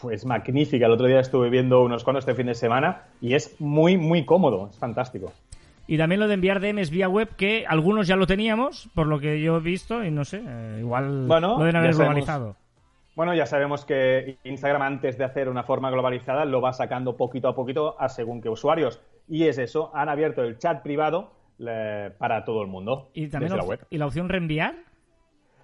Pues 0.00 0.24
magnífica. 0.24 0.86
El 0.86 0.92
otro 0.92 1.06
día 1.06 1.20
estuve 1.20 1.50
viendo 1.50 1.82
unos 1.82 2.04
cuantos 2.04 2.22
este 2.22 2.34
fin 2.34 2.46
de 2.46 2.54
semana 2.54 3.04
y 3.20 3.34
es 3.34 3.60
muy, 3.60 3.96
muy 3.96 4.24
cómodo. 4.24 4.68
Es 4.70 4.78
fantástico. 4.78 5.32
Y 5.86 5.98
también 5.98 6.20
lo 6.20 6.28
de 6.28 6.34
enviar 6.34 6.60
DMs 6.60 6.90
vía 6.90 7.08
web, 7.08 7.28
que 7.36 7.66
algunos 7.66 8.06
ya 8.06 8.16
lo 8.16 8.26
teníamos, 8.26 8.88
por 8.94 9.06
lo 9.06 9.18
que 9.18 9.40
yo 9.42 9.56
he 9.56 9.60
visto, 9.60 10.04
y 10.04 10.10
no 10.10 10.24
sé, 10.24 10.40
eh, 10.46 10.76
igual 10.78 11.26
Bueno, 11.26 11.58
lo 11.58 11.64
deben 11.64 11.76
haber 11.76 11.90
ya 11.90 11.96
sabemos. 11.96 12.14
globalizado. 12.14 12.56
Bueno, 13.14 13.34
ya 13.34 13.46
sabemos 13.46 13.84
que 13.84 14.38
Instagram 14.44 14.80
antes 14.82 15.18
de 15.18 15.24
hacer 15.24 15.48
una 15.48 15.64
forma 15.64 15.90
globalizada 15.90 16.44
lo 16.44 16.60
va 16.62 16.72
sacando 16.72 17.16
poquito 17.16 17.48
a 17.48 17.54
poquito 17.54 18.00
a 18.00 18.08
según 18.08 18.40
qué 18.40 18.48
usuarios. 18.48 19.00
Y 19.28 19.44
es 19.48 19.58
eso, 19.58 19.90
han 19.94 20.08
abierto 20.08 20.42
el 20.42 20.56
chat 20.56 20.82
privado 20.82 21.32
para 22.18 22.44
todo 22.44 22.62
el 22.62 22.68
mundo 22.68 23.10
Y 23.14 23.28
también 23.28 23.56
la 23.56 23.64
web. 23.64 23.86
y 23.90 23.98
la 23.98 24.06
opción 24.06 24.28
reenviar. 24.28 24.74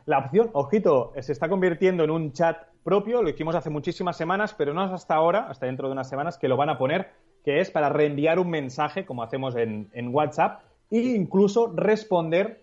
La 0.06 0.18
opción, 0.18 0.50
ojito, 0.54 1.12
se 1.20 1.32
está 1.32 1.48
convirtiendo 1.48 2.02
en 2.04 2.10
un 2.10 2.32
chat 2.32 2.56
propio, 2.82 3.22
lo 3.22 3.28
hicimos 3.28 3.54
hace 3.54 3.68
muchísimas 3.68 4.16
semanas, 4.16 4.54
pero 4.56 4.72
no 4.72 4.86
es 4.86 4.92
hasta 4.92 5.14
ahora, 5.14 5.48
hasta 5.50 5.66
dentro 5.66 5.88
de 5.88 5.92
unas 5.92 6.08
semanas, 6.08 6.38
que 6.38 6.48
lo 6.48 6.56
van 6.56 6.70
a 6.70 6.78
poner, 6.78 7.10
que 7.44 7.60
es 7.60 7.70
para 7.70 7.90
reenviar 7.90 8.38
un 8.38 8.48
mensaje, 8.48 9.04
como 9.04 9.22
hacemos 9.22 9.54
en, 9.56 9.90
en 9.92 10.14
WhatsApp, 10.14 10.62
e 10.90 10.98
incluso 10.98 11.70
responder 11.76 12.62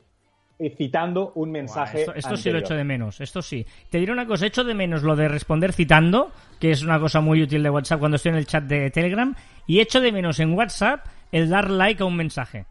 citando 0.77 1.31
un 1.35 1.51
mensaje. 1.51 1.99
Esto 1.99 2.13
esto 2.15 2.37
sí 2.37 2.49
lo 2.49 2.59
echo 2.59 2.75
de 2.75 2.83
menos, 2.83 3.19
esto 3.21 3.41
sí. 3.41 3.65
Te 3.89 3.99
diré 3.99 4.11
una 4.11 4.25
cosa, 4.25 4.45
echo 4.45 4.63
de 4.63 4.73
menos 4.73 5.03
lo 5.03 5.15
de 5.15 5.27
responder 5.27 5.73
citando, 5.73 6.31
que 6.59 6.71
es 6.71 6.81
una 6.81 6.99
cosa 6.99 7.21
muy 7.21 7.41
útil 7.41 7.61
de 7.61 7.69
WhatsApp 7.69 7.99
cuando 7.99 8.15
estoy 8.15 8.31
en 8.31 8.37
el 8.37 8.45
chat 8.45 8.63
de 8.63 8.89
Telegram, 8.89 9.35
y 9.67 9.79
echo 9.79 9.99
de 9.99 10.11
menos 10.11 10.39
en 10.39 10.53
WhatsApp 10.53 11.05
el 11.31 11.49
dar 11.49 11.69
like 11.69 12.01
a 12.01 12.05
un 12.05 12.15
mensaje. 12.15 12.65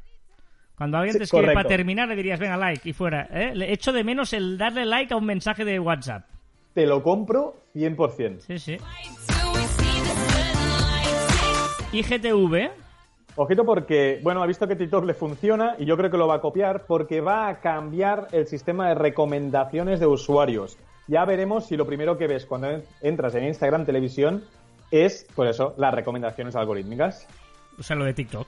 Cuando 0.76 0.98
alguien 0.98 1.12
Sí, 1.12 1.18
te 1.18 1.24
escribe 1.24 1.54
para 1.54 1.68
terminar 1.68 2.08
le 2.08 2.16
dirías, 2.16 2.38
venga, 2.40 2.56
like, 2.56 2.88
y 2.88 2.92
fuera. 2.92 3.28
¿eh? 3.32 3.52
Le 3.54 3.72
echo 3.72 3.92
de 3.92 4.02
menos 4.04 4.32
el 4.32 4.58
darle 4.58 4.84
like 4.84 5.14
a 5.14 5.16
un 5.16 5.24
mensaje 5.24 5.64
de 5.64 5.78
WhatsApp. 5.78 6.24
Te 6.74 6.86
lo 6.86 7.02
compro 7.02 7.54
100%. 7.74 8.40
Sí, 8.40 8.58
sí. 8.58 8.76
IGTV, 11.92 12.70
Ojito 13.36 13.64
porque, 13.64 14.20
bueno, 14.22 14.42
ha 14.42 14.46
visto 14.46 14.66
que 14.68 14.76
TikTok 14.76 15.04
le 15.04 15.14
funciona 15.14 15.74
y 15.78 15.84
yo 15.86 15.96
creo 15.96 16.08
que 16.10 16.16
lo 16.16 16.28
va 16.28 16.36
a 16.36 16.40
copiar 16.40 16.86
porque 16.86 17.20
va 17.20 17.48
a 17.48 17.60
cambiar 17.60 18.28
el 18.32 18.46
sistema 18.46 18.88
de 18.88 18.94
recomendaciones 18.94 19.98
de 19.98 20.06
usuarios. 20.06 20.78
Ya 21.08 21.24
veremos 21.24 21.66
si 21.66 21.76
lo 21.76 21.84
primero 21.86 22.16
que 22.16 22.28
ves 22.28 22.46
cuando 22.46 22.70
en- 22.70 22.84
entras 23.02 23.34
en 23.34 23.44
Instagram 23.44 23.84
Televisión 23.86 24.44
es, 24.92 25.26
por 25.34 25.48
eso, 25.48 25.74
las 25.78 25.92
recomendaciones 25.94 26.54
algorítmicas. 26.54 27.26
o 27.78 27.82
sea, 27.82 27.96
lo 27.96 28.04
de 28.04 28.14
TikTok. 28.14 28.46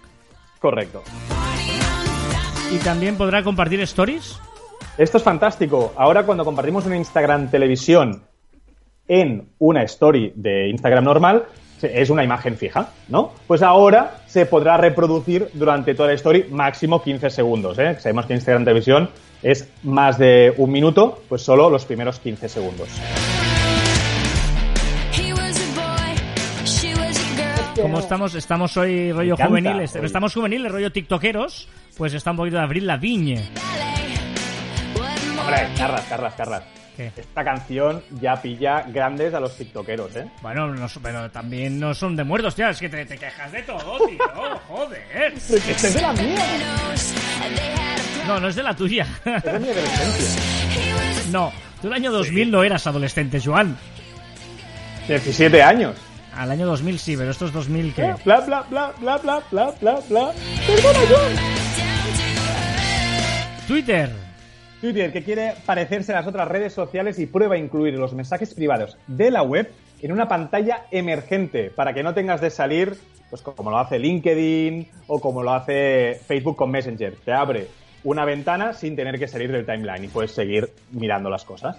Correcto. 0.61 1.03
Y 2.73 2.79
también 2.79 3.17
podrá 3.17 3.43
compartir 3.43 3.81
stories. 3.83 4.41
Esto 4.99 5.19
es 5.19 5.23
fantástico. 5.23 5.93
Ahora 5.97 6.25
cuando 6.25 6.45
compartimos 6.45 6.87
una 6.87 6.97
Instagram 6.97 7.51
Televisión 7.51 8.23
en 9.07 9.49
una 9.59 9.83
story 9.85 10.33
de 10.35 10.69
Instagram 10.69 11.05
normal, 11.05 11.45
es 11.83 12.11
una 12.11 12.25
imagen 12.25 12.57
fija, 12.57 12.91
¿no? 13.09 13.33
Pues 13.47 13.63
ahora 13.63 14.23
se 14.27 14.47
podrá 14.47 14.77
reproducir 14.79 15.49
durante 15.53 15.95
toda 15.95 16.09
la 16.09 16.15
story 16.15 16.47
máximo 16.51 17.03
15 17.03 17.31
segundos, 17.31 17.79
¿eh? 17.79 17.97
Sabemos 18.01 18.27
que 18.27 18.35
Instagram 18.35 18.65
Televisión 18.65 19.11
es 19.43 19.69
más 19.83 20.19
de 20.19 20.53
un 20.57 20.71
minuto, 20.73 21.23
pues 21.29 21.43
solo 21.43 21.71
los 21.71 21.85
primeros 21.85 22.19
15 22.19 22.49
segundos. 22.49 22.89
Como 27.81 27.99
estamos, 27.99 28.35
estamos 28.35 28.77
hoy 28.79 29.13
rollo 29.13 29.37
juveniles, 29.37 29.95
estamos 29.97 30.33
juveniles, 30.33 30.73
rollo 30.73 30.91
tiktokeros, 30.91 31.69
pues 31.97 32.15
está 32.15 32.31
un 32.31 32.37
poquito 32.37 32.57
de 32.57 32.63
Abril 32.63 32.87
la 32.87 32.97
viña. 32.97 33.43
Hombre, 35.39 35.69
Carlas, 35.77 36.35
Carlas. 36.35 36.63
¿Qué? 36.97 37.13
Esta 37.15 37.45
canción 37.45 38.03
ya 38.21 38.41
pilla 38.41 38.83
grandes 38.89 39.35
a 39.35 39.41
los 39.41 39.55
tiktokeros, 39.57 40.17
¿eh? 40.17 40.27
Bueno, 40.41 40.69
no, 40.69 40.87
pero 41.03 41.31
también 41.31 41.79
no 41.79 41.93
son 41.95 42.17
de 42.17 42.25
muertos, 42.25 42.55
tío. 42.55 42.69
Es 42.69 42.81
que 42.81 42.89
te, 42.89 43.05
te 43.05 43.19
quejas 43.19 43.53
de 43.53 43.63
todo, 43.63 43.99
tío. 44.07 44.19
Joder. 44.67 45.35
¡Que 45.35 45.73
es 45.73 45.95
de 45.95 46.01
la 46.01 46.13
mía! 46.15 46.45
No, 48.27 48.41
no 48.41 48.49
es 48.49 48.57
de 48.57 48.63
la 48.63 48.75
tuya. 48.75 49.07
Es 49.25 49.43
de 49.43 49.59
mi 49.59 49.69
adolescencia. 49.69 50.43
No, 51.31 51.51
tú 51.83 51.89
el 51.89 51.93
año 51.93 52.13
2000 52.13 52.51
no 52.53 52.63
eras 52.63 52.87
adolescente, 52.87 53.41
Joan. 53.45 53.77
17 55.09 55.61
años. 55.61 55.97
Al 56.37 56.53
año 56.53 56.67
2000 56.67 56.99
sí, 57.01 57.17
pero 57.17 57.33
esto 57.33 57.47
es 57.47 57.53
2000 57.53 57.95
qué. 57.95 58.15
Bla, 58.25 58.41
bla, 58.43 58.63
bla, 58.71 58.93
bla, 59.01 59.17
bla, 59.19 59.43
bla, 59.51 59.73
bla, 59.81 60.01
bla. 60.09 60.31
Perdona, 60.67 61.01
John. 61.11 61.66
Twitter. 63.67 64.11
Twitter, 64.81 65.13
que 65.13 65.25
quiere 65.25 65.55
parecerse 65.67 66.13
a 66.13 66.17
las 66.17 66.27
otras 66.29 66.47
redes 66.47 66.73
sociales 66.73 67.19
y 67.19 67.27
prueba 67.27 67.57
a 67.57 67.59
incluir 67.59 67.95
los 67.95 68.15
mensajes 68.15 68.55
privados 68.55 68.97
de 69.09 69.33
la 69.33 69.43
web 69.43 69.73
en 70.01 70.13
una 70.13 70.29
pantalla 70.29 70.85
emergente 70.93 71.73
para 71.75 71.93
que 71.93 72.05
no 72.05 72.15
tengas 72.15 72.41
de 72.41 72.51
salir, 72.51 72.97
pues 73.29 73.43
como 73.43 73.73
lo 73.73 73.79
hace 73.79 73.99
LinkedIn 73.99 74.87
o 75.09 75.21
como 75.21 75.43
lo 75.43 75.53
hace 75.53 76.21
Facebook 76.27 76.55
con 76.55 76.71
Messenger. 76.71 77.17
Te 77.25 77.33
abre 77.33 77.67
una 78.05 78.25
ventana 78.25 78.73
sin 78.73 78.95
tener 78.95 79.19
que 79.19 79.27
salir 79.27 79.51
del 79.51 79.67
timeline 79.67 80.05
y 80.05 80.09
puedes 80.09 80.31
seguir 80.31 80.71
mirando 80.93 81.29
las 81.29 81.45
cosas. 81.45 81.77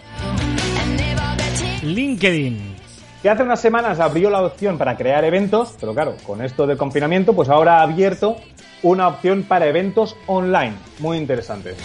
LinkedIn. 1.84 2.76
Que 3.21 3.30
hace 3.30 3.43
unas 3.43 3.62
semanas 3.62 4.02
abrió 4.02 4.30
la 4.30 4.43
opción 4.43 4.78
para 4.78 4.97
crear 4.97 5.23
eventos, 5.23 5.76
pero 5.80 5.93
claro, 5.93 6.15
con 6.26 6.43
esto 6.43 6.67
del 6.67 6.78
confinamiento, 6.78 7.34
pues 7.34 7.47
ahora 7.47 7.80
ha 7.80 7.84
abierto 7.84 8.36
una 8.84 9.08
opción 9.08 9.44
para 9.44 9.68
eventos 9.68 10.16
online. 10.28 10.74
Muy 11.00 11.18
interesante. 11.18 11.76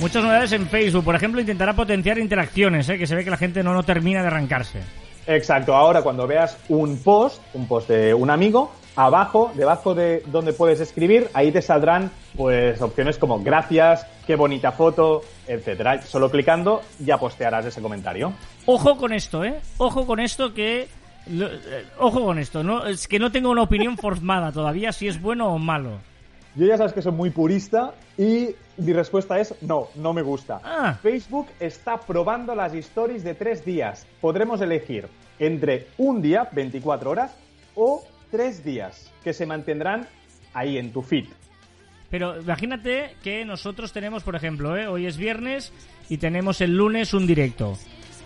Muchas 0.00 0.22
novedades 0.22 0.52
en 0.52 0.66
Facebook. 0.66 1.04
Por 1.04 1.14
ejemplo, 1.14 1.40
intentará 1.40 1.74
potenciar 1.74 2.18
interacciones, 2.18 2.88
¿eh? 2.88 2.98
que 2.98 3.06
se 3.06 3.14
ve 3.14 3.22
que 3.22 3.30
la 3.30 3.36
gente 3.36 3.62
no, 3.62 3.74
no 3.74 3.82
termina 3.82 4.22
de 4.22 4.28
arrancarse. 4.28 4.80
Exacto, 5.26 5.74
ahora 5.76 6.02
cuando 6.02 6.26
veas 6.26 6.56
un 6.68 6.96
post, 6.98 7.42
un 7.52 7.68
post 7.68 7.88
de 7.88 8.14
un 8.14 8.30
amigo, 8.30 8.72
abajo, 8.96 9.52
debajo 9.54 9.94
de 9.94 10.22
donde 10.26 10.52
puedes 10.52 10.80
escribir, 10.80 11.28
ahí 11.34 11.52
te 11.52 11.62
saldrán 11.62 12.10
pues 12.36 12.80
opciones 12.80 13.18
como 13.18 13.40
gracias, 13.40 14.06
qué 14.26 14.36
bonita 14.36 14.72
foto, 14.72 15.22
etcétera. 15.46 16.02
Solo 16.02 16.30
clicando 16.30 16.82
ya 16.98 17.18
postearás 17.18 17.66
ese 17.66 17.82
comentario. 17.82 18.32
Ojo 18.66 18.96
con 18.96 19.12
esto, 19.12 19.44
¿eh? 19.44 19.60
Ojo 19.76 20.06
con 20.06 20.18
esto 20.18 20.54
que 20.54 20.88
lo- 21.28 21.46
eh, 21.52 21.84
ojo 21.98 22.24
con 22.24 22.38
esto, 22.38 22.62
no 22.62 22.86
es 22.86 23.06
que 23.08 23.18
no 23.18 23.30
tengo 23.32 23.50
una 23.50 23.62
opinión 23.62 23.96
formada 23.96 24.52
todavía 24.52 24.92
si 24.92 25.08
es 25.08 25.20
bueno 25.20 25.48
o 25.52 25.58
malo. 25.58 25.98
Yo 26.56 26.66
ya 26.66 26.76
sabes 26.76 26.92
que 26.92 27.00
soy 27.02 27.12
muy 27.12 27.30
purista 27.30 27.94
y 28.18 28.48
mi 28.76 28.92
respuesta 28.92 29.38
es 29.38 29.54
no, 29.62 29.88
no 29.94 30.12
me 30.12 30.22
gusta. 30.22 30.60
Ah. 30.64 30.98
Facebook 31.00 31.46
está 31.60 31.98
probando 32.00 32.54
las 32.56 32.74
stories 32.74 33.22
de 33.22 33.34
tres 33.34 33.64
días. 33.64 34.06
Podremos 34.20 34.60
elegir 34.60 35.06
entre 35.38 35.86
un 35.98 36.20
día, 36.20 36.48
24 36.50 37.10
horas, 37.10 37.36
o 37.76 38.04
tres 38.32 38.64
días, 38.64 39.10
que 39.22 39.32
se 39.32 39.46
mantendrán 39.46 40.08
ahí 40.52 40.76
en 40.76 40.92
tu 40.92 41.02
feed. 41.02 41.26
Pero 42.10 42.40
imagínate 42.40 43.14
que 43.22 43.44
nosotros 43.44 43.92
tenemos, 43.92 44.24
por 44.24 44.34
ejemplo, 44.34 44.76
¿eh? 44.76 44.88
hoy 44.88 45.06
es 45.06 45.16
viernes 45.16 45.72
y 46.08 46.16
tenemos 46.18 46.60
el 46.60 46.76
lunes 46.76 47.14
un 47.14 47.28
directo 47.28 47.76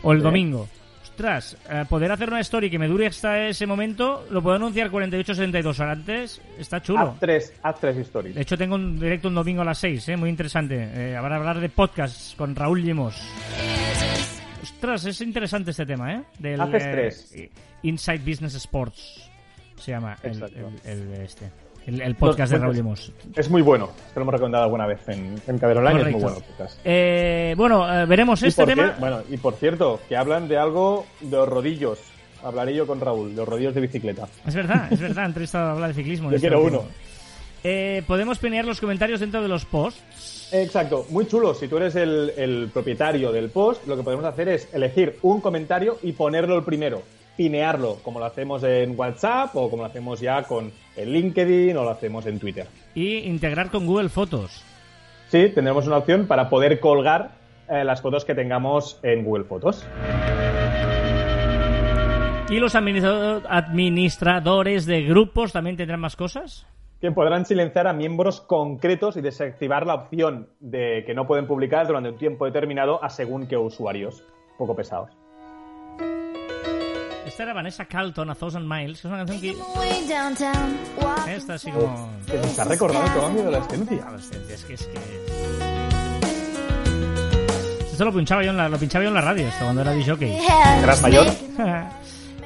o 0.02 0.12
el 0.12 0.22
domingo. 0.22 0.66
Ostras, 1.14 1.56
eh, 1.70 1.84
poder 1.88 2.10
hacer 2.10 2.28
una 2.28 2.40
story 2.40 2.68
que 2.68 2.76
me 2.76 2.88
dure 2.88 3.06
hasta 3.06 3.46
ese 3.46 3.66
momento, 3.68 4.26
lo 4.30 4.42
puedo 4.42 4.56
anunciar 4.56 4.90
48-72 4.90 5.78
horas 5.78 5.98
antes, 5.98 6.40
está 6.58 6.82
chulo. 6.82 6.98
Haz 7.12 7.20
tres, 7.20 7.52
haz 7.62 7.78
tres 7.78 7.96
stories. 7.98 8.34
De 8.34 8.40
hecho, 8.42 8.58
tengo 8.58 8.74
un 8.74 8.98
directo 8.98 9.28
un 9.28 9.36
domingo 9.36 9.62
a 9.62 9.64
las 9.64 9.78
6, 9.78 10.08
¿eh? 10.08 10.16
muy 10.16 10.28
interesante. 10.28 10.74
Eh, 10.92 11.16
habrá 11.16 11.36
hablar 11.36 11.60
de 11.60 11.68
podcast 11.68 12.36
con 12.36 12.56
Raúl 12.56 12.82
Llimos. 12.82 13.14
Ostras, 14.60 15.04
es 15.04 15.20
interesante 15.20 15.70
este 15.70 15.86
tema, 15.86 16.14
¿eh? 16.14 16.22
Del, 16.40 16.60
Haces 16.60 16.82
eh, 16.84 16.90
tres. 16.90 17.32
Inside 17.84 18.18
Business 18.18 18.54
Sports 18.56 19.30
se 19.76 19.92
llama 19.92 20.16
el, 20.24 20.42
el- 20.42 20.80
el- 20.84 21.12
este, 21.22 21.48
el, 21.86 22.00
el 22.00 22.14
podcast 22.14 22.52
de 22.52 22.58
Raúl. 22.58 22.74
Llimos. 22.74 23.12
Es 23.34 23.50
muy 23.50 23.62
bueno. 23.62 23.88
Te 24.12 24.16
lo 24.16 24.22
hemos 24.22 24.32
recomendado 24.32 24.64
alguna 24.64 24.86
vez 24.86 25.00
en, 25.08 25.40
en 25.46 25.58
Caber 25.58 25.78
Online. 25.78 26.00
Es 26.00 26.10
muy 26.12 26.20
bueno. 26.22 26.36
el 26.38 26.42
podcast. 26.44 26.80
Eh, 26.84 27.54
bueno, 27.56 27.92
eh, 28.02 28.06
veremos 28.06 28.42
Y 28.42 28.46
este 28.46 28.64
tema. 28.66 28.94
bueno, 28.98 29.22
y 29.30 29.36
por 29.36 29.54
cierto, 29.54 30.00
que 30.08 30.16
hablan 30.16 30.48
de 30.48 30.56
algo 30.58 31.06
de 31.20 31.36
los 31.36 31.48
rodillos. 31.48 31.98
Hablaré 32.42 32.74
yo 32.74 32.86
con 32.86 33.00
Raúl, 33.00 33.30
de 33.30 33.36
los 33.36 33.48
rodillos 33.48 33.74
de 33.74 33.80
bicicleta. 33.80 34.28
Es 34.46 34.54
verdad, 34.54 34.92
es 34.92 35.00
verdad, 35.00 35.20
han 35.24 35.30
entrevistado 35.30 35.68
a 35.68 35.72
hablar 35.72 35.88
de 35.88 35.94
ciclismo. 35.94 36.28
Yo 36.30 36.36
este 36.36 36.48
quiero 36.48 36.62
último. 36.62 36.82
uno. 36.82 36.90
Eh, 37.66 38.02
Podemos 38.06 38.38
penear 38.38 38.66
los 38.66 38.78
comentarios 38.80 39.20
dentro 39.20 39.40
de 39.40 39.48
los 39.48 39.64
posts. 39.64 40.50
Exacto, 40.52 41.06
muy 41.08 41.26
chulo. 41.26 41.54
Si 41.54 41.68
tú 41.68 41.78
eres 41.78 41.96
el, 41.96 42.32
el 42.36 42.68
propietario 42.70 43.32
del 43.32 43.48
post, 43.48 43.86
lo 43.86 43.96
que 43.96 44.02
podemos 44.02 44.26
hacer 44.26 44.48
es 44.48 44.68
elegir 44.74 45.18
un 45.22 45.40
comentario 45.40 45.96
y 46.02 46.12
ponerlo 46.12 46.56
el 46.58 46.64
primero, 46.64 47.00
pinearlo, 47.38 47.96
como 48.02 48.18
lo 48.18 48.26
hacemos 48.26 48.62
en 48.64 48.92
WhatsApp 48.98 49.56
o 49.56 49.70
como 49.70 49.82
lo 49.82 49.88
hacemos 49.88 50.20
ya 50.20 50.42
con 50.42 50.70
el 50.96 51.12
LinkedIn 51.12 51.76
o 51.76 51.84
lo 51.84 51.90
hacemos 51.90 52.26
en 52.26 52.38
Twitter. 52.38 52.66
Y 52.94 53.18
integrar 53.18 53.70
con 53.70 53.86
Google 53.86 54.08
Fotos. 54.08 54.64
Sí, 55.28 55.50
tendremos 55.54 55.86
una 55.86 55.98
opción 55.98 56.26
para 56.26 56.48
poder 56.48 56.78
colgar 56.80 57.32
eh, 57.68 57.84
las 57.84 58.00
fotos 58.02 58.24
que 58.24 58.34
tengamos 58.34 59.00
en 59.02 59.24
Google 59.24 59.44
Fotos. 59.44 59.84
¿Y 62.50 62.58
los 62.60 62.74
administra- 62.74 63.42
administradores 63.48 64.86
de 64.86 65.02
grupos 65.02 65.52
también 65.52 65.76
tendrán 65.76 66.00
más 66.00 66.16
cosas? 66.16 66.66
que 67.00 67.10
podrán 67.12 67.44
silenciar 67.44 67.86
a 67.86 67.92
miembros 67.92 68.40
concretos 68.40 69.18
y 69.18 69.20
desactivar 69.20 69.86
la 69.86 69.94
opción 69.94 70.48
de 70.60 71.02
que 71.04 71.12
no 71.12 71.26
pueden 71.26 71.46
publicar 71.46 71.86
durante 71.86 72.08
un 72.08 72.16
tiempo 72.16 72.46
determinado 72.46 73.02
a 73.04 73.10
según 73.10 73.46
qué 73.46 73.58
usuarios. 73.58 74.24
Poco 74.56 74.74
pesados. 74.74 75.10
Esta 77.34 77.42
era 77.42 77.52
Vanessa 77.52 77.84
Carlton, 77.86 78.30
A 78.30 78.36
Thousand 78.36 78.64
Miles, 78.64 79.00
que 79.00 79.08
es 79.08 79.12
una 79.12 79.26
canción 79.26 79.40
que... 79.40 79.56
Esta 81.34 81.54
así 81.54 81.68
como... 81.72 82.08
Que 82.28 82.38
me 82.38 82.44
está 82.44 82.62
recordando 82.62 83.10
toda 83.10 83.28
mi 83.30 83.40
adolescencia. 83.40 84.04
Adolescencia, 84.06 84.54
es 84.54 84.64
que 84.64 84.74
es 84.74 84.86
que... 84.86 84.94
Esto 87.90 88.04
lo 88.04 88.12
pinchaba 88.12 88.44
yo 88.44 88.50
en 88.52 88.56
la, 88.56 88.68
lo 88.68 88.78
pinchaba 88.78 89.02
yo 89.02 89.08
en 89.08 89.14
la 89.14 89.20
radio, 89.20 89.48
esto, 89.48 89.64
cuando 89.64 89.82
era 89.82 89.90
disjockey. 89.90 90.32
¿Eras 90.80 91.02
mayor? 91.02 91.26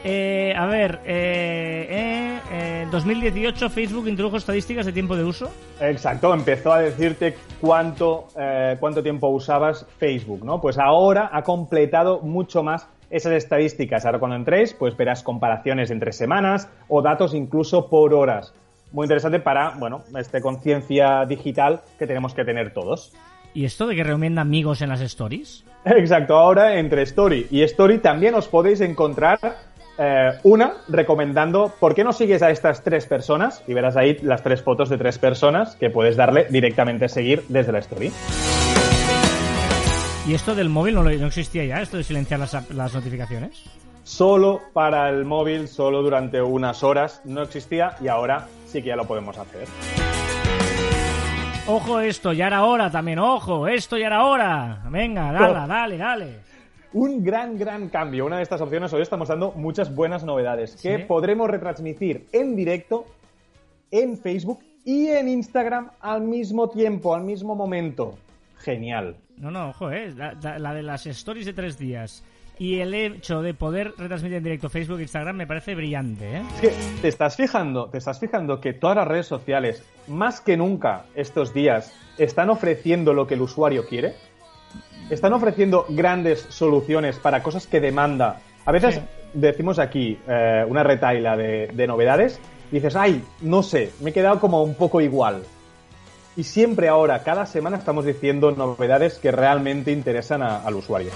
Eh, 0.04 0.54
a 0.56 0.64
ver, 0.64 1.00
eh, 1.04 1.86
eh, 1.90 2.40
eh, 2.50 2.80
en 2.84 2.90
2018 2.90 3.68
Facebook 3.68 4.08
introdujo 4.08 4.38
estadísticas 4.38 4.86
de 4.86 4.94
tiempo 4.94 5.16
de 5.16 5.24
uso. 5.24 5.50
Exacto, 5.80 6.32
empezó 6.32 6.72
a 6.72 6.80
decirte 6.80 7.36
cuánto, 7.60 8.28
eh, 8.40 8.78
cuánto 8.80 9.02
tiempo 9.02 9.28
usabas 9.28 9.84
Facebook, 9.98 10.46
¿no? 10.46 10.62
Pues 10.62 10.78
ahora 10.78 11.28
ha 11.30 11.42
completado 11.42 12.20
mucho 12.20 12.62
más 12.62 12.88
esas 13.10 13.32
estadísticas. 13.32 14.04
Ahora 14.04 14.18
cuando 14.18 14.36
entréis, 14.36 14.74
pues 14.74 14.96
verás 14.96 15.22
comparaciones 15.22 15.90
entre 15.90 16.12
semanas 16.12 16.68
o 16.88 17.02
datos 17.02 17.34
incluso 17.34 17.88
por 17.88 18.14
horas. 18.14 18.52
Muy 18.92 19.04
interesante 19.04 19.40
para, 19.40 19.70
bueno, 19.78 20.02
esta 20.18 20.40
conciencia 20.40 21.24
digital 21.26 21.80
que 21.98 22.06
tenemos 22.06 22.34
que 22.34 22.44
tener 22.44 22.72
todos. 22.72 23.12
¿Y 23.54 23.64
esto 23.64 23.86
de 23.86 23.96
que 23.96 24.04
recomienda 24.04 24.42
amigos 24.42 24.82
en 24.82 24.88
las 24.88 25.00
stories? 25.00 25.64
Exacto, 25.84 26.36
ahora 26.36 26.78
entre 26.78 27.02
Story 27.02 27.46
y 27.50 27.62
Story 27.62 27.98
también 27.98 28.34
os 28.34 28.48
podéis 28.48 28.80
encontrar 28.80 29.38
eh, 29.98 30.30
una 30.44 30.74
recomendando 30.88 31.72
por 31.80 31.94
qué 31.94 32.04
no 32.04 32.12
sigues 32.12 32.42
a 32.42 32.50
estas 32.50 32.82
tres 32.82 33.06
personas 33.06 33.62
y 33.66 33.74
verás 33.74 33.96
ahí 33.96 34.16
las 34.22 34.42
tres 34.42 34.62
fotos 34.62 34.88
de 34.88 34.98
tres 34.98 35.18
personas 35.18 35.76
que 35.76 35.90
puedes 35.90 36.16
darle 36.16 36.46
directamente 36.50 37.06
a 37.06 37.08
seguir 37.08 37.42
desde 37.48 37.72
la 37.72 37.80
Story. 37.80 38.12
¿Y 40.28 40.34
esto 40.34 40.54
del 40.54 40.68
móvil 40.68 40.94
no, 40.94 41.02
lo- 41.02 41.10
no 41.10 41.26
existía 41.26 41.64
ya? 41.64 41.80
¿Esto 41.80 41.96
de 41.96 42.04
silenciar 42.04 42.38
las, 42.40 42.70
las 42.70 42.94
notificaciones? 42.94 43.62
Solo 44.04 44.60
para 44.72 45.08
el 45.08 45.24
móvil, 45.24 45.68
solo 45.68 46.02
durante 46.02 46.40
unas 46.42 46.82
horas 46.82 47.22
no 47.24 47.42
existía 47.42 47.96
y 48.00 48.08
ahora 48.08 48.46
sí 48.66 48.82
que 48.82 48.88
ya 48.88 48.96
lo 48.96 49.06
podemos 49.06 49.36
hacer. 49.38 49.66
Ojo 51.66 52.00
esto, 52.00 52.32
ya 52.32 52.46
era 52.46 52.64
hora 52.64 52.90
también, 52.90 53.18
ojo, 53.18 53.68
esto 53.68 53.98
ya 53.98 54.06
era 54.06 54.24
hora. 54.24 54.82
Venga, 54.90 55.32
dale, 55.32 55.66
dale, 55.68 55.96
dale. 55.98 56.34
Un 56.94 57.22
gran, 57.22 57.58
gran 57.58 57.88
cambio. 57.90 58.24
Una 58.24 58.38
de 58.38 58.42
estas 58.42 58.60
opciones 58.62 58.90
hoy 58.94 59.02
estamos 59.02 59.28
dando 59.28 59.52
muchas 59.52 59.94
buenas 59.94 60.24
novedades 60.24 60.76
que 60.80 60.98
podremos 61.00 61.50
retransmitir 61.50 62.26
en 62.32 62.56
directo 62.56 63.04
en 63.90 64.16
Facebook 64.16 64.60
y 64.84 65.08
en 65.08 65.28
Instagram 65.28 65.90
al 66.00 66.22
mismo 66.22 66.68
tiempo, 66.70 67.14
al 67.14 67.24
mismo 67.24 67.54
momento. 67.54 68.14
Genial. 68.58 69.16
No, 69.40 69.50
no, 69.50 69.70
ojo, 69.70 69.90
eh, 69.90 70.12
la, 70.16 70.74
de 70.74 70.82
las 70.82 71.06
stories 71.06 71.46
de 71.46 71.52
tres 71.52 71.78
días 71.78 72.24
y 72.58 72.80
el 72.80 72.92
hecho 72.92 73.40
de 73.40 73.54
poder 73.54 73.94
retransmitir 73.96 74.38
en 74.38 74.42
directo 74.44 74.68
Facebook 74.68 74.98
e 74.98 75.02
Instagram 75.02 75.36
me 75.36 75.46
parece 75.46 75.76
brillante, 75.76 76.38
¿eh? 76.38 76.42
Es 76.56 76.60
que 76.60 76.72
te 77.00 77.08
estás 77.08 77.36
fijando, 77.36 77.86
te 77.88 77.98
estás 77.98 78.18
fijando 78.18 78.60
que 78.60 78.72
todas 78.72 78.96
las 78.96 79.06
redes 79.06 79.26
sociales, 79.26 79.84
más 80.08 80.40
que 80.40 80.56
nunca 80.56 81.04
estos 81.14 81.54
días, 81.54 81.94
están 82.18 82.50
ofreciendo 82.50 83.12
lo 83.14 83.26
que 83.28 83.34
el 83.34 83.42
usuario 83.42 83.86
quiere. 83.86 84.14
Están 85.08 85.32
ofreciendo 85.32 85.86
grandes 85.88 86.40
soluciones 86.48 87.18
para 87.18 87.42
cosas 87.42 87.66
que 87.66 87.80
demanda. 87.80 88.40
A 88.66 88.72
veces 88.72 88.96
Sí. 88.96 89.00
decimos 89.34 89.78
aquí 89.78 90.18
eh, 90.28 90.64
una 90.68 90.82
retaila 90.82 91.36
de, 91.36 91.68
de 91.72 91.86
novedades 91.86 92.40
y 92.72 92.76
dices, 92.76 92.96
ay, 92.96 93.22
no 93.40 93.62
sé, 93.62 93.92
me 94.00 94.10
he 94.10 94.12
quedado 94.12 94.40
como 94.40 94.62
un 94.64 94.74
poco 94.74 95.00
igual. 95.00 95.44
Y 96.38 96.44
siempre 96.44 96.88
ahora, 96.88 97.22
cada 97.24 97.44
semana 97.46 97.76
estamos 97.78 98.04
diciendo 98.04 98.52
novedades 98.52 99.18
que 99.18 99.30
realmente 99.32 99.90
interesan 99.90 100.40
a- 100.42 100.58
al 100.64 100.74
usuario. 100.76 101.10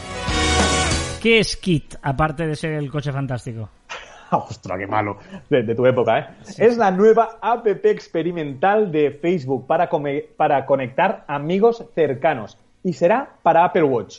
¿Qué 1.22 1.38
es 1.38 1.56
Kit, 1.56 1.94
aparte 2.02 2.44
de 2.46 2.56
ser 2.56 2.72
el 2.72 2.90
coche 2.90 3.12
fantástico? 3.12 3.68
¡Ostras, 4.32 4.78
qué 4.78 4.86
malo! 4.88 5.18
De, 5.48 5.62
de 5.62 5.74
tu 5.76 5.86
época, 5.86 6.18
¿eh? 6.18 6.26
Es 6.58 6.76
la 6.76 6.90
nueva 6.90 7.38
app 7.40 7.66
experimental 7.84 8.90
de 8.90 9.12
Facebook 9.12 9.64
para, 9.66 9.88
come- 9.88 10.24
para 10.36 10.66
conectar 10.66 11.24
amigos 11.28 11.84
cercanos. 11.94 12.58
Y 12.82 12.92
será 12.94 13.30
para 13.44 13.64
Apple 13.64 13.84
Watch. 13.84 14.18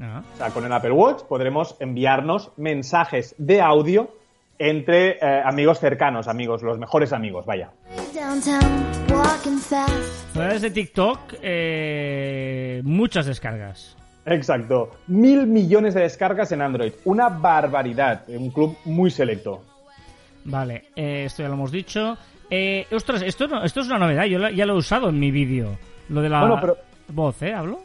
Ah. 0.00 0.22
O 0.34 0.36
sea, 0.36 0.50
con 0.50 0.64
el 0.64 0.72
Apple 0.72 0.90
Watch 0.92 1.22
podremos 1.28 1.76
enviarnos 1.78 2.50
mensajes 2.56 3.36
de 3.38 3.60
audio 3.60 4.10
entre 4.58 5.10
eh, 5.20 5.42
amigos 5.44 5.78
cercanos, 5.78 6.26
amigos, 6.26 6.62
los 6.62 6.76
mejores 6.78 7.12
amigos, 7.12 7.46
vaya. 7.46 7.70
Downtown, 8.12 8.99
Novedades 10.34 10.60
de 10.60 10.70
TikTok, 10.70 11.18
eh, 11.40 12.82
muchas 12.84 13.24
descargas. 13.24 13.96
Exacto. 14.26 14.90
Mil 15.06 15.46
millones 15.46 15.94
de 15.94 16.02
descargas 16.02 16.52
en 16.52 16.60
Android. 16.60 16.92
Una 17.06 17.30
barbaridad. 17.30 18.24
Un 18.28 18.50
club 18.50 18.76
muy 18.84 19.10
selecto. 19.10 19.62
Vale, 20.44 20.84
eh, 20.94 21.24
esto 21.24 21.42
ya 21.42 21.48
lo 21.48 21.54
hemos 21.54 21.72
dicho. 21.72 22.18
Eh, 22.50 22.86
ostras, 22.92 23.22
esto, 23.22 23.48
no, 23.48 23.64
esto 23.64 23.80
es 23.80 23.86
una 23.86 23.98
novedad. 23.98 24.24
Yo 24.26 24.38
la- 24.38 24.50
ya 24.50 24.66
lo 24.66 24.74
he 24.74 24.76
usado 24.78 25.08
en 25.08 25.18
mi 25.18 25.30
vídeo. 25.30 25.78
Lo 26.10 26.20
de 26.20 26.28
la 26.28 26.40
Bueno, 26.40 26.58
pero- 26.60 26.76
voz, 27.08 27.40
¿eh? 27.42 27.54
¿Hablo? 27.54 27.80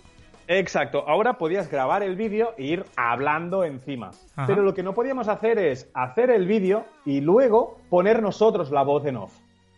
Exacto. 0.50 1.06
Ahora 1.08 1.38
podías 1.38 1.72
grabar 1.72 2.04
el 2.04 2.18
vídeo 2.18 2.54
e 2.58 2.66
ir 2.66 2.86
hablando 2.98 3.64
encima. 3.64 4.12
Ajá. 4.36 4.46
Pero 4.48 4.62
lo 4.62 4.74
que 4.74 4.84
no 4.84 4.94
podíamos 4.94 5.30
hacer 5.30 5.58
es 5.58 5.90
hacer 5.94 6.32
el 6.32 6.48
vídeo 6.48 6.86
y 7.06 7.22
luego 7.22 7.80
poner 7.90 8.22
nosotros 8.22 8.72
la 8.72 8.84
voz 8.84 9.06
en 9.06 9.16
off. 9.18 9.34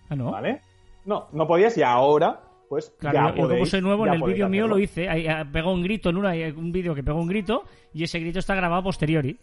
Ah, 0.09 0.15
¿no? 0.15 0.32
¿Vale? 0.32 0.61
No, 1.07 1.27
no 1.31 1.47
podías 1.47 1.75
y 1.77 1.81
ahora, 1.81 2.39
pues 2.69 2.93
Claro, 2.99 3.17
ya 3.17 3.29
yo, 3.29 3.35
como 3.35 3.47
podéis- 3.49 3.69
soy 3.69 3.81
nuevo, 3.81 4.05
en 4.05 4.13
el 4.13 4.21
vídeo 4.21 4.47
mío 4.49 4.67
lo 4.67 4.77
hice. 4.77 5.09
Ahí, 5.09 5.25
ah, 5.27 5.43
pegó 5.51 5.73
un 5.73 5.81
grito 5.81 6.09
en 6.09 6.17
una, 6.17 6.31
un 6.55 6.71
vídeo 6.71 6.93
que 6.93 7.01
pegó 7.01 7.19
un 7.19 7.27
grito 7.27 7.63
y 7.93 8.03
ese 8.03 8.19
grito 8.19 8.37
está 8.39 8.53
grabado 8.53 8.83
posteriori. 8.83 9.35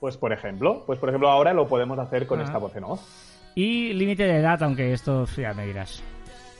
Pues 0.00 0.16
por 0.16 0.32
ejemplo, 0.32 0.82
pues 0.86 0.98
por 0.98 1.08
ejemplo 1.10 1.28
ahora 1.28 1.52
lo 1.52 1.68
podemos 1.68 1.98
hacer 1.98 2.26
con 2.26 2.40
Ah. 2.40 2.44
esta 2.44 2.58
voz 2.58 2.74
en 2.74 2.84
off. 2.84 3.00
Y 3.54 3.92
límite 3.92 4.24
de 4.24 4.36
edad, 4.38 4.62
aunque 4.62 4.92
esto 4.92 5.26
ya 5.36 5.52
me 5.52 5.66
dirás. 5.66 6.02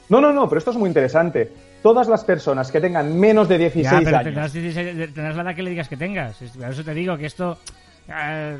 No, 0.08 0.20
no, 0.20 0.32
no, 0.32 0.48
pero 0.48 0.58
esto 0.58 0.70
es 0.72 0.76
muy 0.76 0.88
interesante. 0.88 1.50
Todas 1.82 2.08
las 2.08 2.24
personas 2.24 2.72
que 2.72 2.80
tengan 2.80 3.18
menos 3.18 3.48
de 3.48 3.56
16 3.58 3.84
Ya, 3.92 3.98
pero 4.04 4.16
años. 4.16 4.24
tendrás, 4.24 4.52
16 4.52 5.14
tendrás 5.14 5.36
la 5.36 5.42
edad 5.42 5.54
que 5.54 5.62
le 5.62 5.70
digas 5.70 5.88
que 5.88 5.96
tengas. 5.96 6.36
Por 6.58 6.68
eso 6.70 6.84
te 6.84 6.94
digo 6.94 7.16
que 7.16 7.26
esto... 7.26 7.56
eh, 8.08 8.58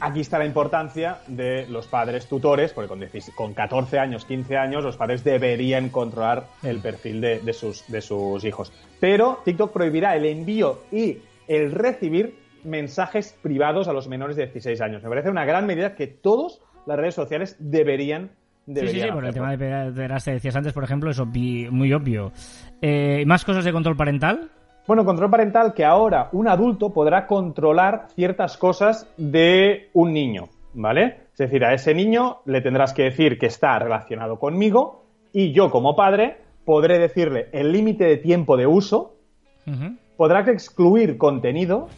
Aquí 0.00 0.20
está 0.20 0.38
la 0.38 0.46
importancia 0.46 1.18
de 1.26 1.66
los 1.68 1.86
padres 1.86 2.26
tutores, 2.28 2.72
porque 2.72 2.88
con, 2.88 3.00
16 3.00 3.34
con 3.36 3.54
14 3.54 3.98
años, 3.98 4.24
15 4.24 4.56
años, 4.56 4.84
los 4.84 4.96
padres 4.96 5.22
deberían 5.24 5.88
controlar 5.88 6.46
el 6.62 6.78
perfil 6.80 7.20
de, 7.20 7.40
de 7.40 7.52
sus, 7.52 7.86
de 7.88 8.00
sus 8.00 8.44
hijos. 8.44 8.72
Pero 9.00 9.40
TikTok 9.44 9.72
prohibirá 9.72 10.16
el 10.16 10.26
envío 10.26 10.80
y 10.92 11.18
el 11.48 11.72
recibir 11.72 12.34
mensajes 12.64 13.36
privados 13.42 13.88
a 13.88 13.92
los 13.92 14.08
menores 14.08 14.36
de 14.36 14.46
16 14.46 14.80
años. 14.80 15.02
Me 15.02 15.08
parece 15.08 15.30
una 15.30 15.44
gran 15.44 15.66
medida 15.66 15.94
que 15.94 16.06
todas 16.06 16.60
las 16.86 16.96
redes 16.98 17.14
sociales 17.14 17.56
deberían, 17.58 18.30
Sí, 18.66 18.88
sí, 18.88 19.00
sí, 19.02 19.08
por 19.12 19.26
el 19.26 19.34
tema 19.34 19.50
de 19.50 19.58
pederastia 19.58 20.32
decías 20.32 20.56
antes, 20.56 20.72
por 20.72 20.84
ejemplo, 20.84 21.10
es 21.10 21.20
obvi- 21.20 21.68
muy 21.70 21.92
obvio. 21.92 22.32
Eh, 22.80 23.22
¿Más 23.26 23.44
cosas 23.44 23.62
de 23.62 23.72
control 23.72 23.94
parental? 23.94 24.50
Bueno, 24.86 25.06
control 25.06 25.30
parental 25.30 25.72
que 25.72 25.84
ahora 25.84 26.28
un 26.32 26.46
adulto 26.46 26.92
podrá 26.92 27.26
controlar 27.26 28.08
ciertas 28.14 28.58
cosas 28.58 29.08
de 29.16 29.88
un 29.94 30.12
niño, 30.12 30.48
¿vale? 30.74 31.20
Es 31.32 31.38
decir, 31.38 31.64
a 31.64 31.72
ese 31.72 31.94
niño 31.94 32.40
le 32.44 32.60
tendrás 32.60 32.92
que 32.92 33.04
decir 33.04 33.38
que 33.38 33.46
está 33.46 33.78
relacionado 33.78 34.38
conmigo 34.38 35.04
y 35.32 35.52
yo 35.52 35.70
como 35.70 35.96
padre 35.96 36.36
podré 36.66 36.98
decirle 36.98 37.48
el 37.52 37.72
límite 37.72 38.04
de 38.04 38.18
tiempo 38.18 38.58
de 38.58 38.66
uso, 38.66 39.14
podrá 40.18 40.40
excluir 40.40 41.16
contenido 41.16 41.88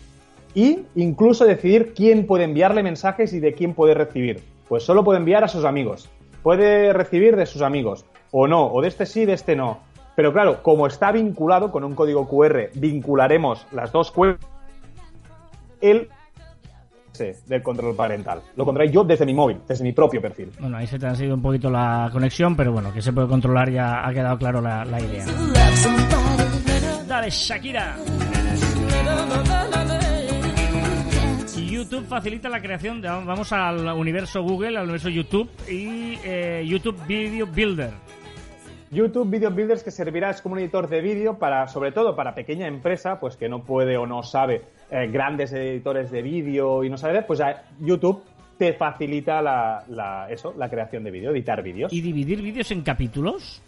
y 0.55 0.87
incluso 0.95 1.45
decidir 1.45 1.93
quién 1.93 2.25
puede 2.25 2.45
enviarle 2.45 2.85
mensajes 2.85 3.33
y 3.33 3.41
de 3.41 3.53
quién 3.53 3.75
puede 3.75 3.95
recibir. 3.95 4.43
Pues 4.69 4.85
solo 4.85 5.03
puede 5.03 5.19
enviar 5.19 5.43
a 5.43 5.49
sus 5.49 5.65
amigos. 5.65 6.09
Puede 6.45 6.93
recibir 6.93 7.35
de 7.35 7.47
sus 7.47 7.63
amigos. 7.63 8.07
O 8.31 8.47
no, 8.47 8.67
o 8.73 8.81
de 8.81 8.89
este 8.89 9.07
sí, 9.07 9.25
de 9.25 9.33
este 9.33 9.57
no. 9.57 9.81
Pero 10.17 10.33
claro, 10.33 10.63
como 10.63 10.87
está 10.87 11.13
vinculado 11.13 11.71
con 11.71 11.85
un 11.85 11.95
código 11.95 12.27
QR, 12.27 12.71
vincularemos 12.75 13.67
las 13.71 13.93
dos 13.93 14.11
cuentas. 14.11 14.49
El 15.81 16.09
del 17.47 17.63
control 17.63 17.95
parental. 17.95 18.43
Lo 18.57 18.65
controlaré 18.65 18.93
yo 18.93 19.05
desde 19.05 19.25
mi 19.25 19.33
móvil, 19.33 19.59
desde 19.67 19.85
mi 19.85 19.93
propio 19.93 20.21
perfil. 20.21 20.51
Bueno, 20.59 20.77
ahí 20.77 20.87
se 20.87 20.99
te 20.99 21.07
ha 21.07 21.15
sido 21.15 21.35
un 21.35 21.43
poquito 21.43 21.71
la 21.71 22.11
conexión, 22.13 22.57
pero 22.57 22.73
bueno, 22.73 22.93
que 22.93 23.01
se 23.01 23.13
puede 23.13 23.29
controlar 23.29 23.71
ya 23.71 24.07
ha 24.07 24.13
quedado 24.13 24.37
claro 24.37 24.61
la, 24.61 24.85
la 24.85 25.01
idea. 25.01 25.25
Dale, 27.07 27.31
Shakira. 27.31 27.97
YouTube 31.57 32.07
facilita 32.07 32.49
la 32.49 32.61
creación 32.61 33.01
de, 33.01 33.09
vamos 33.09 33.53
al 33.53 33.87
universo 33.89 34.43
Google, 34.43 34.77
al 34.77 34.85
universo 34.85 35.09
YouTube 35.09 35.49
y 35.69 36.19
eh, 36.25 36.65
YouTube 36.67 37.01
Video 37.07 37.47
Builder. 37.47 37.91
YouTube 38.91 39.29
Video 39.31 39.51
Builders 39.51 39.83
que 39.83 39.91
servirá 39.91 40.31
es 40.31 40.41
como 40.41 40.55
un 40.55 40.61
editor 40.61 40.89
de 40.89 41.01
vídeo 41.01 41.39
para, 41.39 41.67
sobre 41.69 41.93
todo 41.93 42.15
para 42.15 42.35
pequeña 42.35 42.67
empresa, 42.69 43.19
pues 43.19 43.37
que 43.37 43.49
no 43.49 43.63
puede 43.63 43.97
o 43.97 44.07
no 44.07 44.23
sabe 44.23 44.63
eh, 44.91 45.09
grandes 45.09 45.53
editores 45.53 46.11
de 46.11 46.23
vídeo 46.23 46.85
y 46.85 46.91
no 46.91 46.97
sabe, 46.97 47.23
pues 47.23 47.41
YouTube 47.81 48.23
te 48.59 48.73
facilita 48.75 49.43
la, 49.43 49.83
la- 49.89 50.31
eso, 50.31 50.55
la 50.57 50.71
creación 50.71 51.03
de 51.05 51.11
vídeo, 51.11 51.31
editar 51.33 51.63
vídeos. 51.63 51.93
¿Y 51.93 52.01
dividir 52.01 52.41
vídeos 52.41 52.71
en 52.71 52.83
capítulos? 52.83 53.61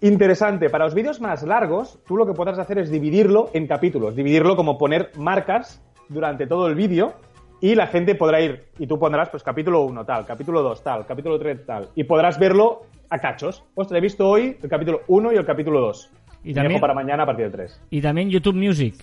Interesante, 0.00 0.70
para 0.70 0.84
los 0.84 0.94
vídeos 0.94 1.20
más 1.20 1.42
largos, 1.42 1.98
tú 2.06 2.16
lo 2.16 2.26
que 2.26 2.32
podrás 2.34 2.58
hacer 2.58 2.78
es 2.78 2.90
dividirlo 2.90 3.50
en 3.52 3.66
capítulos, 3.66 4.14
dividirlo 4.14 4.54
como 4.54 4.78
poner 4.78 5.10
marcas 5.16 5.82
durante 6.08 6.46
todo 6.46 6.68
el 6.68 6.74
vídeo 6.76 7.14
y 7.60 7.74
la 7.74 7.86
gente 7.86 8.14
podrá 8.14 8.40
ir 8.40 8.64
y 8.78 8.86
tú 8.86 8.98
pondrás 8.98 9.28
pues 9.30 9.42
capítulo 9.42 9.82
1 9.82 10.04
tal, 10.04 10.26
capítulo 10.26 10.62
2 10.62 10.82
tal, 10.82 11.06
capítulo 11.06 11.38
3 11.38 11.64
tal 11.66 11.88
y 11.94 12.04
podrás 12.04 12.38
verlo 12.38 12.82
a 13.08 13.18
cachos. 13.18 13.62
Ostras, 13.74 13.98
he 13.98 14.00
visto 14.00 14.28
hoy 14.28 14.56
el 14.62 14.68
capítulo 14.68 15.00
1 15.08 15.32
y 15.32 15.36
el 15.36 15.44
capítulo 15.46 15.80
2. 15.80 16.10
Y 16.44 16.50
Y 16.50 16.54
también- 16.54 16.72
dejo 16.74 16.80
para 16.80 16.94
mañana 16.94 17.22
a 17.22 17.26
partir 17.26 17.44
del 17.46 17.52
3. 17.52 17.80
Y 17.90 18.00
también 18.00 18.30
YouTube 18.30 18.54
Music. 18.56 18.94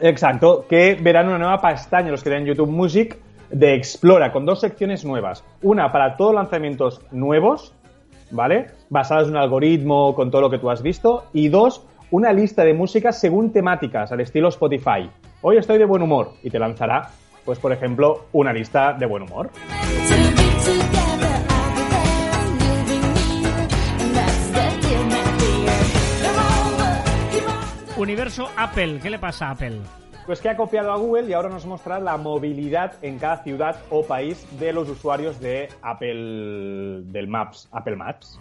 Exacto, 0.00 0.64
que 0.68 0.96
verán 1.00 1.28
una 1.28 1.38
nueva 1.38 1.60
pestaña 1.60 2.10
los 2.10 2.22
que 2.22 2.30
tienen 2.30 2.46
YouTube 2.46 2.70
Music 2.70 3.18
de 3.50 3.74
Explora 3.74 4.32
con 4.32 4.46
dos 4.46 4.60
secciones 4.60 5.04
nuevas. 5.04 5.44
Una 5.62 5.92
para 5.92 6.16
todos 6.16 6.34
lanzamientos 6.34 7.02
nuevos, 7.10 7.74
¿vale? 8.30 8.68
Basadas 8.88 9.24
en 9.28 9.32
un 9.32 9.36
algoritmo 9.38 10.14
con 10.14 10.30
todo 10.30 10.40
lo 10.42 10.50
que 10.50 10.58
tú 10.58 10.70
has 10.70 10.82
visto. 10.82 11.24
Y 11.32 11.48
dos, 11.48 11.84
una 12.10 12.32
lista 12.32 12.64
de 12.64 12.72
música 12.72 13.12
según 13.12 13.52
temáticas, 13.52 14.10
al 14.12 14.20
estilo 14.20 14.48
Spotify. 14.48 15.10
Hoy 15.42 15.58
estoy 15.58 15.78
de 15.78 15.84
buen 15.84 16.02
humor 16.02 16.32
y 16.42 16.48
te 16.50 16.58
lanzará, 16.58 17.10
pues 17.44 17.58
por 17.58 17.72
ejemplo, 17.72 18.26
una 18.32 18.52
lista 18.52 18.92
de 18.92 19.06
buen 19.06 19.22
humor. 19.24 19.50
Universo 27.96 28.48
Apple. 28.56 28.98
¿Qué 29.02 29.10
le 29.10 29.18
pasa 29.18 29.48
a 29.48 29.50
Apple? 29.50 29.78
Pues 30.24 30.40
que 30.40 30.48
ha 30.48 30.56
copiado 30.56 30.92
a 30.92 30.96
Google 30.96 31.28
y 31.28 31.32
ahora 31.32 31.48
nos 31.48 31.66
muestra 31.66 32.00
la 32.00 32.16
movilidad 32.16 32.92
en 33.02 33.18
cada 33.18 33.42
ciudad 33.42 33.76
o 33.90 34.04
país 34.04 34.46
de 34.58 34.72
los 34.72 34.88
usuarios 34.88 35.38
de 35.40 35.68
Apple 35.82 37.02
del 37.04 37.28
Maps, 37.28 37.68
Apple 37.72 37.96
Maps. 37.96 38.38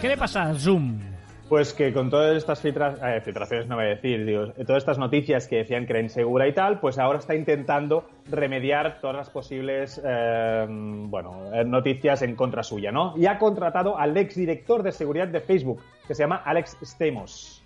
¿Qué 0.00 0.08
le 0.08 0.16
pasa 0.16 0.42
a 0.42 0.54
Zoom? 0.54 1.15
Pues 1.48 1.72
que 1.72 1.92
con 1.92 2.10
todas 2.10 2.36
estas 2.36 2.64
eh, 2.64 3.20
filtraciones, 3.24 3.68
no 3.68 3.76
voy 3.76 3.84
a 3.84 3.88
decir, 3.88 4.24
digo, 4.26 4.48
todas 4.66 4.82
estas 4.82 4.98
noticias 4.98 5.46
que 5.46 5.58
decían 5.58 5.86
que 5.86 5.92
era 5.92 6.02
insegura 6.02 6.48
y 6.48 6.52
tal, 6.52 6.80
pues 6.80 6.98
ahora 6.98 7.20
está 7.20 7.36
intentando 7.36 8.04
remediar 8.28 8.98
todas 9.00 9.14
las 9.14 9.30
posibles 9.30 10.00
eh, 10.04 10.66
bueno, 10.68 11.54
eh, 11.54 11.64
noticias 11.64 12.22
en 12.22 12.34
contra 12.34 12.64
suya, 12.64 12.90
¿no? 12.90 13.14
Y 13.16 13.26
ha 13.26 13.38
contratado 13.38 13.96
al 13.96 14.16
exdirector 14.16 14.82
de 14.82 14.90
seguridad 14.90 15.28
de 15.28 15.40
Facebook, 15.40 15.80
que 16.08 16.16
se 16.16 16.24
llama 16.24 16.42
Alex 16.44 16.78
Stamos. 16.82 17.62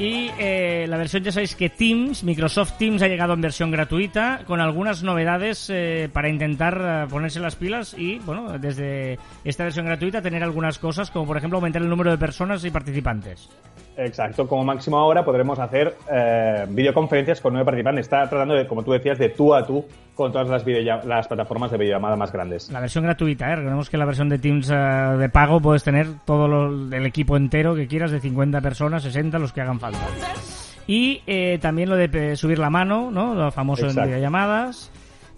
Y 0.00 0.30
eh, 0.38 0.86
la 0.88 0.96
versión, 0.96 1.22
ya 1.22 1.30
sabéis 1.30 1.54
que 1.54 1.68
Teams, 1.68 2.24
Microsoft 2.24 2.78
Teams 2.78 3.02
ha 3.02 3.06
llegado 3.06 3.34
en 3.34 3.42
versión 3.42 3.70
gratuita 3.70 4.40
con 4.46 4.58
algunas 4.58 5.02
novedades 5.02 5.68
eh, 5.68 6.08
para 6.10 6.30
intentar 6.30 6.80
eh, 6.82 7.06
ponerse 7.10 7.38
las 7.38 7.54
pilas 7.54 7.92
y, 7.98 8.18
bueno, 8.20 8.58
desde 8.58 9.18
esta 9.44 9.64
versión 9.64 9.84
gratuita 9.84 10.22
tener 10.22 10.42
algunas 10.42 10.78
cosas 10.78 11.10
como 11.10 11.26
por 11.26 11.36
ejemplo 11.36 11.58
aumentar 11.58 11.82
el 11.82 11.90
número 11.90 12.10
de 12.10 12.16
personas 12.16 12.64
y 12.64 12.70
participantes. 12.70 13.50
Exacto, 13.94 14.48
como 14.48 14.64
máximo 14.64 14.96
ahora 14.96 15.22
podremos 15.22 15.58
hacer 15.58 15.94
eh, 16.10 16.64
videoconferencias 16.70 17.42
con 17.42 17.52
nueve 17.52 17.66
participantes. 17.66 18.06
Está 18.06 18.26
tratando 18.26 18.54
de, 18.54 18.66
como 18.66 18.82
tú 18.82 18.92
decías, 18.92 19.18
de 19.18 19.28
tú 19.28 19.54
a 19.54 19.66
tú 19.66 19.84
con 20.22 20.32
todas 20.32 20.48
las, 20.48 21.04
las 21.06 21.28
plataformas 21.28 21.70
de 21.70 21.78
videollamada 21.78 22.16
más 22.16 22.32
grandes. 22.32 22.70
La 22.70 22.80
versión 22.80 23.04
gratuita, 23.04 23.50
¿eh? 23.50 23.56
Recordemos 23.56 23.88
que 23.90 23.96
la 23.96 24.04
versión 24.04 24.28
de 24.28 24.38
Teams 24.38 24.70
eh, 24.70 24.74
de 24.74 25.28
pago 25.28 25.60
puedes 25.60 25.82
tener 25.82 26.06
todo 26.24 26.46
lo- 26.48 26.94
el 26.96 27.06
equipo 27.06 27.36
entero 27.36 27.74
que 27.74 27.86
quieras, 27.86 28.10
de 28.10 28.20
50 28.20 28.60
personas, 28.60 29.02
60, 29.02 29.38
los 29.38 29.52
que 29.52 29.60
hagan 29.60 29.80
falta. 29.80 29.98
Y 30.86 31.22
eh, 31.26 31.58
también 31.60 31.88
lo 31.88 31.96
de 31.96 32.10
eh, 32.12 32.36
subir 32.36 32.58
la 32.58 32.70
mano, 32.70 33.10
¿no? 33.10 33.34
Lo 33.34 33.50
famoso 33.50 33.86
Exacto. 33.86 34.02
en 34.02 34.08
videollamadas. 34.08 34.90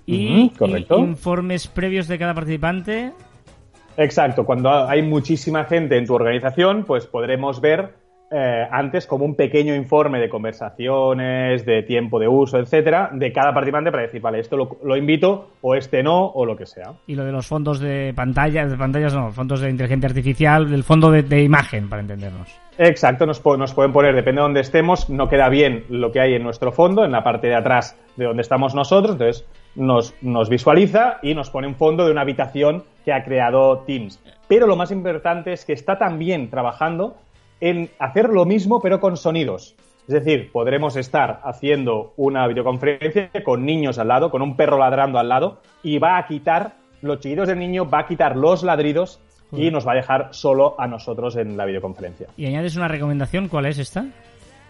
Y, 0.06 0.50
y 0.60 0.84
informes 0.96 1.68
previos 1.68 2.08
de 2.08 2.18
cada 2.18 2.34
participante. 2.34 3.12
Exacto, 3.96 4.44
cuando 4.44 4.88
hay 4.88 5.02
muchísima 5.02 5.64
gente 5.64 5.98
en 5.98 6.06
tu 6.06 6.14
organización, 6.14 6.84
pues 6.84 7.06
podremos 7.06 7.60
ver 7.60 7.94
eh, 8.34 8.66
antes 8.70 9.06
como 9.06 9.26
un 9.26 9.34
pequeño 9.34 9.74
informe 9.74 10.18
de 10.18 10.30
conversaciones, 10.30 11.66
de 11.66 11.82
tiempo 11.82 12.18
de 12.18 12.28
uso, 12.28 12.58
etcétera, 12.58 13.10
de 13.12 13.30
cada 13.30 13.52
participante 13.52 13.90
para 13.90 14.04
decir, 14.04 14.22
vale, 14.22 14.38
esto 14.40 14.56
lo, 14.82 14.96
invito 14.96 15.50
o 15.60 15.74
este 15.74 16.02
no 16.02 16.28
o 16.28 16.46
lo 16.46 16.56
que 16.56 16.64
sea. 16.64 16.94
Y 17.06 17.14
lo 17.14 17.26
de 17.26 17.32
los 17.32 17.46
fondos 17.46 17.78
de 17.78 18.14
pantalla, 18.16 18.66
de 18.66 18.76
pantallas 18.78 19.12
no, 19.12 19.30
fondos 19.32 19.60
de 19.60 19.68
inteligencia 19.68 20.08
artificial, 20.08 20.70
del 20.70 20.82
fondo 20.82 21.10
de, 21.10 21.42
imagen, 21.42 21.90
para 21.90 22.00
entendernos. 22.00 22.48
Exacto, 22.78 23.26
nos, 23.26 23.44
nos, 23.44 23.74
pueden 23.74 23.92
poner, 23.92 24.14
depende 24.14 24.40
de 24.40 24.44
dónde 24.44 24.60
estemos, 24.60 25.10
no 25.10 25.28
queda 25.28 25.50
bien 25.50 25.84
lo 25.90 26.10
que 26.10 26.20
hay 26.20 26.32
en 26.32 26.42
nuestro 26.42 26.72
fondo, 26.72 27.04
en 27.04 27.12
la 27.12 27.22
parte 27.22 27.48
de 27.48 27.54
atrás 27.54 27.98
de 28.16 28.24
donde 28.24 28.40
estamos 28.40 28.74
nosotros, 28.74 29.12
entonces 29.12 29.46
nos, 29.74 30.14
nos 30.22 30.48
visualiza 30.48 31.18
y 31.22 31.34
nos 31.34 31.50
pone 31.50 31.66
un 31.66 31.74
fondo 31.74 32.06
de 32.06 32.12
una 32.12 32.22
habitación 32.22 32.84
que 33.04 33.12
ha 33.12 33.24
creado 33.24 33.80
Teams. 33.80 34.22
Pero 34.48 34.66
lo 34.66 34.76
más 34.76 34.90
importante 34.90 35.52
es 35.52 35.66
que 35.66 35.74
está 35.74 35.98
también 35.98 36.48
trabajando 36.48 37.16
en 37.62 37.90
hacer 38.00 38.28
lo 38.28 38.44
mismo 38.44 38.80
pero 38.80 39.00
con 39.00 39.16
sonidos. 39.16 39.76
Es 40.08 40.14
decir, 40.14 40.50
podremos 40.50 40.96
estar 40.96 41.40
haciendo 41.44 42.12
una 42.16 42.46
videoconferencia 42.48 43.30
con 43.44 43.64
niños 43.64 43.98
al 43.98 44.08
lado, 44.08 44.32
con 44.32 44.42
un 44.42 44.56
perro 44.56 44.78
ladrando 44.78 45.20
al 45.20 45.28
lado, 45.28 45.60
y 45.84 45.98
va 45.98 46.18
a 46.18 46.26
quitar 46.26 46.72
los 47.02 47.20
chillidos 47.20 47.46
del 47.46 47.60
niño, 47.60 47.88
va 47.88 48.00
a 48.00 48.06
quitar 48.06 48.36
los 48.36 48.64
ladridos 48.64 49.20
y 49.52 49.70
nos 49.70 49.86
va 49.86 49.92
a 49.92 49.96
dejar 49.96 50.28
solo 50.32 50.74
a 50.76 50.88
nosotros 50.88 51.36
en 51.36 51.56
la 51.56 51.64
videoconferencia. 51.64 52.26
¿Y 52.36 52.46
añades 52.46 52.74
una 52.74 52.88
recomendación? 52.88 53.46
¿Cuál 53.46 53.66
es 53.66 53.78
esta? 53.78 54.06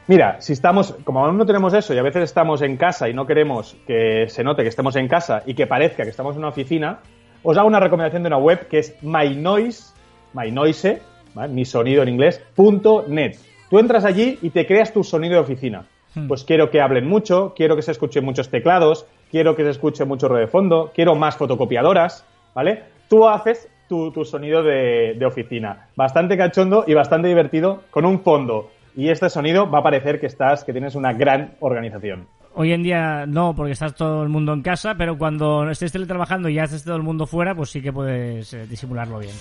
Mira, 0.07 0.40
si 0.40 0.53
estamos, 0.53 0.95
como 1.05 1.24
aún 1.24 1.38
no 1.38 1.47
tenemos 1.47 1.72
eso 1.72 1.95
y 1.95 1.99
a 1.99 2.03
veces 2.03 2.24
estamos 2.24 2.61
en 2.61 2.76
casa 2.76 3.09
y 3.09 3.14
no 3.14 3.24
queremos 3.24 3.74
que 3.86 4.26
se 4.28 4.45
note 4.45 4.62
que 4.62 4.68
estemos 4.68 4.97
en 4.97 5.09
casa 5.09 5.45
y 5.47 5.55
que 5.55 5.66
parezca 5.66 6.03
que 6.03 6.11
estamos 6.11 6.34
en 6.34 6.40
una 6.40 6.49
oficina, 6.49 6.99
os 7.43 7.57
hago 7.57 7.68
una 7.68 7.80
recomendación 7.80 8.22
de 8.22 8.26
una 8.26 8.38
web 8.38 8.68
que 8.68 8.80
es 8.80 9.03
MyNoise, 9.03 9.95
MyNoise, 10.34 11.01
mi 11.49 11.64
sonido 11.64 12.03
en 12.03 12.09
inglés, 12.09 12.43
punto 12.55 13.05
.net. 13.09 13.37
Tú 13.70 13.78
entras 13.78 14.05
allí 14.05 14.39
y 14.43 14.51
te 14.51 14.66
creas 14.66 14.93
tu 14.93 15.03
sonido 15.03 15.35
de 15.35 15.41
oficina. 15.41 15.87
Hmm. 16.14 16.28
Pues 16.28 16.45
quiero 16.45 16.70
que 16.70 16.80
hablen 16.80 17.07
mucho, 17.07 17.55
quiero 17.57 17.76
que 17.76 17.83
se 17.83 17.93
escuchen 17.93 18.24
muchos 18.24 18.51
teclados, 18.51 19.07
quiero 19.30 19.57
que 19.57 19.62
se 19.62 19.70
escuche 19.70 20.05
mucho 20.05 20.28
ruido 20.28 20.43
de 20.43 20.51
fondo, 20.51 20.93
quiero 20.95 21.14
más 21.14 21.37
fotocopiadoras, 21.37 22.24
¿vale? 22.55 22.83
Tú 23.09 23.28
haces 23.28 23.68
tu, 23.89 24.24
sonido 24.24 24.62
de, 24.62 25.14
de, 25.18 25.26
oficina. 25.26 25.89
Bastante 25.97 26.37
cachondo 26.37 26.85
y 26.87 26.95
bastante 26.95 27.28
divertido, 27.28 27.83
con 27.91 28.07
un 28.07 28.20
fondo. 28.20 28.70
Y 28.97 29.09
este 29.09 29.28
sonido 29.28 29.70
va 29.70 29.80
a 29.80 29.83
parecer 29.83 30.18
que 30.18 30.26
estás, 30.26 30.64
que 30.64 30.72
tienes 30.72 30.95
una 30.95 31.12
gran 31.12 31.55
organización. 31.61 32.26
Hoy 32.55 32.72
en 32.72 32.83
día 32.83 33.24
no, 33.26 33.55
porque 33.55 33.72
estás 33.72 33.95
todo 33.95 34.22
el 34.22 34.28
mundo 34.28 34.53
en 34.53 34.62
casa, 34.62 34.95
pero 34.97 35.16
cuando 35.16 35.70
estés 35.70 35.93
teletrabajando 35.93 36.49
y 36.49 36.55
ya 36.55 36.64
estés 36.64 36.85
todo 36.85 36.97
el 36.97 37.03
mundo 37.03 37.26
fuera, 37.26 37.55
pues 37.55 37.70
sí 37.70 37.80
que 37.80 37.93
puedes 37.93 38.53
eh, 38.53 38.66
disimularlo 38.66 39.18
bien. 39.18 39.33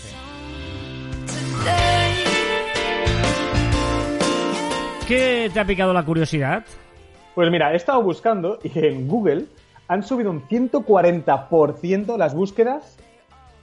¿Qué 5.07 5.49
te 5.53 5.59
ha 5.59 5.65
picado 5.65 5.93
la 5.93 6.03
curiosidad? 6.03 6.63
Pues 7.35 7.49
mira, 7.49 7.73
he 7.73 7.75
estado 7.75 8.01
buscando 8.01 8.59
y 8.63 8.77
en 8.79 9.07
Google 9.07 9.45
han 9.87 10.03
subido 10.03 10.31
un 10.31 10.47
140% 10.47 12.17
las 12.17 12.33
búsquedas 12.33 12.97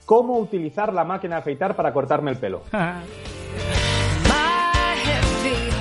cómo 0.05 0.37
utilizar 0.39 0.93
la 0.93 1.03
máquina 1.03 1.35
de 1.35 1.41
afeitar 1.41 1.75
para 1.75 1.93
cortarme 1.93 2.31
el 2.31 2.37
pelo. 2.37 2.63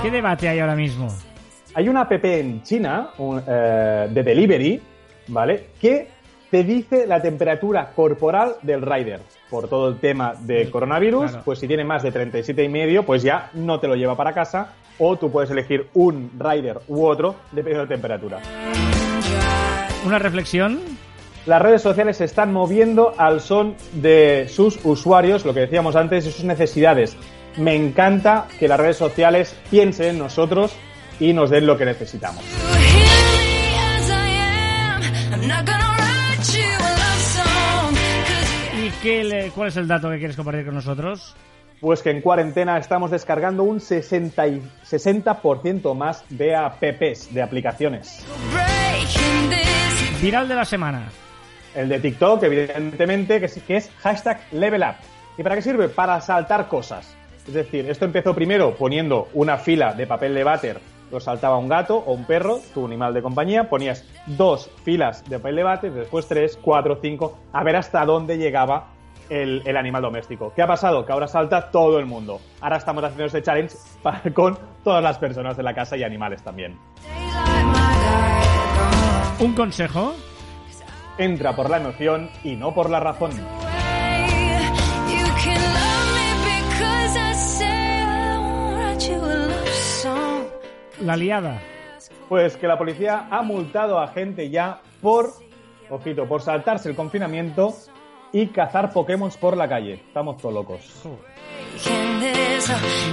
¿Qué 0.02 0.10
debate 0.10 0.48
hay 0.48 0.58
ahora 0.60 0.76
mismo? 0.76 1.08
Hay 1.74 1.88
una 1.88 2.02
app 2.02 2.24
en 2.24 2.62
China 2.62 3.10
eh, 3.46 4.08
de 4.10 4.22
delivery, 4.22 4.82
¿vale? 5.28 5.68
Que 5.80 6.08
te 6.50 6.62
dice 6.62 7.06
la 7.06 7.20
temperatura 7.20 7.90
corporal 7.94 8.56
del 8.62 8.82
rider. 8.82 9.20
Por 9.50 9.68
todo 9.68 9.88
el 9.88 9.98
tema 9.98 10.34
de 10.38 10.70
coronavirus, 10.70 11.38
pues 11.44 11.58
si 11.58 11.66
tiene 11.66 11.84
más 11.84 12.02
de 12.02 12.12
37 12.12 12.62
y 12.62 12.68
medio, 12.68 13.04
pues 13.04 13.22
ya 13.22 13.50
no 13.54 13.80
te 13.80 13.88
lo 13.88 13.96
lleva 13.96 14.16
para 14.16 14.32
casa 14.32 14.74
o 14.98 15.16
tú 15.16 15.30
puedes 15.30 15.50
elegir 15.50 15.88
un 15.94 16.30
rider 16.38 16.80
u 16.88 17.06
otro 17.06 17.36
dependiendo 17.52 17.86
de 17.86 17.94
temperatura. 17.94 18.40
Una 20.04 20.18
reflexión. 20.18 20.80
Las 21.46 21.62
redes 21.62 21.82
sociales 21.82 22.18
se 22.18 22.24
están 22.24 22.52
moviendo 22.52 23.14
al 23.16 23.40
son 23.40 23.74
de 23.94 24.46
sus 24.48 24.78
usuarios, 24.84 25.44
lo 25.44 25.54
que 25.54 25.60
decíamos 25.60 25.96
antes, 25.96 26.24
de 26.24 26.30
sus 26.30 26.44
necesidades. 26.44 27.16
Me 27.56 27.74
encanta 27.74 28.46
que 28.58 28.68
las 28.68 28.78
redes 28.78 28.96
sociales 28.96 29.56
piensen 29.70 30.10
en 30.10 30.18
nosotros 30.18 30.76
y 31.18 31.32
nos 31.32 31.50
den 31.50 31.66
lo 31.66 31.76
que 31.76 31.84
necesitamos. 31.84 32.44
¿Y 38.80 38.90
qué 39.02 39.50
cuál 39.54 39.68
es 39.68 39.76
el 39.76 39.88
dato 39.88 40.10
que 40.10 40.18
quieres 40.18 40.36
compartir 40.36 40.66
con 40.66 40.74
nosotros? 40.74 41.34
Pues 41.80 42.02
que 42.02 42.10
en 42.10 42.20
cuarentena 42.20 42.76
estamos 42.76 43.10
descargando 43.10 43.62
un 43.62 43.80
60, 43.80 44.44
60% 44.84 45.94
más 45.94 46.24
de 46.28 46.56
apps, 46.56 47.32
de 47.32 47.40
aplicaciones. 47.40 48.26
Viral 50.20 50.48
de 50.48 50.54
la 50.56 50.64
semana. 50.64 51.08
El 51.76 51.88
de 51.88 52.00
TikTok, 52.00 52.42
evidentemente, 52.42 53.38
que 53.38 53.46
es, 53.46 53.62
que 53.62 53.76
es 53.76 53.90
hashtag 54.00 54.40
level 54.50 54.82
up. 54.82 54.96
¿Y 55.36 55.44
para 55.44 55.54
qué 55.54 55.62
sirve? 55.62 55.88
Para 55.88 56.20
saltar 56.20 56.66
cosas. 56.66 57.14
Es 57.46 57.54
decir, 57.54 57.88
esto 57.88 58.04
empezó 58.04 58.34
primero 58.34 58.74
poniendo 58.74 59.28
una 59.32 59.56
fila 59.56 59.94
de 59.94 60.06
papel 60.06 60.34
de 60.34 60.42
váter, 60.42 60.80
lo 61.10 61.20
saltaba 61.20 61.56
un 61.56 61.68
gato 61.68 61.96
o 61.96 62.12
un 62.12 62.24
perro, 62.24 62.60
tu 62.74 62.84
animal 62.84 63.14
de 63.14 63.22
compañía, 63.22 63.70
ponías 63.70 64.04
dos 64.26 64.70
filas 64.84 65.24
de 65.28 65.38
papel 65.38 65.56
de 65.56 65.62
váter, 65.62 65.92
después 65.92 66.26
tres, 66.26 66.58
cuatro, 66.60 66.98
cinco, 67.00 67.38
a 67.52 67.62
ver 67.64 67.76
hasta 67.76 68.04
dónde 68.04 68.36
llegaba 68.36 68.97
el, 69.28 69.76
animal 69.76 70.02
doméstico. 70.02 70.52
¿Qué 70.54 70.62
ha 70.62 70.66
pasado? 70.66 71.04
Que 71.04 71.12
ahora 71.12 71.28
salta 71.28 71.70
todo 71.70 71.98
el 71.98 72.06
mundo. 72.06 72.40
Ahora 72.60 72.76
estamos 72.76 73.02
haciendo 73.04 73.26
este 73.26 73.42
challenge 73.42 73.76
con 74.34 74.58
todas 74.84 75.02
las 75.02 75.18
personas 75.18 75.56
de 75.56 75.62
la 75.62 75.74
casa 75.74 75.96
y 75.96 76.02
animales 76.02 76.42
también. 76.42 76.78
¿Un 79.40 79.54
consejo? 79.54 80.14
Entra 81.16 81.54
por 81.54 81.70
la 81.70 81.78
emoción 81.78 82.30
y 82.44 82.56
no 82.56 82.74
por 82.74 82.90
la 82.90 83.00
razón. 83.00 83.30
la 91.00 91.16
liada? 91.16 91.60
Pues 92.28 92.56
que 92.56 92.66
la 92.66 92.76
policía 92.76 93.28
ha 93.30 93.42
multado 93.42 93.98
a 93.98 94.08
gente 94.08 94.50
ya 94.50 94.80
por, 95.00 95.32
ojito, 95.88 96.26
por 96.26 96.42
saltarse 96.42 96.90
el 96.90 96.96
confinamiento 96.96 97.74
y 98.32 98.46
cazar 98.48 98.92
Pokémon 98.92 99.30
por 99.40 99.56
la 99.56 99.68
calle. 99.68 99.94
Estamos 99.94 100.36
todos 100.38 100.54
locos. 100.54 101.04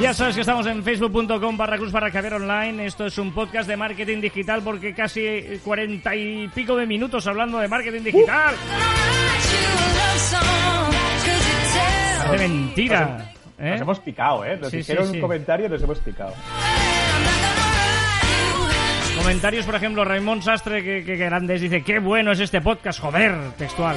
Ya 0.01 0.13
sabes 0.13 0.35
que 0.35 0.41
estamos 0.41 0.65
en 0.65 0.83
facebook.com 0.83 1.57
barra 1.57 1.77
cruz 1.77 1.91
barra 1.91 2.11
caber 2.11 2.33
online. 2.33 2.85
Esto 2.85 3.05
es 3.05 3.17
un 3.17 3.33
podcast 3.33 3.67
de 3.67 3.77
marketing 3.77 4.21
digital 4.21 4.61
porque 4.63 4.93
casi 4.93 5.59
cuarenta 5.63 6.15
y 6.15 6.47
pico 6.49 6.75
de 6.75 6.85
minutos 6.85 7.25
hablando 7.27 7.59
de 7.59 7.67
marketing 7.67 8.03
digital. 8.03 8.55
Uh. 12.31 12.37
mentira. 12.37 13.33
¿eh? 13.59 13.71
Nos 13.71 13.81
hemos 13.81 13.99
picado, 13.99 14.45
¿eh? 14.45 14.57
Nos 14.57 14.73
hicieron 14.73 15.09
un 15.09 15.21
comentario 15.21 15.67
y 15.67 15.69
nos 15.69 15.81
hemos 15.81 15.99
picado. 15.99 16.33
Comentarios, 19.17 19.65
por 19.65 19.75
ejemplo, 19.75 20.05
Raymond 20.05 20.43
Sastre, 20.43 20.83
que, 20.83 21.03
que, 21.03 21.15
grandes, 21.15 21.61
dice, 21.61 21.81
qué 21.83 21.99
bueno 21.99 22.31
es 22.31 22.39
este 22.39 22.61
podcast, 22.61 22.99
joder, 22.99 23.33
textual. 23.57 23.95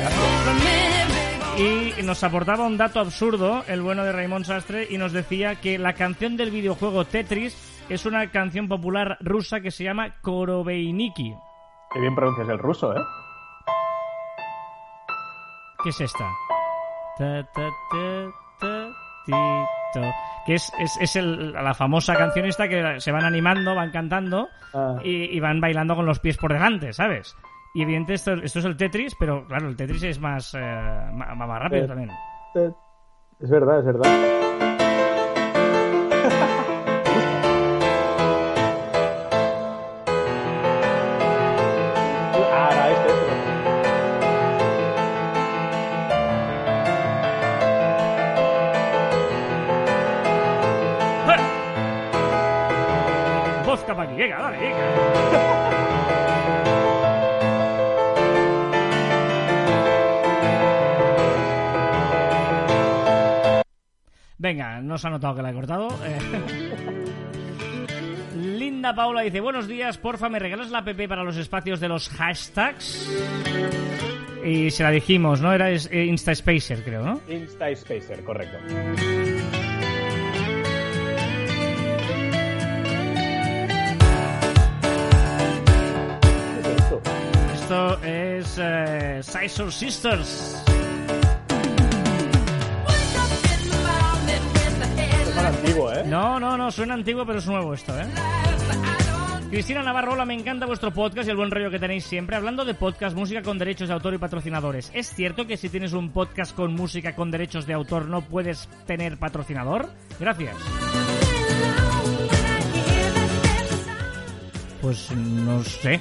Y 1.58 1.92
nos 2.04 2.22
aportaba 2.22 2.64
un 2.66 2.76
dato 2.76 3.00
absurdo, 3.00 3.64
el 3.66 3.82
bueno 3.82 4.04
de 4.04 4.12
Raymond 4.12 4.44
Sastre, 4.44 4.86
y 4.88 4.96
nos 4.96 5.12
decía 5.12 5.56
que 5.56 5.76
la 5.76 5.94
canción 5.94 6.36
del 6.36 6.52
videojuego 6.52 7.04
Tetris 7.04 7.84
es 7.88 8.06
una 8.06 8.30
canción 8.30 8.68
popular 8.68 9.16
rusa 9.20 9.60
que 9.60 9.72
se 9.72 9.82
llama 9.82 10.14
Korobeiniki. 10.20 11.34
Qué 11.92 12.00
bien 12.00 12.14
pronuncias 12.14 12.48
el 12.48 12.60
ruso, 12.60 12.94
¿eh? 12.94 13.00
¿Qué 15.82 15.88
es 15.90 16.00
esta? 16.00 16.30
Ta, 17.18 17.42
ta, 17.52 17.68
que 20.46 20.54
es, 20.54 20.72
es, 21.00 21.16
la 21.16 21.74
famosa 21.74 22.14
canción 22.14 22.46
esta 22.46 22.68
que 22.68 23.00
se 23.00 23.10
van 23.10 23.24
animando, 23.24 23.74
van 23.74 23.90
cantando 23.90 24.48
ah. 24.74 24.96
y, 25.02 25.38
van 25.40 25.60
bailando 25.60 25.96
con 25.96 26.06
los 26.06 26.20
pies 26.20 26.36
por 26.36 26.52
delante, 26.52 26.92
¿sabes? 26.92 27.36
Y 27.74 27.82
evidentemente 27.82 28.14
esto, 28.14 28.32
esto 28.32 28.58
es 28.58 28.64
el 28.64 28.76
Tetris, 28.76 29.14
pero 29.18 29.46
claro, 29.46 29.68
el 29.68 29.76
Tetris 29.76 30.02
es 30.02 30.20
más, 30.20 30.54
eh, 30.54 30.58
más, 31.12 31.62
rápido 31.62 31.84
eh, 31.84 31.88
también. 31.88 32.10
Es 33.40 33.50
verdad, 33.50 33.80
es 33.80 33.84
verdad. 33.84 34.48
Venga, 64.48 64.80
no 64.80 64.96
se 64.96 65.06
ha 65.06 65.10
notado 65.10 65.34
que 65.36 65.42
la 65.42 65.50
he 65.50 65.52
cortado. 65.52 65.88
Eh. 66.06 66.18
Ana 68.78 68.94
Paula 68.94 69.20
dice, 69.20 69.40
buenos 69.40 69.68
días, 69.68 69.98
porfa, 69.98 70.30
¿me 70.30 70.38
regalas 70.38 70.70
la 70.70 70.78
app 70.78 70.88
para 71.06 71.22
los 71.22 71.36
espacios 71.36 71.80
de 71.80 71.88
los 71.88 72.08
hashtags? 72.08 73.10
Y 74.42 74.70
se 74.70 74.82
la 74.84 74.90
dijimos, 74.90 75.42
¿no? 75.42 75.52
Era 75.52 75.68
es- 75.70 75.90
eh, 75.92 76.06
InstaSpacer, 76.06 76.82
creo, 76.82 77.02
¿no? 77.04 77.20
Insta 77.28 77.66
Spacer, 77.76 78.24
correcto. 78.24 78.56
¿Qué 86.54 86.60
es 86.60 87.60
esto? 87.60 87.98
Es 88.02 88.58
eh, 88.60 89.20
Scissor 89.22 89.72
Sisters. 89.72 90.62
No, 96.18 96.40
no, 96.40 96.56
no, 96.56 96.68
suena 96.72 96.94
antiguo, 96.94 97.24
pero 97.24 97.38
es 97.38 97.46
nuevo 97.46 97.72
esto, 97.72 97.96
¿eh? 97.96 98.02
Cristina 99.52 99.84
Navarro, 99.84 100.14
hola, 100.14 100.24
me 100.24 100.34
encanta 100.34 100.66
vuestro 100.66 100.90
podcast 100.90 101.28
y 101.28 101.30
el 101.30 101.36
buen 101.36 101.48
rollo 101.48 101.70
que 101.70 101.78
tenéis 101.78 102.02
siempre. 102.06 102.34
Hablando 102.34 102.64
de 102.64 102.74
podcast, 102.74 103.16
música 103.16 103.40
con 103.42 103.56
derechos 103.56 103.86
de 103.86 103.94
autor 103.94 104.14
y 104.14 104.18
patrocinadores, 104.18 104.90
¿es 104.94 105.14
cierto 105.14 105.46
que 105.46 105.56
si 105.56 105.68
tienes 105.68 105.92
un 105.92 106.10
podcast 106.10 106.56
con 106.56 106.74
música 106.74 107.14
con 107.14 107.30
derechos 107.30 107.68
de 107.68 107.74
autor 107.74 108.06
no 108.06 108.22
puedes 108.22 108.68
tener 108.84 109.16
patrocinador? 109.16 109.90
Gracias. 110.18 110.56
Pues 114.82 115.10
no 115.12 115.62
sé. 115.62 116.00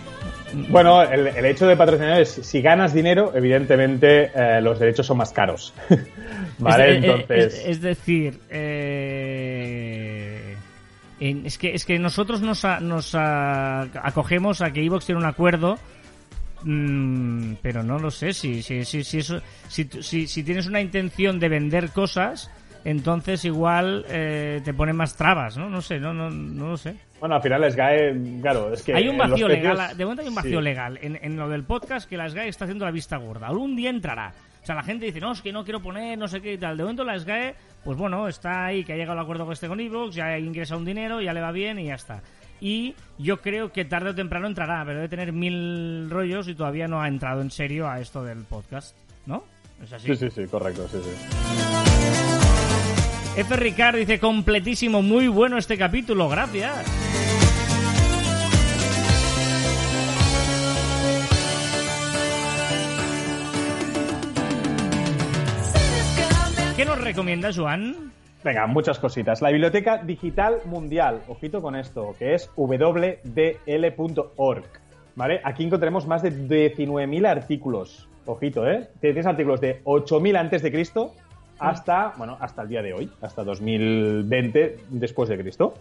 Bueno, 0.69 1.01
el, 1.03 1.27
el 1.27 1.45
hecho 1.45 1.67
de 1.67 1.75
patrocinar 1.75 2.21
es, 2.21 2.29
si 2.31 2.61
ganas 2.61 2.93
dinero, 2.93 3.33
evidentemente 3.35 4.31
eh, 4.33 4.61
los 4.61 4.79
derechos 4.79 5.05
son 5.05 5.17
más 5.17 5.31
caros. 5.31 5.73
¿Vale? 6.59 6.97
Es, 6.97 7.03
eh, 7.03 7.07
Entonces... 7.07 7.53
es- 7.55 7.65
es 7.67 7.81
decir, 7.81 8.39
eh, 8.49 9.16
en- 11.19 11.45
es, 11.45 11.57
que, 11.57 11.73
es 11.73 11.85
que 11.85 11.97
nosotros 11.99 12.41
nos, 12.41 12.63
a- 12.65 12.79
nos 12.79 13.13
a- 13.15 13.81
acogemos 14.03 14.61
a 14.61 14.71
que 14.71 14.83
Evox 14.83 15.05
tiene 15.05 15.19
un 15.21 15.27
acuerdo, 15.27 15.77
mm, 16.63 17.53
pero 17.61 17.83
no 17.83 17.99
lo 17.99 18.11
sé. 18.11 18.33
Si, 18.33 18.61
si, 18.61 18.83
si, 18.85 19.03
si, 19.03 19.19
eso, 19.19 19.41
si, 19.67 19.87
si, 20.01 20.27
si 20.27 20.43
tienes 20.43 20.67
una 20.67 20.81
intención 20.81 21.39
de 21.39 21.49
vender 21.49 21.89
cosas, 21.91 22.51
entonces 22.85 23.43
igual 23.45 24.05
eh, 24.09 24.61
te 24.63 24.73
ponen 24.73 24.95
más 24.95 25.15
trabas, 25.15 25.57
¿no? 25.57 25.69
No 25.69 25.81
sé, 25.81 25.99
no, 25.99 26.13
no, 26.13 26.29
no 26.29 26.69
lo 26.69 26.77
sé. 26.77 26.95
Bueno, 27.19 27.35
al 27.35 27.41
final 27.41 27.71
SGAE, 27.71 28.39
claro, 28.41 28.71
es 28.71 28.83
que... 28.83 28.93
Hay 28.93 29.07
un 29.07 29.17
vacío 29.17 29.47
precios- 29.47 29.75
legal, 29.75 29.97
de 29.97 30.05
momento 30.05 30.21
hay 30.21 30.27
un 30.29 30.35
vacío 30.35 30.59
sí. 30.59 30.63
legal 30.63 30.99
en, 31.01 31.17
en 31.21 31.35
lo 31.35 31.49
del 31.49 31.63
podcast 31.63 32.07
que 32.07 32.15
la 32.15 32.29
SGAE 32.29 32.47
está 32.47 32.65
haciendo 32.65 32.85
la 32.85 32.91
vista 32.91 33.17
gorda. 33.17 33.47
Algún 33.47 33.75
día 33.75 33.89
entrará. 33.89 34.33
O 34.67 34.69
sea, 34.69 34.75
la 34.75 34.83
gente 34.83 35.05
dice, 35.05 35.21
no, 35.21 35.31
es 35.31 35.41
que 35.41 35.53
no 35.53 35.63
quiero 35.63 35.81
poner, 35.81 36.17
no 36.17 36.27
sé 36.27 36.41
qué 36.41 36.55
y 36.55 36.57
tal. 36.57 36.75
De 36.75 36.83
momento 36.83 37.05
la 37.05 37.17
SGAE, 37.17 37.55
pues 37.85 37.97
bueno, 37.97 38.27
está 38.27 38.65
ahí, 38.65 38.83
que 38.83 38.91
ha 38.91 38.95
llegado 38.97 39.17
al 39.17 39.23
acuerdo 39.23 39.45
con 39.45 39.53
este 39.53 39.69
con 39.69 39.79
Evox, 39.79 40.13
ya 40.13 40.37
ingresa 40.37 40.75
un 40.75 40.83
dinero, 40.83 41.21
ya 41.21 41.31
le 41.31 41.39
va 41.39 41.53
bien 41.53 41.79
y 41.79 41.85
ya 41.85 41.95
está. 41.95 42.21
Y 42.59 42.93
yo 43.17 43.39
creo 43.39 43.71
que 43.71 43.85
tarde 43.85 44.09
o 44.09 44.15
temprano 44.15 44.45
entrará, 44.45 44.83
pero 44.83 44.97
debe 44.97 45.07
tener 45.07 45.31
mil 45.31 46.09
rollos 46.09 46.49
y 46.49 46.53
todavía 46.53 46.89
no 46.89 47.01
ha 47.01 47.07
entrado 47.07 47.39
en 47.39 47.49
serio 47.49 47.87
a 47.87 48.01
esto 48.01 48.25
del 48.25 48.43
podcast, 48.43 48.93
¿no? 49.25 49.45
Es 49.81 49.93
así. 49.93 50.07
Sí, 50.07 50.17
sí, 50.17 50.29
sí, 50.31 50.47
correcto, 50.47 50.85
sí, 50.89 50.97
sí. 51.01 51.11
F. 53.37 53.55
Ricard 53.55 53.95
dice, 53.95 54.19
completísimo, 54.19 55.01
muy 55.01 55.29
bueno 55.29 55.57
este 55.57 55.77
capítulo, 55.77 56.27
gracias. 56.27 57.06
¿Qué 66.77 66.85
nos 66.85 67.01
recomienda 67.01 67.49
Joan? 67.51 68.13
Venga, 68.43 68.67
muchas 68.67 68.99
cositas. 68.99 69.41
La 69.41 69.49
Biblioteca 69.49 69.97
Digital 69.97 70.59
Mundial, 70.65 71.23
ojito 71.27 71.59
con 71.59 71.75
esto, 71.75 72.15
que 72.19 72.35
es 72.35 72.51
wdl.org. 72.55 73.23
¿Vale? 75.15 75.41
Aquí 75.43 75.63
encontraremos 75.63 76.05
más 76.05 76.21
de 76.21 76.29
19.000 76.31 77.27
artículos. 77.27 78.07
Ojito, 78.27 78.69
¿eh? 78.69 78.89
Tienes 79.01 79.25
artículos 79.25 79.59
de 79.59 79.83
8.000 79.85 80.37
antes 80.37 80.61
de 80.61 80.71
Cristo 80.71 81.15
hasta, 81.57 82.13
bueno, 82.15 82.37
hasta 82.39 82.61
el 82.61 82.67
día 82.67 82.83
de 82.83 82.93
hoy, 82.93 83.11
hasta 83.21 83.43
2020 83.43 84.81
después 84.89 85.29
de 85.29 85.39
Cristo. 85.39 85.73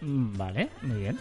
Mm, 0.00 0.36
Vale, 0.36 0.68
muy 0.82 0.98
bien. 0.98 1.16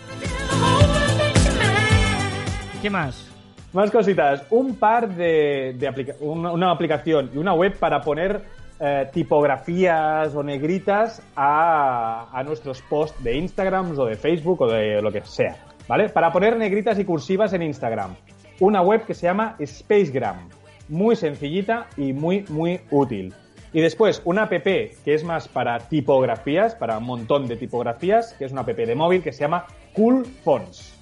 ¿Qué 2.81 2.89
más? 2.89 3.31
Más 3.73 3.91
cositas. 3.91 4.43
Un 4.49 4.75
par 4.75 5.09
de, 5.09 5.75
de 5.77 5.87
aplica- 5.87 6.15
una, 6.21 6.71
aplicación 6.71 7.29
y 7.33 7.37
una 7.37 7.53
web 7.53 7.77
para 7.77 8.01
poner 8.01 8.41
eh, 8.79 9.07
tipografías 9.13 10.33
o 10.35 10.41
negritas 10.41 11.21
a, 11.35 12.29
a 12.31 12.43
nuestros 12.43 12.81
posts 12.81 13.23
de 13.23 13.37
Instagram 13.37 13.97
o 13.97 14.05
de 14.05 14.15
Facebook 14.15 14.61
o 14.61 14.67
de 14.67 15.01
lo 15.01 15.11
que 15.11 15.21
sea. 15.21 15.55
¿Vale? 15.87 16.09
Para 16.09 16.31
poner 16.31 16.57
negritas 16.57 16.97
y 16.99 17.05
cursivas 17.05 17.53
en 17.53 17.61
Instagram. 17.63 18.15
Una 18.59 18.81
web 18.81 19.05
que 19.05 19.13
se 19.13 19.27
llama 19.27 19.55
Spacegram. 19.63 20.49
Muy 20.87 21.15
sencillita 21.15 21.87
y 21.97 22.13
muy, 22.13 22.45
muy 22.49 22.81
útil. 22.89 23.33
Y 23.71 23.81
después, 23.81 24.21
una 24.25 24.43
app 24.43 24.51
que 24.63 24.95
es 25.05 25.23
más 25.23 25.47
para 25.47 25.77
tipografías, 25.77 26.73
para 26.73 26.97
un 26.97 27.03
montón 27.05 27.47
de 27.47 27.55
tipografías, 27.55 28.33
que 28.33 28.45
es 28.45 28.51
una 28.51 28.61
app 28.61 28.69
de 28.69 28.95
móvil 28.95 29.21
que 29.21 29.31
se 29.31 29.41
llama 29.41 29.67
Cool 29.93 30.25
Fonts. 30.25 30.98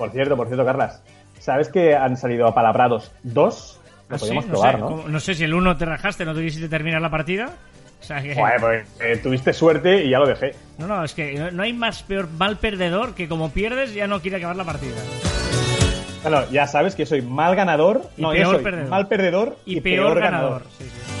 Por 0.00 0.10
cierto, 0.12 0.34
por 0.34 0.46
cierto, 0.46 0.64
Carlas, 0.64 1.02
¿sabes 1.38 1.68
que 1.68 1.94
han 1.94 2.16
salido 2.16 2.46
apalabrados 2.46 3.12
dos? 3.22 3.78
Lo 4.08 4.16
Ah, 4.16 4.18
sí, 4.18 4.24
podemos 4.24 4.46
no, 4.46 4.50
probar, 4.52 4.74
sé, 4.76 4.80
¿no? 4.80 5.04
no 5.08 5.20
sé 5.20 5.34
si 5.34 5.44
el 5.44 5.52
uno 5.54 5.76
te 5.76 5.84
rajaste, 5.84 6.24
no 6.24 6.34
te 6.34 6.40
quisiste 6.40 6.68
terminar 6.70 7.02
la 7.02 7.10
partida. 7.10 7.50
O 8.00 8.02
sea 8.02 8.22
que... 8.22 8.34
Joder, 8.34 8.60
pues 8.60 8.86
eh, 9.00 9.18
tuviste 9.22 9.52
suerte 9.52 10.02
y 10.06 10.08
ya 10.10 10.18
lo 10.18 10.26
dejé. 10.26 10.54
No, 10.78 10.86
no, 10.86 11.04
es 11.04 11.12
que 11.12 11.34
no- 11.34 11.50
no 11.50 11.62
hay 11.62 11.74
más 11.74 12.02
peor 12.02 12.28
mal 12.30 12.56
perdedor 12.56 13.14
que 13.14 13.28
como 13.28 13.50
pierdes 13.50 13.92
ya 13.92 14.06
no 14.06 14.20
quiere 14.22 14.38
acabar 14.38 14.56
la 14.56 14.64
partida. 14.64 14.96
Bueno, 16.22 16.44
ya 16.50 16.66
sabes 16.66 16.94
que 16.94 17.04
soy 17.04 17.20
mal 17.20 17.54
ganador, 17.54 18.02
Y 18.16 18.22
no, 18.22 18.32
yo 18.34 18.40
peor 18.40 18.54
soy 18.54 18.64
perdedor. 18.64 18.88
mal 18.88 19.06
perdedor 19.08 19.56
Y, 19.66 19.80
peor, 19.82 20.18
ganador. 20.18 20.62
Sí, 20.78 20.84
sí. 20.84 21.12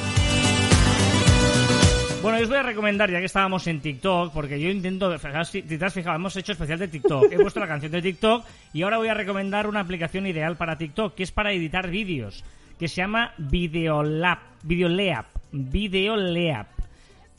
Bueno, 2.22 2.36
yo 2.36 2.42
os 2.44 2.50
voy 2.50 2.58
a 2.58 2.62
recomendar, 2.62 3.10
ya 3.10 3.18
que 3.18 3.24
estábamos 3.24 3.66
en 3.66 3.80
TikTok, 3.80 4.32
porque 4.34 4.60
yo 4.60 4.68
intento, 4.68 5.10
si 5.44 5.62
te 5.62 5.82
has 5.82 5.94
fijado, 5.94 6.16
hemos 6.16 6.36
hecho 6.36 6.52
especial 6.52 6.78
de 6.78 6.88
TikTok, 6.88 7.32
he 7.32 7.36
puesto 7.38 7.60
la 7.60 7.66
canción 7.66 7.90
de 7.92 8.02
TikTok 8.02 8.44
y 8.74 8.82
ahora 8.82 8.98
voy 8.98 9.08
a 9.08 9.14
recomendar 9.14 9.66
una 9.66 9.80
aplicación 9.80 10.26
ideal 10.26 10.56
para 10.56 10.76
TikTok, 10.76 11.14
que 11.14 11.22
es 11.22 11.32
para 11.32 11.50
editar 11.52 11.88
vídeos, 11.88 12.44
que 12.78 12.88
se 12.88 12.96
llama 12.96 13.32
Videolab, 13.38 14.38
Videoleap, 14.62 15.26
Videoleap. 15.52 16.66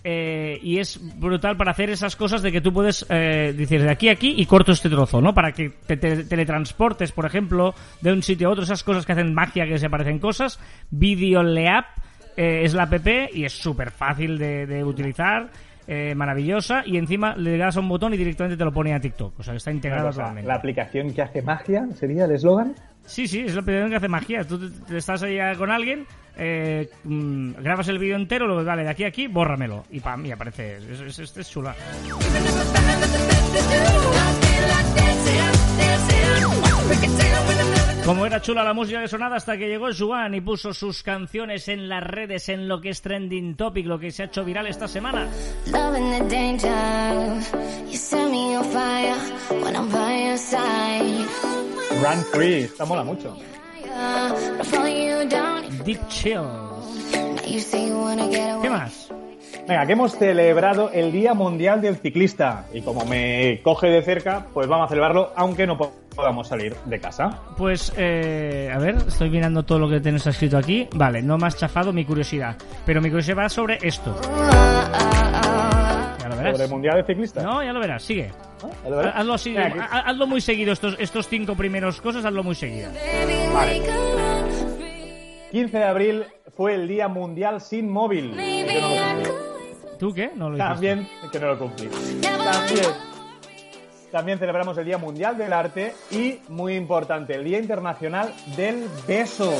Eh, 0.03 0.59
y 0.63 0.79
es 0.79 0.99
brutal 1.19 1.55
para 1.57 1.71
hacer 1.71 1.91
esas 1.91 2.15
cosas 2.15 2.41
de 2.41 2.51
que 2.51 2.59
tú 2.59 2.73
puedes 2.73 3.05
eh, 3.07 3.53
decir 3.55 3.83
de 3.83 3.91
aquí 3.91 4.09
a 4.09 4.13
aquí 4.13 4.33
y 4.35 4.47
corto 4.47 4.71
este 4.71 4.89
trozo, 4.89 5.21
¿no? 5.21 5.31
Para 5.31 5.51
que 5.51 5.69
te, 5.69 5.95
te- 5.95 6.23
teletransportes, 6.23 7.11
por 7.11 7.27
ejemplo, 7.27 7.75
de 8.01 8.11
un 8.11 8.23
sitio 8.23 8.47
a 8.47 8.51
otro, 8.51 8.63
esas 8.63 8.83
cosas 8.83 9.05
que 9.05 9.11
hacen 9.11 9.31
magia, 9.35 9.67
que 9.67 9.77
se 9.77 9.91
parecen 9.91 10.17
cosas. 10.17 10.59
Videoleap 10.89 11.85
eh, 12.37 12.61
es 12.63 12.73
la 12.73 12.83
app 12.83 13.07
y 13.33 13.45
es 13.45 13.53
súper 13.53 13.91
fácil 13.91 14.37
de, 14.37 14.65
de 14.65 14.83
utilizar, 14.83 15.49
eh, 15.87 16.13
maravillosa, 16.15 16.83
y 16.85 16.97
encima 16.97 17.35
le 17.35 17.57
das 17.57 17.75
a 17.77 17.79
un 17.79 17.89
botón 17.89 18.13
y 18.13 18.17
directamente 18.17 18.57
te 18.57 18.63
lo 18.63 18.71
pone 18.71 18.93
a 18.93 18.99
TikTok, 18.99 19.39
o 19.39 19.43
sea 19.43 19.53
que 19.53 19.57
está 19.57 19.71
Una 19.71 19.75
integrado 19.77 20.07
cosa, 20.07 20.21
totalmente. 20.21 20.47
la 20.47 20.55
aplicación 20.55 21.13
que 21.13 21.21
hace 21.21 21.41
magia 21.41 21.87
sería 21.95 22.25
el 22.25 22.31
eslogan. 22.31 22.73
Sí, 23.05 23.27
sí, 23.27 23.39
es 23.41 23.55
la 23.55 23.61
aplicación 23.61 23.89
que 23.89 23.95
hace 23.95 24.07
magia. 24.07 24.43
Tú 24.45 24.59
te- 24.59 24.85
te 24.85 24.97
estás 24.97 25.23
ahí 25.23 25.37
con 25.57 25.71
alguien, 25.71 26.05
eh, 26.37 26.87
mm, 27.03 27.53
grabas 27.61 27.87
el 27.89 27.97
vídeo 27.97 28.15
entero, 28.15 28.45
luego 28.45 28.63
vale, 28.63 28.83
de 28.83 28.89
aquí 28.89 29.03
a 29.03 29.07
aquí, 29.07 29.25
bórramelo. 29.27 29.83
Y 29.89 29.99
pam, 29.99 30.23
y 30.25 30.31
aparece. 30.31 30.77
Es, 30.77 31.19
es- 31.19 31.35
es 31.37 31.49
chula. 31.49 31.75
Como 38.11 38.25
era 38.25 38.41
chula 38.41 38.61
la 38.61 38.73
música 38.73 38.99
que 38.99 39.07
sonaba 39.07 39.37
hasta 39.37 39.57
que 39.57 39.69
llegó 39.69 39.87
Juan 39.97 40.33
y 40.33 40.41
puso 40.41 40.73
sus 40.73 41.01
canciones 41.01 41.69
en 41.69 41.87
las 41.87 42.03
redes, 42.03 42.49
en 42.49 42.67
lo 42.67 42.81
que 42.81 42.89
es 42.89 43.01
trending 43.01 43.55
topic, 43.55 43.85
lo 43.85 43.97
que 43.97 44.11
se 44.11 44.23
ha 44.23 44.25
hecho 44.25 44.43
viral 44.43 44.67
esta 44.67 44.85
semana. 44.85 45.29
Run 52.03 52.25
Free, 52.33 52.63
esta 52.63 52.83
mola 52.83 53.05
mucho. 53.05 53.37
Deep 55.85 56.07
Chill. 56.09 56.41
Now 56.41 57.47
you 57.47 57.61
say 57.61 57.87
you 57.87 57.97
wanna 57.97 58.27
get 58.27 58.51
away. 58.51 58.61
¿Qué 58.63 58.69
más? 58.69 59.20
Venga, 59.71 59.85
que 59.85 59.93
hemos 59.93 60.17
celebrado 60.17 60.89
el 60.91 61.13
Día 61.13 61.33
Mundial 61.33 61.79
del 61.81 61.95
Ciclista. 61.95 62.65
Y 62.73 62.81
como 62.81 63.05
me 63.05 63.61
coge 63.63 63.87
de 63.87 64.01
cerca, 64.01 64.45
pues 64.53 64.67
vamos 64.67 64.87
a 64.87 64.89
celebrarlo, 64.89 65.31
aunque 65.37 65.65
no 65.65 65.77
po- 65.77 65.93
podamos 66.13 66.49
salir 66.49 66.75
de 66.83 66.99
casa. 66.99 67.39
Pues, 67.55 67.93
eh, 67.95 68.69
a 68.73 68.77
ver, 68.79 68.95
estoy 69.07 69.29
mirando 69.29 69.63
todo 69.63 69.79
lo 69.79 69.87
que 69.89 70.01
tienes 70.01 70.27
escrito 70.27 70.57
aquí. 70.57 70.89
Vale, 70.93 71.21
no 71.21 71.37
me 71.37 71.47
has 71.47 71.55
chafado 71.55 71.93
mi 71.93 72.03
curiosidad. 72.03 72.57
Pero 72.85 72.99
mi 72.99 73.07
curiosidad 73.07 73.37
va 73.37 73.47
sobre 73.47 73.77
esto. 73.81 74.13
Ya 76.19 76.27
lo 76.27 76.35
verás. 76.35 76.51
Sobre 76.51 76.65
el 76.65 76.69
Mundial 76.69 76.95
del 76.97 77.05
Ciclista. 77.05 77.41
No, 77.41 77.63
ya 77.63 77.71
lo 77.71 77.79
verás, 77.79 78.03
sigue. 78.03 78.29
¿No? 78.61 78.69
¿Ya 78.83 78.89
lo 78.89 78.97
verás? 78.97 79.13
Hazlo 79.15 79.33
así, 79.35 79.53
Venga, 79.53 79.71
que- 79.71 79.79
ha- 79.79 79.99
hazlo 80.01 80.27
muy 80.27 80.41
seguido. 80.41 80.73
Estos, 80.73 80.97
estos 80.99 81.29
cinco 81.29 81.55
primeros 81.55 82.01
cosas, 82.01 82.25
hazlo 82.25 82.43
muy 82.43 82.55
seguido. 82.55 82.89
Vale. 83.53 83.81
15 85.49 85.77
de 85.77 85.83
abril 85.85 86.25
fue 86.57 86.75
el 86.75 86.89
Día 86.89 87.07
Mundial 87.07 87.61
sin 87.61 87.89
móvil. 87.89 88.33
¿Tú 90.01 90.11
qué? 90.15 90.31
No 90.35 90.49
lo. 90.49 90.57
También 90.57 91.07
que 91.31 91.39
no 91.39 91.45
lo 91.49 91.59
cumplí. 91.59 91.87
También, 92.23 92.87
también 94.11 94.39
celebramos 94.39 94.75
el 94.79 94.85
Día 94.85 94.97
Mundial 94.97 95.37
del 95.37 95.53
Arte 95.53 95.93
y, 96.09 96.39
muy 96.49 96.73
importante, 96.73 97.35
el 97.35 97.43
Día 97.43 97.59
Internacional 97.59 98.33
del 98.57 98.87
Beso. 99.07 99.53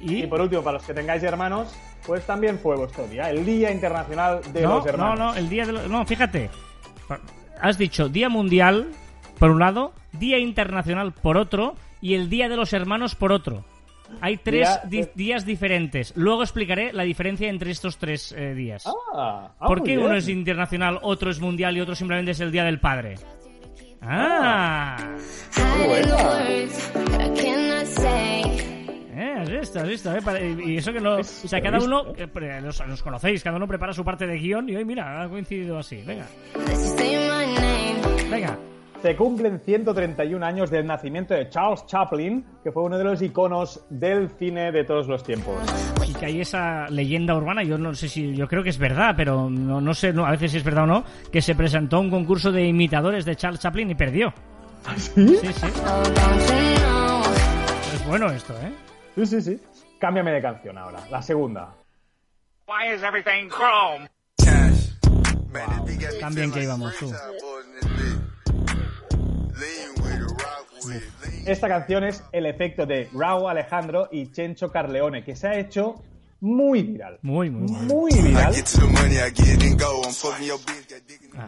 ¿Y? 0.00 0.24
Y 0.24 0.26
por 0.26 0.40
último, 0.40 0.62
para 0.62 0.78
los 0.78 0.84
que 0.84 0.92
tengáis 0.92 1.22
hermanos, 1.22 1.72
pues 2.04 2.26
también 2.26 2.58
fue 2.58 2.74
vuestro 2.74 3.06
día, 3.06 3.30
el 3.30 3.46
Día 3.46 3.70
Internacional 3.70 4.40
de 4.52 4.62
no, 4.62 4.74
los 4.74 4.84
no, 4.84 4.90
Hermanos. 4.90 5.18
no, 5.18 5.34
el 5.36 5.48
día 5.48 5.64
de 5.64 5.72
los... 5.72 5.88
No, 5.88 6.04
fíjate. 6.04 6.50
Has 7.60 7.78
dicho 7.78 8.08
Día 8.08 8.28
Mundial 8.28 8.88
por 9.38 9.52
un 9.52 9.60
lado, 9.60 9.92
Día 10.10 10.40
Internacional 10.40 11.12
por 11.12 11.36
otro 11.36 11.76
y 12.00 12.14
el 12.14 12.28
Día 12.28 12.48
de 12.48 12.56
los 12.56 12.72
Hermanos 12.72 13.14
por 13.14 13.30
otro. 13.30 13.64
Hay 14.20 14.36
tres 14.38 14.68
Día 14.88 15.04
di- 15.04 15.10
días 15.14 15.44
diferentes. 15.46 16.12
Luego 16.16 16.42
explicaré 16.42 16.92
la 16.92 17.02
diferencia 17.02 17.48
entre 17.48 17.70
estos 17.70 17.98
tres 17.98 18.32
eh, 18.32 18.54
días. 18.54 18.86
Ah, 18.86 19.50
ah, 19.58 19.66
¿Por 19.66 19.82
qué 19.82 19.98
uno 19.98 20.14
es 20.14 20.28
internacional, 20.28 20.98
otro 21.02 21.30
es 21.30 21.40
mundial 21.40 21.76
y 21.76 21.80
otro 21.80 21.94
simplemente 21.94 22.30
es 22.32 22.40
el 22.40 22.50
Día 22.52 22.64
del 22.64 22.80
Padre? 22.80 23.16
Ah, 24.02 24.96
say. 27.84 28.42
eh, 29.14 29.34
has 29.38 29.50
visto, 29.50 29.80
has 29.80 29.88
visto, 29.88 30.12
eh, 30.36 30.56
y 30.64 30.76
eso 30.76 30.92
que 30.92 31.00
no, 31.00 31.16
o 31.16 31.22
sea, 31.24 31.60
cada 31.60 31.78
uno, 31.78 32.12
eh, 32.16 32.60
los, 32.62 32.86
los 32.86 33.02
conocéis, 33.02 33.42
cada 33.42 33.56
uno 33.56 33.66
prepara 33.66 33.92
su 33.92 34.04
parte 34.04 34.26
de 34.26 34.38
guion 34.38 34.68
y 34.68 34.76
hoy 34.76 34.84
mira, 34.84 35.22
ha 35.22 35.28
coincidido 35.28 35.78
así, 35.78 36.02
venga, 36.06 36.26
venga, 38.30 38.58
Se 39.02 39.14
cumplen 39.14 39.60
131 39.60 40.44
años 40.44 40.70
del 40.70 40.86
nacimiento 40.86 41.34
de 41.34 41.48
Charles 41.48 41.84
Chaplin, 41.86 42.44
que 42.64 42.72
fue 42.72 42.82
uno 42.82 42.98
de 42.98 43.04
los 43.04 43.22
iconos 43.22 43.84
del 43.90 44.30
cine 44.30 44.72
de 44.72 44.84
todos 44.84 45.06
los 45.06 45.22
tiempos. 45.22 45.54
y 46.06 46.14
que 46.14 46.26
hay 46.26 46.40
esa 46.40 46.88
leyenda 46.88 47.36
urbana, 47.36 47.62
yo 47.62 47.78
no 47.78 47.94
sé 47.94 48.08
si, 48.08 48.34
yo 48.34 48.48
creo 48.48 48.62
que 48.62 48.70
es 48.70 48.78
verdad, 48.78 49.14
pero 49.16 49.50
no, 49.50 49.80
no 49.80 49.94
sé, 49.94 50.12
no, 50.12 50.26
a 50.26 50.30
veces 50.30 50.52
si 50.52 50.58
es 50.58 50.64
verdad 50.64 50.84
o 50.84 50.86
no, 50.86 51.04
que 51.30 51.42
se 51.42 51.54
presentó 51.54 51.96
a 51.96 52.00
un 52.00 52.10
concurso 52.10 52.50
de 52.50 52.66
imitadores 52.66 53.24
de 53.24 53.36
Charles 53.36 53.60
Chaplin 53.60 53.90
y 53.90 53.94
perdió. 53.94 54.32
¿Sí? 54.96 55.36
Sí, 55.36 55.52
sí, 55.52 55.66
know? 55.82 57.22
es 57.94 58.06
bueno 58.06 58.30
esto, 58.30 58.54
¿eh? 58.60 58.72
Sí, 59.16 59.26
sí, 59.26 59.42
sí. 59.42 59.60
Cámbiame 59.98 60.32
de 60.32 60.42
canción 60.42 60.78
ahora, 60.78 61.00
la 61.10 61.22
segunda. 61.22 61.74
Why 62.66 62.94
is 62.94 63.02
everything 63.02 63.48
chrome? 63.48 64.08
Tan 66.20 66.34
bien 66.34 66.52
que 66.52 66.62
íbamos, 66.62 66.94
tú. 66.96 67.12
Esta 71.46 71.68
canción 71.68 72.04
es 72.04 72.24
el 72.32 72.46
efecto 72.46 72.86
de 72.86 73.08
Raúl 73.12 73.50
Alejandro 73.50 74.08
y 74.10 74.30
Chencho 74.30 74.70
Carleone, 74.70 75.24
que 75.24 75.36
se 75.36 75.48
ha 75.48 75.58
hecho 75.58 75.96
muy 76.40 76.82
viral. 76.82 77.18
Muy, 77.22 77.50
muy, 77.50 77.70
muy. 77.70 78.12
Viral 78.12 78.54
in 78.54 79.76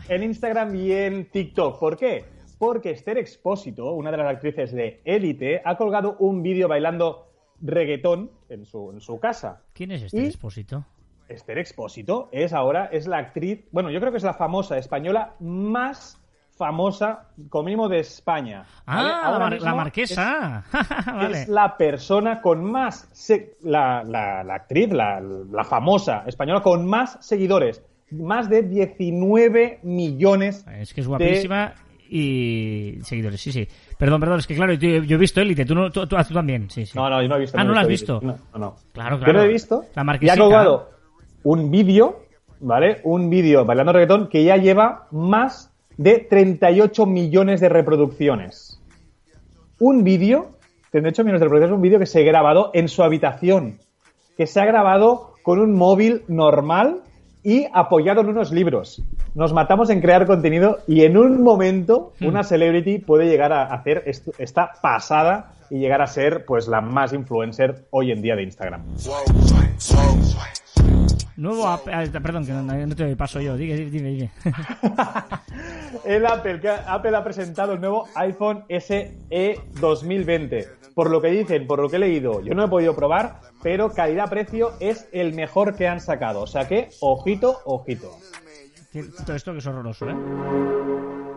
en 0.09 0.23
Instagram 0.23 0.75
y 0.75 0.93
en 0.93 1.31
TikTok. 1.31 1.79
¿Por 1.79 1.97
qué? 1.97 2.25
Porque 2.59 2.91
Esther 2.91 3.19
Expósito, 3.19 3.93
una 3.93 4.11
de 4.11 4.17
las 4.17 4.35
actrices 4.35 4.73
de 4.73 5.01
Élite, 5.05 5.63
ha 5.65 5.77
colgado 5.77 6.17
un 6.19 6.43
vídeo 6.43 6.67
bailando 6.69 7.29
reggaetón 7.61 8.31
en 8.49 8.65
su, 8.65 8.91
en 8.91 9.01
su 9.01 9.19
casa. 9.21 9.63
¿Quién 9.73 9.93
es 9.93 10.13
¿Y? 10.13 10.27
expósito? 10.27 10.85
Esther 11.29 11.59
Expósito 11.59 12.29
es 12.33 12.53
ahora, 12.53 12.87
es 12.87 13.07
la 13.07 13.19
actriz, 13.19 13.61
bueno, 13.71 13.91
yo 13.91 14.01
creo 14.01 14.11
que 14.11 14.19
es 14.19 14.25
la 14.25 14.35
famosa 14.35 14.79
española 14.79 15.35
más 15.41 16.19
famosa, 16.59 17.29
como 17.49 17.65
mínimo, 17.65 17.89
de 17.89 18.01
España. 18.01 18.65
¿vale? 18.87 19.09
Ah, 19.11 19.23
Ahora 19.25 19.51
la, 19.59 19.75
marquesa. 19.75 20.65
Es, 20.73 21.07
vale. 21.07 21.43
es 21.43 21.49
la 21.49 21.77
persona 21.77 22.43
con 22.43 22.63
más, 22.65 23.09
se- 23.13 23.57
la, 23.63 24.03
la- 24.05 24.43
la 24.45 24.55
actriz, 24.57 24.93
la, 24.93 25.21
la 25.21 25.65
famosa 25.65 26.25
española 26.27 26.61
con 26.61 26.85
más 26.87 27.17
seguidores. 27.21 27.83
Más 28.11 28.49
de 28.51 28.63
19 28.63 29.81
millones. 29.83 30.67
Es 30.79 30.93
que 30.93 31.01
es 31.03 31.07
guapísima 31.09 31.75
y 32.11 32.99
seguidores, 33.03 33.41
sí, 33.41 33.53
sí. 33.53 33.69
Perdón, 33.99 34.21
perdón, 34.21 34.39
es 34.39 34.47
que 34.47 34.55
claro, 34.55 34.73
yo, 34.73 35.03
yo 35.05 35.17
he 35.17 35.21
visto 35.21 35.41
Élite, 35.41 35.65
tú, 35.65 35.75
no, 35.75 35.91
tú, 35.91 36.07
tú- 36.07 36.17
tú 36.27 36.35
también, 36.35 36.71
sí, 36.71 36.87
sí. 36.87 36.93
No, 36.97 37.09
no, 37.11 37.21
yo 37.23 37.29
no 37.29 37.37
he 37.37 37.41
visto. 37.41 37.59
Ah, 37.59 37.65
¿no 37.65 37.73
la 37.75 37.83
has 37.83 37.89
visto? 37.89 38.21
No, 38.23 38.35
no, 38.53 38.59
no. 38.59 38.77
Claro, 38.93 39.17
Yo 39.19 39.25
claro. 39.25 39.39
lo 39.41 39.45
he 39.45 39.49
visto. 39.49 39.85
La 39.95 40.03
y 40.03 40.05
marquesita. 40.07 40.33
ha 40.33 40.37
colgado 40.45 40.91
un 41.45 41.71
vídeo, 41.71 42.23
¿vale? 42.61 43.01
Un 43.05 43.29
vídeo 43.29 43.65
bailando 43.65 43.93
reggaetón 43.93 44.29
que 44.29 44.43
ya 44.43 44.57
lleva 44.57 45.07
más 45.11 45.68
de 45.99 46.21
38 46.21 47.05
millones 47.07 47.61
de 47.61 47.69
reproducciones. 47.69 48.81
Un 49.79 50.03
vídeo, 50.05 50.53
38 50.93 51.23
millones 51.25 51.41
de 51.41 51.45
reproducciones, 51.45 51.77
un 51.77 51.83
vídeo 51.83 51.99
que 51.99 52.07
se 52.07 52.21
ha 52.21 52.25
grabado 52.25 52.71
en 52.73 52.89
su 52.89 53.03
habitación, 53.03 53.79
que 54.37 54.47
se 54.47 54.61
ha 54.61 54.65
grabado 54.65 55.35
con 55.43 55.59
un 55.59 55.75
móvil 55.75 56.23
normal 56.29 57.03
y 57.43 57.67
apoyado 57.73 58.21
en 58.21 58.29
unos 58.29 58.51
libros. 58.53 59.03
Nos 59.35 59.53
matamos 59.53 59.91
en 59.91 60.01
crear 60.01 60.27
contenido 60.27 60.79
y 60.87 61.03
en 61.05 61.17
un 61.17 61.43
momento 61.43 62.13
Hmm. 62.21 62.27
una 62.27 62.43
celebrity 62.43 62.99
puede 62.99 63.27
llegar 63.27 63.53
a 63.53 63.65
hacer 63.65 64.05
esta 64.39 64.73
pasada 64.83 65.53
y 65.71 65.79
llegar 65.79 66.01
a 66.03 66.07
ser 66.07 66.45
pues 66.47 66.67
la 66.69 66.81
más 66.81 67.13
influencer 67.13 67.87
hoy 67.91 68.11
en 68.13 68.23
día 68.23 68.35
de 68.37 68.43
Instagram. 68.43 68.83
Nuevo 71.37 71.69
app- 71.69 71.89
ah, 71.93 72.03
perdón, 72.21 72.45
que 72.45 72.53
no, 72.53 72.63
no 72.63 72.97
te 72.97 73.15
paso 73.17 73.41
yo, 73.41 73.57
dime, 73.57 73.77
dime, 73.77 74.09
dime. 74.11 74.31
El 76.05 76.27
Apple, 76.27 76.61
que 76.61 76.69
Apple 76.69 77.17
ha 77.17 77.25
presentado 77.25 77.73
el 77.73 77.81
nuevo 77.81 78.07
iPhone 78.15 78.65
SE 78.69 79.15
2020. 79.81 80.69
Por 80.95 81.11
lo 81.11 81.21
que 81.21 81.29
dicen, 81.29 81.67
por 81.67 81.79
lo 81.81 81.89
que 81.89 81.97
he 81.97 82.01
leído, 82.01 82.41
yo 82.43 82.55
no 82.55 82.65
he 82.65 82.69
podido 82.69 82.95
probar, 82.95 83.41
pero 83.63 83.91
calidad-precio 83.91 84.73
es 84.81 85.09
el 85.13 85.33
mejor 85.33 85.77
que 85.77 85.87
han 85.87 86.01
sacado. 86.01 86.43
O 86.43 86.47
sea 86.47 86.67
que, 86.67 86.89
ojito, 87.01 87.61
ojito. 87.65 88.17
Todo 89.25 89.37
esto 89.37 89.53
que 89.53 89.59
es 89.59 89.67
horroroso, 89.67 90.09
¿eh? 90.09 90.15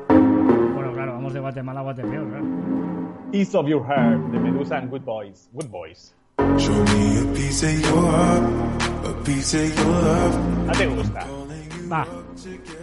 Bueno, 0.07 0.93
claro, 0.93 1.13
vamos 1.13 1.33
de 1.33 1.39
Guatemala 1.39 1.81
a 1.81 1.83
Guatepeor, 1.83 2.27
claro. 2.29 2.45
Piece 3.31 3.55
of 3.57 3.67
Your 3.67 3.85
Heart, 3.85 4.31
de 4.31 4.39
Medusa 4.39 4.77
and 4.77 4.89
Good 4.89 5.03
Boys. 5.03 5.49
Good 5.53 5.67
Boys. 5.67 6.15
Show 6.57 6.73
me 6.73 7.19
a 7.19 7.33
piece 7.33 7.63
of 7.63 7.79
your 7.81 8.01
heart, 8.11 8.43
a 9.05 9.23
piece 9.23 9.53
of 9.55 9.75
your 9.77 9.87
love. 9.87 10.37
¿No 10.65 10.71
te 10.73 10.87
gusta? 10.87 11.27
Va, 11.91 12.07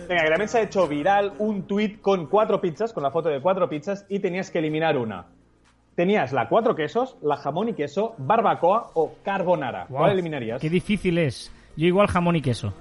Venga, 0.09 0.23
que 0.23 0.29
también 0.29 0.49
se 0.49 0.59
ha 0.59 0.63
hecho 0.63 0.87
viral 0.87 1.33
un 1.39 1.63
tweet 1.63 1.99
con 2.01 2.27
cuatro 2.27 2.61
pizzas, 2.61 2.93
con 2.93 3.03
la 3.03 3.11
foto 3.11 3.29
de 3.29 3.41
cuatro 3.41 3.69
pizzas, 3.69 4.05
y 4.09 4.19
tenías 4.19 4.51
que 4.51 4.59
eliminar 4.59 4.99
una. 4.99 5.27
Tenías 5.95 6.33
la 6.33 6.49
cuatro 6.49 6.75
quesos, 6.77 7.17
la 7.23 7.37
jamón 7.37 7.71
y 7.71 7.75
queso, 7.75 8.15
barbacoa 8.19 8.91
o 8.95 9.15
carbonara. 9.25 9.87
¿Cuál 9.89 10.13
eliminarías? 10.13 10.61
Qué 10.61 10.71
difícil 10.71 11.19
es. 11.19 11.51
Yo 11.77 11.87
igual 11.87 12.09
jamón 12.09 12.37
y 12.37 12.43
queso. 12.43 12.73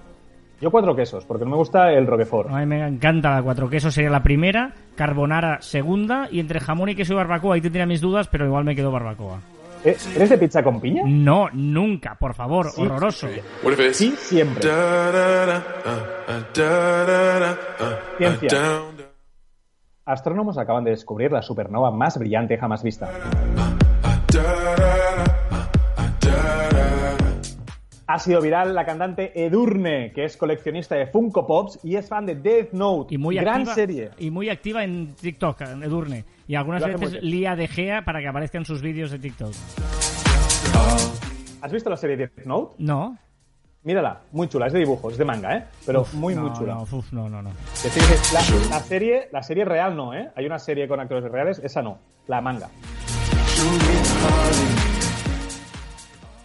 Yo 0.59 0.71
cuatro 0.71 0.95
quesos, 0.95 1.23
porque 1.25 1.45
no 1.45 1.51
me 1.51 1.57
gusta 1.57 1.93
el 1.93 2.07
roquefort. 2.07 2.49
A 2.49 2.59
mí 2.59 2.65
me 2.65 2.85
encanta 2.85 3.35
la 3.35 3.43
cuatro 3.43 3.69
quesos, 3.69 3.93
sería 3.93 4.09
la 4.09 4.23
primera, 4.23 4.73
carbonara 4.95 5.61
segunda, 5.61 6.27
y 6.31 6.39
entre 6.39 6.59
jamón 6.59 6.89
y 6.89 6.95
queso 6.95 7.13
y 7.13 7.15
barbacoa, 7.15 7.55
ahí 7.55 7.61
tendría 7.61 7.85
mis 7.85 8.01
dudas, 8.01 8.27
pero 8.27 8.45
igual 8.45 8.65
me 8.65 8.75
quedo 8.75 8.91
barbacoa. 8.91 9.39
¿Eh? 9.87 9.95
¿Eres 10.15 10.29
de 10.29 10.37
pizza 10.37 10.61
con 10.63 10.81
piña? 10.81 11.03
No, 11.05 11.47
nunca, 11.53 12.15
por 12.19 12.33
favor, 12.33 12.69
Sí. 12.71 12.81
horroroso. 12.81 13.27
Sí, 13.93 14.13
siempre. 14.17 14.69
Ciencia. 18.17 18.49
Astrónomos 20.05 20.57
acaban 20.57 20.83
de 20.83 20.91
descubrir 20.91 21.31
la 21.31 21.41
supernova 21.41 21.91
más 21.91 22.17
brillante 22.17 22.57
jamás 22.57 22.83
vista. 22.83 23.09
Ha 28.09 28.19
sido 28.19 28.39
viral 28.39 28.73
la 28.73 28.85
cantante 28.85 29.33
Edurne, 29.35 30.13
que 30.13 30.23
es 30.23 30.37
coleccionista 30.37 30.95
de 30.95 31.07
Funko 31.07 31.45
Pops 31.45 31.79
y 31.83 31.97
es 31.97 32.07
fan 32.07 32.25
de 32.25 32.35
Death 32.35 32.71
Note. 32.71 33.13
Y 33.13 33.17
muy 33.17 33.35
Gran 33.35 33.55
activa, 33.55 33.75
serie. 33.75 34.11
Y 34.17 34.31
muy 34.31 34.49
activa 34.49 34.81
en 34.85 35.13
TikTok, 35.13 35.59
en 35.61 35.83
Edurne. 35.83 36.23
Y 36.47 36.55
algunas 36.55 36.85
veces 36.85 37.21
lía 37.21 37.57
de 37.57 37.67
Gea 37.67 38.05
para 38.05 38.21
que 38.21 38.29
aparezcan 38.29 38.63
sus 38.63 38.81
vídeos 38.81 39.11
de 39.11 39.19
TikTok. 39.19 39.51
¿Has 41.59 41.69
visto 41.69 41.89
la 41.89 41.97
serie 41.97 42.15
Death 42.15 42.45
Note? 42.45 42.75
No. 42.77 43.17
Mírala, 43.83 44.21
muy 44.31 44.47
chula, 44.47 44.67
es 44.67 44.73
de 44.73 44.79
dibujos, 44.79 45.11
es 45.11 45.17
de 45.17 45.25
manga, 45.25 45.57
¿eh? 45.57 45.65
Pero 45.85 46.05
muy, 46.13 46.33
no, 46.33 46.43
muy 46.43 46.53
chula. 46.53 46.75
No, 46.75 46.83
uf, 46.83 47.11
no, 47.11 47.29
no, 47.29 47.41
no. 47.41 47.49
La 47.51 48.79
serie, 48.79 49.27
la 49.33 49.43
serie 49.43 49.65
real 49.65 49.97
no, 49.97 50.13
¿eh? 50.13 50.29
Hay 50.33 50.45
una 50.45 50.59
serie 50.59 50.87
con 50.87 51.01
actores 51.01 51.29
reales, 51.29 51.59
esa 51.59 51.81
no, 51.81 51.99
la 52.27 52.39
manga. 52.39 52.69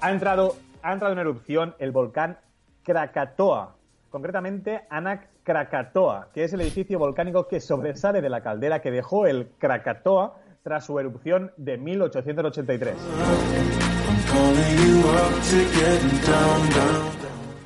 Ha 0.00 0.10
entrado, 0.10 0.56
ha 0.82 0.92
entrado 0.92 1.12
en 1.12 1.20
erupción 1.20 1.74
el 1.78 1.92
volcán 1.92 2.38
Krakatoa, 2.82 3.76
concretamente 4.10 4.82
Anak 4.90 5.28
Krakatoa, 5.44 6.28
que 6.34 6.44
es 6.44 6.52
el 6.52 6.60
edificio 6.60 6.98
volcánico 6.98 7.48
que 7.48 7.60
sobresale 7.60 8.20
de 8.20 8.28
la 8.28 8.42
caldera 8.42 8.80
que 8.80 8.90
dejó 8.90 9.26
el 9.26 9.48
Krakatoa 9.58 10.38
tras 10.62 10.84
su 10.86 10.98
erupción 10.98 11.52
de 11.56 11.78
1883. 11.78 12.96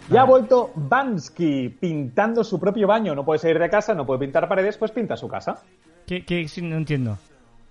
Ya 0.09 0.23
ha 0.23 0.25
vuelto 0.25 0.71
Bansky 0.75 1.69
pintando 1.69 2.45
su 2.45 2.61
propio 2.61 2.87
baño. 2.87 3.15
No 3.15 3.25
puede 3.25 3.41
salir 3.41 3.59
de 3.59 3.69
casa, 3.69 3.95
no 3.95 4.07
puede 4.07 4.21
pintar 4.21 4.49
paredes, 4.49 4.77
pues 4.79 4.93
pinta 4.93 5.17
su 5.17 5.29
casa. 5.29 5.63
¿Qué, 6.07 6.25
qué, 6.25 6.47
no 6.63 6.77
entiendo. 6.77 7.19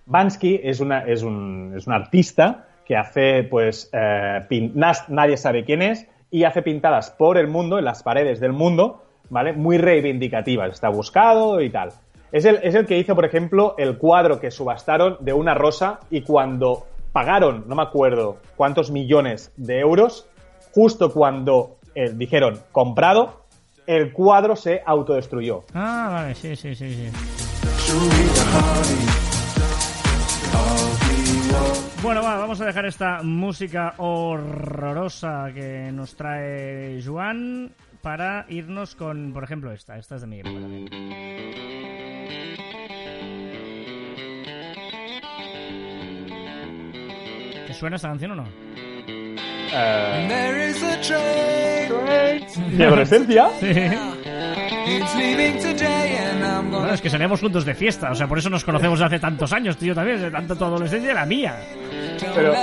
Bansky 0.05 0.59
es, 0.61 0.79
una, 0.79 0.99
es, 1.05 1.23
un, 1.23 1.73
es 1.75 1.87
un 1.87 1.93
artista 1.93 2.67
que 2.85 2.95
hace, 2.95 3.43
pues, 3.43 3.89
eh, 3.93 4.71
nadie 5.07 5.37
sabe 5.37 5.65
quién 5.65 5.81
es, 5.81 6.07
y 6.31 6.43
hace 6.43 6.61
pintadas 6.61 7.11
por 7.11 7.37
el 7.37 7.47
mundo, 7.47 7.79
en 7.79 7.85
las 7.85 8.03
paredes 8.03 8.39
del 8.39 8.53
mundo, 8.53 9.03
¿vale? 9.29 9.53
Muy 9.53 9.77
reivindicativas, 9.77 10.71
está 10.71 10.89
buscado 10.89 11.61
y 11.61 11.69
tal. 11.69 11.89
Es 12.31 12.45
el, 12.45 12.59
es 12.63 12.75
el 12.75 12.85
que 12.85 12.97
hizo, 12.97 13.15
por 13.15 13.25
ejemplo, 13.25 13.75
el 13.77 13.97
cuadro 13.97 14.39
que 14.39 14.51
subastaron 14.51 15.17
de 15.21 15.33
una 15.33 15.53
rosa 15.53 15.99
y 16.09 16.21
cuando 16.21 16.85
pagaron, 17.11 17.63
no 17.67 17.75
me 17.75 17.83
acuerdo 17.83 18.37
cuántos 18.57 18.91
millones 18.91 19.51
de 19.55 19.79
euros, 19.79 20.27
justo 20.73 21.13
cuando 21.13 21.77
eh, 21.95 22.11
dijeron 22.13 22.59
comprado, 22.73 23.45
el 23.87 24.11
cuadro 24.11 24.55
se 24.57 24.81
autodestruyó. 24.85 25.63
Ah, 25.73 26.09
vale, 26.11 26.35
sí, 26.35 26.55
sí, 26.55 26.75
sí, 26.75 26.93
sí. 26.93 27.09
Bueno, 32.05 32.21
va, 32.21 32.37
vamos 32.37 32.61
a 32.61 32.65
dejar 32.65 32.85
esta 32.85 33.23
música 33.23 33.95
horrorosa 33.97 35.51
que 35.55 35.91
nos 35.91 36.15
trae 36.15 37.01
Juan 37.03 37.71
para 38.03 38.45
irnos 38.47 38.93
con, 38.93 39.33
por 39.33 39.43
ejemplo, 39.43 39.71
esta. 39.71 39.97
Esta 39.97 40.13
es 40.13 40.21
de 40.21 40.27
mi 40.27 40.39
época 40.39 40.59
también. 40.59 40.85
¿Te 47.65 47.73
suena 47.73 47.95
esta 47.95 48.09
canción 48.09 48.31
o 48.33 48.35
no? 48.35 48.45
There 50.27 50.69
is 50.69 50.83
a 50.83 51.01
train. 51.01 52.77
mi 52.77 52.83
adolescencia. 52.83 53.49
Sí. 54.85 55.35
Bueno, 56.69 56.93
es 56.93 57.01
que 57.01 57.09
salíamos 57.09 57.39
juntos 57.39 57.65
de 57.65 57.73
fiesta, 57.73 58.11
o 58.11 58.15
sea, 58.15 58.27
por 58.27 58.37
eso 58.37 58.51
nos 58.51 58.63
conocemos 58.63 59.01
hace 59.01 59.17
tantos 59.17 59.51
años, 59.51 59.77
tú 59.77 59.85
y 59.85 59.87
yo 59.87 59.95
también, 59.95 60.21
de 60.21 60.29
tanto 60.29 60.55
tu 60.55 60.63
adolescencia 60.63 61.11
y 61.11 61.15
la 61.15 61.25
mía. 61.25 61.55
Pero 62.19 62.53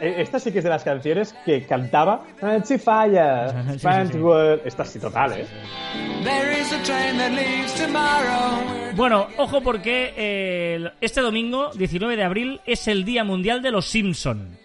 eh, 0.00 0.14
esta 0.18 0.40
sí 0.40 0.50
que 0.50 0.58
es 0.58 0.64
de 0.64 0.70
las 0.70 0.82
canciones 0.82 1.32
que 1.44 1.64
cantaba 1.64 2.24
Fancy 2.40 2.76
Fire, 2.78 3.78
Fancy. 3.78 4.18
World. 4.18 4.62
Esta 4.64 4.84
sí, 4.84 4.98
total, 4.98 5.32
¿eh? 5.32 5.46
There 6.24 6.60
is 6.60 6.72
a 6.72 6.82
train 6.82 7.18
that 7.18 7.30
leaves 7.30 7.72
tomorrow. 7.74 8.92
Bueno, 8.96 9.28
ojo 9.36 9.60
porque 9.62 10.12
eh, 10.16 10.90
este 11.00 11.20
domingo, 11.20 11.70
19 11.74 12.16
de 12.16 12.24
abril, 12.24 12.60
es 12.66 12.88
el 12.88 13.04
Día 13.04 13.22
Mundial 13.22 13.62
de 13.62 13.70
los 13.70 13.86
Simpson. 13.86 14.58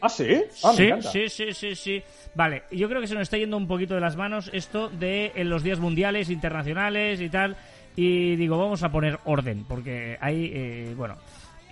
¿Ah, 0.00 0.08
sí? 0.08 0.42
Ah, 0.62 0.70
me 0.70 0.76
sí, 0.76 0.82
encanta. 0.84 1.10
sí, 1.10 1.28
sí, 1.28 1.52
sí, 1.52 1.74
sí. 1.74 2.02
Vale, 2.34 2.62
yo 2.70 2.88
creo 2.88 3.00
que 3.00 3.08
se 3.08 3.14
nos 3.14 3.24
está 3.24 3.36
yendo 3.36 3.56
un 3.56 3.66
poquito 3.66 3.94
de 3.94 4.00
las 4.00 4.16
manos 4.16 4.48
esto 4.52 4.88
de 4.88 5.32
en 5.34 5.50
los 5.50 5.62
días 5.62 5.80
mundiales, 5.80 6.30
internacionales 6.30 7.20
y 7.20 7.28
tal. 7.28 7.56
Y 7.96 8.36
digo, 8.36 8.56
vamos 8.56 8.82
a 8.84 8.92
poner 8.92 9.18
orden, 9.24 9.64
porque 9.64 10.16
hay, 10.20 10.52
eh, 10.54 10.94
bueno, 10.96 11.16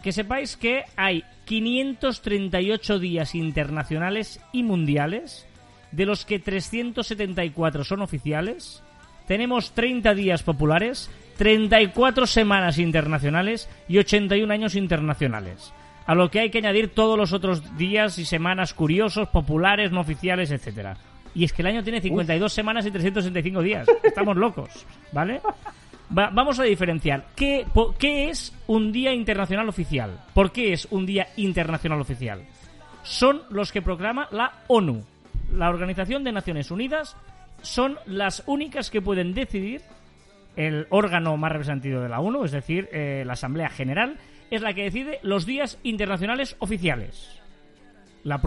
que 0.07 0.13
sepáis 0.13 0.57
que 0.57 0.85
hay 0.95 1.25
538 1.47 3.01
días 3.01 3.35
internacionales 3.35 4.41
y 4.53 4.63
mundiales, 4.63 5.49
de 5.91 6.07
los 6.07 6.25
que 6.25 6.39
374 6.39 7.83
son 7.83 8.03
oficiales. 8.03 8.85
Tenemos 9.27 9.73
30 9.73 10.15
días 10.15 10.45
populares, 10.45 11.11
34 11.39 12.29
semanas 12.29 12.79
internacionales 12.79 13.69
y 13.89 13.99
81 13.99 14.55
años 14.55 14.77
internacionales. 14.77 15.73
A 16.07 16.15
lo 16.15 16.31
que 16.31 16.39
hay 16.39 16.51
que 16.51 16.59
añadir 16.59 16.95
todos 16.95 17.19
los 17.19 17.33
otros 17.33 17.77
días 17.77 18.17
y 18.19 18.27
semanas 18.27 18.75
curiosos, 18.75 19.29
populares, 19.31 19.91
no 19.91 20.03
oficiales, 20.03 20.53
etcétera. 20.53 20.99
Y 21.35 21.43
es 21.43 21.53
que 21.53 21.63
el 21.63 21.67
año 21.67 21.83
tiene 21.83 22.01
52 22.01 22.53
semanas 22.53 22.87
y 22.87 22.93
365 22.93 23.61
días. 23.61 23.89
Estamos 24.05 24.37
locos, 24.37 24.87
¿vale? 25.11 25.41
Va- 26.17 26.31
vamos 26.33 26.59
a 26.61 26.65
diferenciar. 26.65 27.27
¿Qué, 27.35 27.67
¿Qué 27.99 28.29
es 28.31 28.53
un 28.67 28.93
día 28.93 29.13
internacional 29.13 29.69
oficial? 29.69 30.19
¿Por 30.35 30.53
qué 30.53 30.73
es 30.73 30.87
un 30.91 31.07
día 31.07 31.29
internacional 31.37 32.01
oficial? 32.01 32.43
Son 33.03 33.43
los 33.51 33.73
que 33.73 33.83
proclama 33.83 34.29
la 34.31 34.53
ONU. 34.69 35.03
La 35.53 35.69
Organización 35.69 36.25
de 36.25 36.33
Naciones 36.33 36.71
Unidas 36.71 37.17
son 37.63 37.99
las 38.07 38.43
únicas 38.47 38.91
que 38.91 39.03
pueden 39.03 39.35
decidir 39.35 39.83
el 40.57 40.87
órgano 40.91 41.37
más 41.37 41.53
representativo 41.53 42.01
de 42.01 42.09
la 42.09 42.21
ONU, 42.21 42.45
es 42.45 42.53
decir, 42.53 42.89
eh, 42.93 43.23
la 43.27 43.35
Asamblea 43.35 43.69
General, 43.69 44.17
es 44.51 44.63
la 44.63 44.73
que 44.75 44.85
decide 44.85 45.19
los 45.23 45.45
días 45.45 45.79
internacionales 45.83 46.57
oficiales. 46.61 47.41
La, 48.25 48.41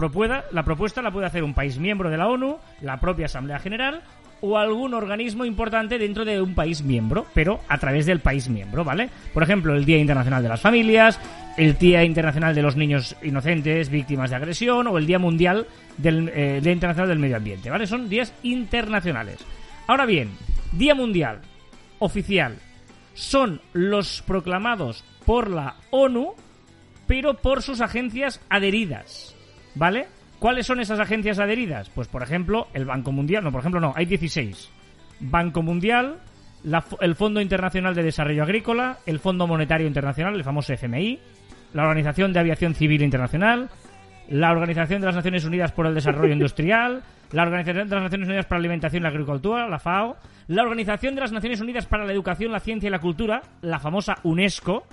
la 0.50 0.62
propuesta 0.64 1.02
la 1.02 1.10
puede 1.10 1.26
hacer 1.26 1.42
un 1.44 1.54
país 1.54 1.78
miembro 1.78 2.10
de 2.10 2.16
la 2.18 2.26
ONU, 2.28 2.58
la 2.82 3.00
propia 3.00 3.26
Asamblea 3.26 3.58
General 3.60 4.02
o 4.40 4.58
algún 4.58 4.94
organismo 4.94 5.44
importante 5.44 5.98
dentro 5.98 6.24
de 6.24 6.40
un 6.40 6.54
país 6.54 6.82
miembro, 6.82 7.26
pero 7.34 7.60
a 7.68 7.78
través 7.78 8.06
del 8.06 8.20
país 8.20 8.48
miembro, 8.48 8.84
¿vale? 8.84 9.10
Por 9.32 9.42
ejemplo, 9.42 9.74
el 9.74 9.84
Día 9.84 9.98
Internacional 9.98 10.42
de 10.42 10.48
las 10.48 10.60
Familias, 10.60 11.20
el 11.56 11.76
Día 11.76 12.04
Internacional 12.04 12.54
de 12.54 12.62
los 12.62 12.76
Niños 12.76 13.16
Inocentes 13.22 13.90
Víctimas 13.90 14.30
de 14.30 14.36
Agresión 14.36 14.86
o 14.86 14.98
el 14.98 15.06
Día 15.06 15.18
Mundial 15.18 15.66
del 15.96 16.30
eh, 16.34 16.60
Día 16.62 16.72
Internacional 16.72 17.08
del 17.08 17.18
Medio 17.18 17.36
Ambiente, 17.36 17.70
¿vale? 17.70 17.86
Son 17.86 18.08
días 18.08 18.32
internacionales. 18.42 19.38
Ahora 19.86 20.06
bien, 20.06 20.30
Día 20.72 20.94
Mundial 20.94 21.40
oficial 21.98 22.56
son 23.14 23.60
los 23.72 24.22
proclamados 24.22 25.04
por 25.26 25.50
la 25.50 25.76
ONU, 25.90 26.34
pero 27.06 27.34
por 27.34 27.62
sus 27.62 27.80
agencias 27.80 28.40
adheridas. 28.48 29.34
¿Vale? 29.74 30.08
¿Cuáles 30.40 30.66
son 30.66 30.80
esas 30.80 30.98
agencias 30.98 31.38
adheridas? 31.38 31.90
Pues, 31.90 32.08
por 32.08 32.22
ejemplo, 32.22 32.66
el 32.72 32.86
Banco 32.86 33.12
Mundial. 33.12 33.44
No, 33.44 33.52
por 33.52 33.60
ejemplo, 33.60 33.78
no, 33.78 33.92
hay 33.94 34.06
16. 34.06 34.70
Banco 35.20 35.62
Mundial, 35.62 36.16
el 37.00 37.14
Fondo 37.14 37.42
Internacional 37.42 37.94
de 37.94 38.02
Desarrollo 38.02 38.42
Agrícola, 38.42 38.96
el 39.04 39.18
Fondo 39.18 39.46
Monetario 39.46 39.86
Internacional, 39.86 40.34
el 40.34 40.42
famoso 40.42 40.72
FMI, 40.72 41.20
la 41.74 41.82
Organización 41.82 42.32
de 42.32 42.40
Aviación 42.40 42.74
Civil 42.74 43.02
Internacional, 43.02 43.68
la 44.30 44.50
Organización 44.50 45.02
de 45.02 45.08
las 45.08 45.16
Naciones 45.16 45.44
Unidas 45.44 45.72
por 45.72 45.86
el 45.86 45.94
Desarrollo 45.94 46.32
Industrial, 46.32 47.02
la 47.32 47.42
Organización 47.42 47.86
de 47.86 47.94
las 47.96 48.04
Naciones 48.04 48.28
Unidas 48.28 48.46
para 48.46 48.60
la 48.60 48.62
Alimentación 48.62 49.02
y 49.02 49.04
la 49.04 49.10
Agricultura, 49.10 49.68
la 49.68 49.78
FAO, 49.78 50.16
la 50.48 50.62
Organización 50.62 51.14
de 51.16 51.20
las 51.20 51.32
Naciones 51.32 51.60
Unidas 51.60 51.84
para 51.84 52.06
la 52.06 52.14
Educación, 52.14 52.50
la 52.50 52.60
Ciencia 52.60 52.88
y 52.88 52.90
la 52.90 52.98
Cultura, 52.98 53.42
la 53.60 53.78
famosa 53.78 54.16
UNESCO, 54.22 54.86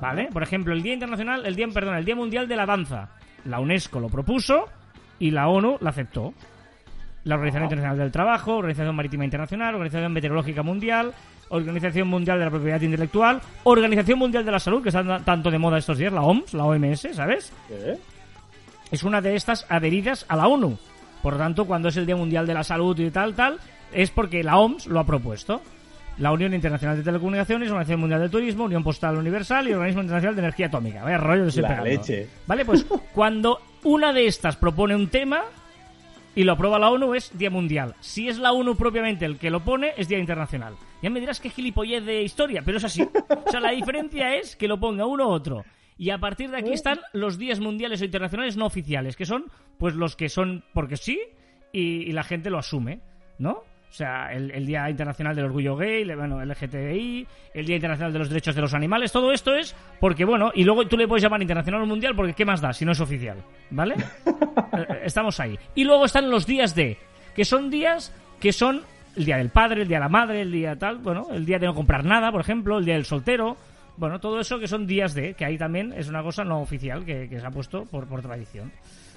¿vale? 0.00 0.28
Por 0.32 0.44
ejemplo, 0.44 0.72
el 0.72 0.84
Día 0.84 0.94
Internacional, 0.94 1.44
el 1.46 1.56
Día, 1.56 1.66
perdón, 1.74 1.96
el 1.96 2.04
Día 2.04 2.14
Mundial 2.14 2.46
de 2.46 2.54
la 2.54 2.64
Danza, 2.64 3.08
la 3.44 3.58
UNESCO 3.58 3.98
lo 3.98 4.08
propuso 4.08 4.66
y 5.18 5.30
la 5.30 5.48
ONU 5.48 5.78
la 5.80 5.90
aceptó. 5.90 6.34
La 7.24 7.36
Organización 7.36 7.64
Internacional 7.64 7.98
del 7.98 8.12
Trabajo, 8.12 8.56
Organización 8.56 8.94
Marítima 8.94 9.24
Internacional, 9.24 9.74
Organización 9.74 10.12
Meteorológica 10.12 10.62
Mundial, 10.62 11.12
Organización 11.48 12.08
Mundial 12.08 12.38
de 12.38 12.44
la 12.44 12.50
Propiedad 12.50 12.80
Intelectual, 12.80 13.40
Organización 13.62 14.18
Mundial 14.18 14.44
de 14.44 14.52
la 14.52 14.58
Salud, 14.58 14.82
que 14.82 14.90
está 14.90 15.20
tanto 15.20 15.50
de 15.50 15.58
moda 15.58 15.78
estos 15.78 15.96
días, 15.96 16.12
la 16.12 16.20
OMS, 16.22 16.52
la 16.52 16.64
OMS, 16.64 17.08
¿sabes? 17.14 17.52
¿Qué? 17.68 17.96
es 18.90 19.02
una 19.02 19.20
de 19.20 19.34
estas 19.34 19.66
adheridas 19.68 20.24
a 20.28 20.36
la 20.36 20.46
ONU. 20.46 20.78
Por 21.22 21.32
lo 21.34 21.38
tanto, 21.38 21.64
cuando 21.64 21.88
es 21.88 21.96
el 21.96 22.06
Día 22.06 22.16
Mundial 22.16 22.46
de 22.46 22.54
la 22.54 22.62
Salud 22.62 22.98
y 22.98 23.10
tal, 23.10 23.34
tal, 23.34 23.58
es 23.92 24.10
porque 24.10 24.42
la 24.44 24.58
OMS 24.58 24.86
lo 24.86 25.00
ha 25.00 25.04
propuesto. 25.04 25.62
La 26.18 26.30
Unión 26.30 26.54
Internacional 26.54 26.96
de 26.96 27.02
Telecomunicaciones, 27.02 27.70
Organización 27.70 28.00
Mundial 28.00 28.20
del 28.20 28.30
Turismo, 28.30 28.64
Unión 28.64 28.84
Postal 28.84 29.16
Universal 29.16 29.66
y 29.66 29.72
Organismo 29.72 30.02
Internacional 30.02 30.36
de 30.36 30.42
Energía 30.42 30.66
Atómica. 30.66 31.02
Vaya 31.02 31.18
rollo 31.18 31.46
de 31.46 31.62
La 31.62 31.68
pegando. 31.68 31.90
leche. 31.90 32.28
Vale, 32.46 32.64
pues 32.64 32.86
cuando 33.14 33.58
una 33.84 34.12
de 34.12 34.26
estas 34.26 34.56
propone 34.56 34.96
un 34.96 35.08
tema 35.08 35.42
y 36.34 36.42
lo 36.42 36.52
aprueba 36.52 36.78
la 36.78 36.90
ONU 36.90 37.14
es 37.14 37.36
Día 37.36 37.50
Mundial. 37.50 37.94
Si 38.00 38.28
es 38.28 38.38
la 38.38 38.52
ONU 38.52 38.76
propiamente 38.76 39.24
el 39.24 39.38
que 39.38 39.50
lo 39.50 39.60
pone, 39.60 39.92
es 39.96 40.08
Día 40.08 40.18
Internacional. 40.18 40.74
Ya 41.00 41.10
me 41.10 41.20
dirás 41.20 41.38
que 41.38 41.50
gilipollez 41.50 42.04
de 42.04 42.22
historia, 42.22 42.62
pero 42.64 42.78
es 42.78 42.84
así. 42.84 43.02
O 43.02 43.50
sea, 43.50 43.60
la 43.60 43.70
diferencia 43.70 44.34
es 44.34 44.56
que 44.56 44.66
lo 44.66 44.80
ponga 44.80 45.06
uno 45.06 45.28
u 45.28 45.30
otro. 45.30 45.64
Y 45.96 46.10
a 46.10 46.18
partir 46.18 46.50
de 46.50 46.58
aquí 46.58 46.72
están 46.72 47.00
los 47.12 47.38
días 47.38 47.60
mundiales 47.60 48.00
o 48.00 48.04
internacionales 48.04 48.56
no 48.56 48.66
oficiales, 48.66 49.16
que 49.16 49.26
son 49.26 49.44
pues 49.78 49.94
los 49.94 50.16
que 50.16 50.28
son 50.28 50.64
porque 50.72 50.96
sí 50.96 51.20
y, 51.72 52.08
y 52.08 52.12
la 52.12 52.24
gente 52.24 52.50
lo 52.50 52.58
asume, 52.58 53.00
¿no? 53.38 53.62
O 53.94 53.96
sea, 53.96 54.32
el, 54.32 54.50
el 54.50 54.66
Día 54.66 54.90
Internacional 54.90 55.36
del 55.36 55.44
Orgullo 55.44 55.76
Gay, 55.76 56.02
el, 56.02 56.16
bueno, 56.16 56.44
LGTBI, 56.44 57.28
el 57.54 57.64
Día 57.64 57.76
Internacional 57.76 58.12
de 58.12 58.18
los 58.18 58.28
Derechos 58.28 58.56
de 58.56 58.60
los 58.60 58.74
Animales, 58.74 59.12
todo 59.12 59.30
esto 59.30 59.54
es 59.54 59.72
porque, 60.00 60.24
bueno, 60.24 60.50
y 60.52 60.64
luego 60.64 60.84
tú 60.88 60.96
le 60.96 61.06
puedes 61.06 61.22
llamar 61.22 61.40
internacional 61.40 61.80
o 61.80 61.86
mundial 61.86 62.16
porque 62.16 62.32
¿qué 62.32 62.44
más 62.44 62.60
da 62.60 62.72
si 62.72 62.84
no 62.84 62.90
es 62.90 63.00
oficial? 63.00 63.38
¿Vale? 63.70 63.94
Eh, 64.76 65.02
Estamos 65.04 65.38
ahí. 65.38 65.56
Y 65.76 65.84
luego 65.84 66.06
están 66.06 66.28
los 66.28 66.44
días 66.44 66.74
de, 66.74 66.98
que 67.36 67.44
son 67.44 67.70
días 67.70 68.12
que 68.40 68.52
son 68.52 68.82
el 69.14 69.24
Día 69.24 69.36
del 69.36 69.50
Padre, 69.50 69.82
el 69.82 69.86
Día 69.86 69.98
de 69.98 70.02
la 70.02 70.08
Madre, 70.08 70.40
el 70.40 70.50
Día 70.50 70.74
tal, 70.74 70.98
bueno, 70.98 71.28
el 71.30 71.46
Día 71.46 71.60
de 71.60 71.66
no 71.66 71.76
comprar 71.76 72.04
nada, 72.04 72.32
por 72.32 72.40
ejemplo, 72.40 72.78
el 72.78 72.84
Día 72.84 72.94
del 72.94 73.04
Soltero, 73.04 73.56
bueno, 73.96 74.18
todo 74.18 74.40
eso 74.40 74.58
que 74.58 74.66
son 74.66 74.88
días 74.88 75.14
de, 75.14 75.34
que 75.34 75.44
ahí 75.44 75.56
también 75.56 75.92
es 75.96 76.08
una 76.08 76.24
cosa 76.24 76.42
no 76.42 76.60
oficial 76.60 77.04
que, 77.04 77.28
que 77.28 77.38
se 77.38 77.46
ha 77.46 77.50
puesto 77.52 77.84
por, 77.84 78.08
por 78.08 78.22
tradición. 78.22 78.72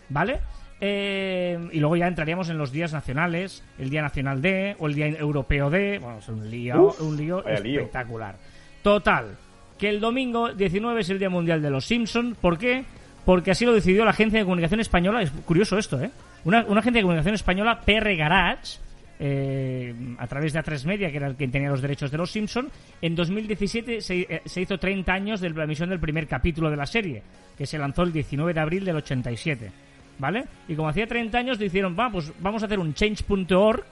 ¿Vale? 0.10 0.40
Eh, 0.80 1.58
y 1.72 1.80
luego 1.80 1.96
ya 1.96 2.08
entraríamos 2.08 2.50
en 2.50 2.58
los 2.58 2.72
días 2.72 2.94
nacionales, 2.94 3.64
el 3.80 3.90
Día 3.90 4.02
Nacional 4.02 4.42
de, 4.42 4.76
o 4.80 4.88
el 4.88 4.94
Día 4.94 5.08
Europeo 5.08 5.70
de, 5.70 5.98
bueno, 6.00 6.20
es 6.20 6.30
un 6.30 6.50
lío, 6.50 6.84
Uf, 6.84 7.02
un 7.02 7.18
lío. 7.18 7.44
espectacular. 7.48 8.36
Total, 8.84 9.36
que 9.78 9.90
el 9.90 10.00
domingo 10.00 10.54
19 10.54 11.02
es 11.02 11.10
el 11.10 11.20
Día 11.20 11.30
Mundial 11.30 11.62
de 11.62 11.72
los 11.72 11.86
Simpsons, 11.86 12.38
¿por 12.38 12.58
qué? 12.58 12.86
Porque 13.26 13.52
así 13.52 13.66
lo 13.66 13.74
decidió 13.74 14.06
la 14.06 14.12
Agencia 14.12 14.40
de 14.40 14.46
Comunicación 14.46 14.80
Española, 14.80 15.22
es 15.22 15.32
curioso 15.32 15.78
esto, 15.78 16.02
¿eh? 16.02 16.12
Una, 16.46 16.64
una 16.66 16.80
agencia 16.80 17.00
de 17.00 17.04
comunicación 17.04 17.36
española, 17.36 17.82
PR 17.82 18.16
Garage, 18.16 18.78
eh, 19.20 19.94
a 20.20 20.28
través 20.28 20.54
de 20.54 20.60
A3 20.64 20.86
Media, 20.86 21.10
que 21.12 21.18
era 21.18 21.28
el 21.28 21.36
que 21.36 21.48
tenía 21.48 21.70
los 21.70 21.82
derechos 21.82 22.12
de 22.12 22.18
los 22.20 22.32
Simpson, 22.32 22.70
en 23.02 23.16
2017 23.16 24.00
se, 24.00 24.20
eh, 24.22 24.42
se 24.46 24.62
hizo 24.62 24.78
30 24.78 25.12
años 25.12 25.42
de 25.42 25.50
la 25.50 25.64
emisión 25.64 25.90
del 25.90 26.00
primer 26.00 26.28
capítulo 26.28 26.70
de 26.70 26.78
la 26.78 26.86
serie, 26.86 27.24
que 27.58 27.66
se 27.66 27.80
lanzó 27.80 28.04
el 28.04 28.14
19 28.14 28.54
de 28.54 28.60
abril 28.60 28.86
del 28.86 28.98
87. 28.98 29.72
¿Vale? 30.20 30.46
Y 30.68 30.76
como 30.76 30.90
hacía 30.90 31.08
30 31.08 31.38
años, 31.38 31.60
dijeron, 31.60 31.96
va, 32.00 32.10
pues 32.12 32.32
vamos 32.40 32.64
a 32.64 32.66
hacer 32.66 32.80
un 32.80 32.94
change.org 32.94 33.84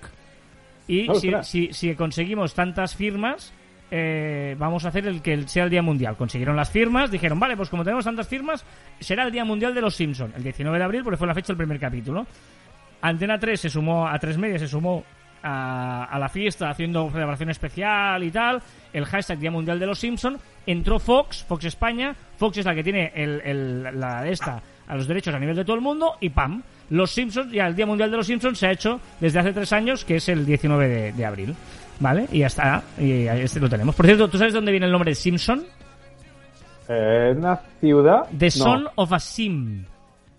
y 0.88 1.04
si, 1.04 1.10
Ostras. 1.10 1.48
si, 1.48 1.74
si 1.74 1.96
conseguimos 1.96 2.54
tantas 2.54 2.96
firmas, 2.96 3.52
eh, 3.92 4.56
vamos 4.60 4.86
a 4.86 4.90
hacer 4.90 5.08
el 5.08 5.22
que 5.22 5.48
sea 5.48 5.64
el 5.64 5.70
Día 5.70 5.82
Mundial. 5.82 6.16
Consiguieron 6.16 6.56
las 6.56 6.70
firmas, 6.70 7.10
dijeron, 7.12 7.40
vale, 7.40 7.58
pues 7.58 7.70
como 7.70 7.84
tenemos 7.84 8.06
tantas 8.06 8.28
firmas, 8.28 8.64
será 9.00 9.24
el 9.24 9.32
Día 9.32 9.46
Mundial 9.46 9.74
de 9.74 9.82
los 9.82 9.96
Simpsons, 9.96 10.36
el 10.36 10.44
19 10.44 10.78
de 10.78 10.84
abril, 10.84 11.04
porque 11.04 11.18
fue 11.18 11.28
la 11.28 11.34
fecha 11.34 11.48
del 11.48 11.58
primer 11.58 11.80
capítulo. 11.80 12.26
Antena 13.02 13.40
3 13.40 13.60
se 13.60 13.70
sumó, 13.70 14.08
a 14.08 14.18
3 14.20 14.38
Media 14.38 14.60
se 14.60 14.68
sumó 14.68 15.04
a, 15.44 16.06
a 16.06 16.18
la 16.20 16.30
fiesta 16.30 16.70
haciendo 16.70 17.10
celebración 17.12 17.50
especial 17.50 18.24
y 18.24 18.32
tal. 18.32 18.62
El 18.94 19.06
hashtag 19.06 19.38
Día 19.40 19.52
Mundial 19.52 19.80
de 19.80 19.86
los 19.88 20.00
Simpson. 20.00 20.38
Entró 20.66 20.98
Fox, 21.00 21.44
Fox 21.44 21.66
España. 21.66 22.16
Fox 22.38 22.58
es 22.58 22.66
la 22.66 22.74
que 22.74 22.84
tiene 22.84 23.12
el, 23.16 23.42
el- 23.44 24.00
la 24.00 24.22
de 24.24 24.32
esta 24.32 24.62
a 24.88 24.96
los 24.96 25.08
derechos 25.08 25.34
a 25.34 25.40
nivel 25.40 25.56
de 25.56 25.64
todo 25.66 25.76
el 25.76 25.82
mundo. 25.82 26.14
Y 26.22 26.30
¡pam! 26.30 26.62
Los 26.90 27.12
Simpsons, 27.12 27.52
ya 27.52 27.68
el 27.68 27.76
Día 27.76 27.86
Mundial 27.86 28.12
de 28.12 28.18
los 28.18 28.28
Simpsons 28.28 28.58
se 28.60 28.68
ha 28.68 28.72
hecho 28.72 29.00
desde 29.20 29.40
hace 29.40 29.54
tres 29.54 29.74
años, 29.74 30.06
que 30.06 30.18
es 30.18 30.30
el 30.30 30.46
19 30.46 30.88
de, 30.88 31.12
de 31.14 31.26
abril. 31.26 31.56
¿Vale? 32.00 32.28
Y 32.32 32.40
ya 32.40 32.48
está. 32.48 32.84
Y 33.00 33.22
este 33.28 33.60
lo 33.60 33.70
tenemos. 33.70 33.96
Por 33.96 34.06
cierto, 34.06 34.28
¿tú 34.30 34.38
sabes 34.38 34.54
dónde 34.54 34.72
viene 34.72 34.86
el 34.86 34.92
nombre 34.92 35.12
de 35.12 35.16
Simpson? 35.16 35.64
Eh, 36.88 37.34
una 37.36 37.60
ciudad. 37.80 38.28
The 38.38 38.46
No. 38.48 38.52
Son 38.52 38.88
of 38.96 39.12
a 39.14 39.20
Sim. 39.20 39.86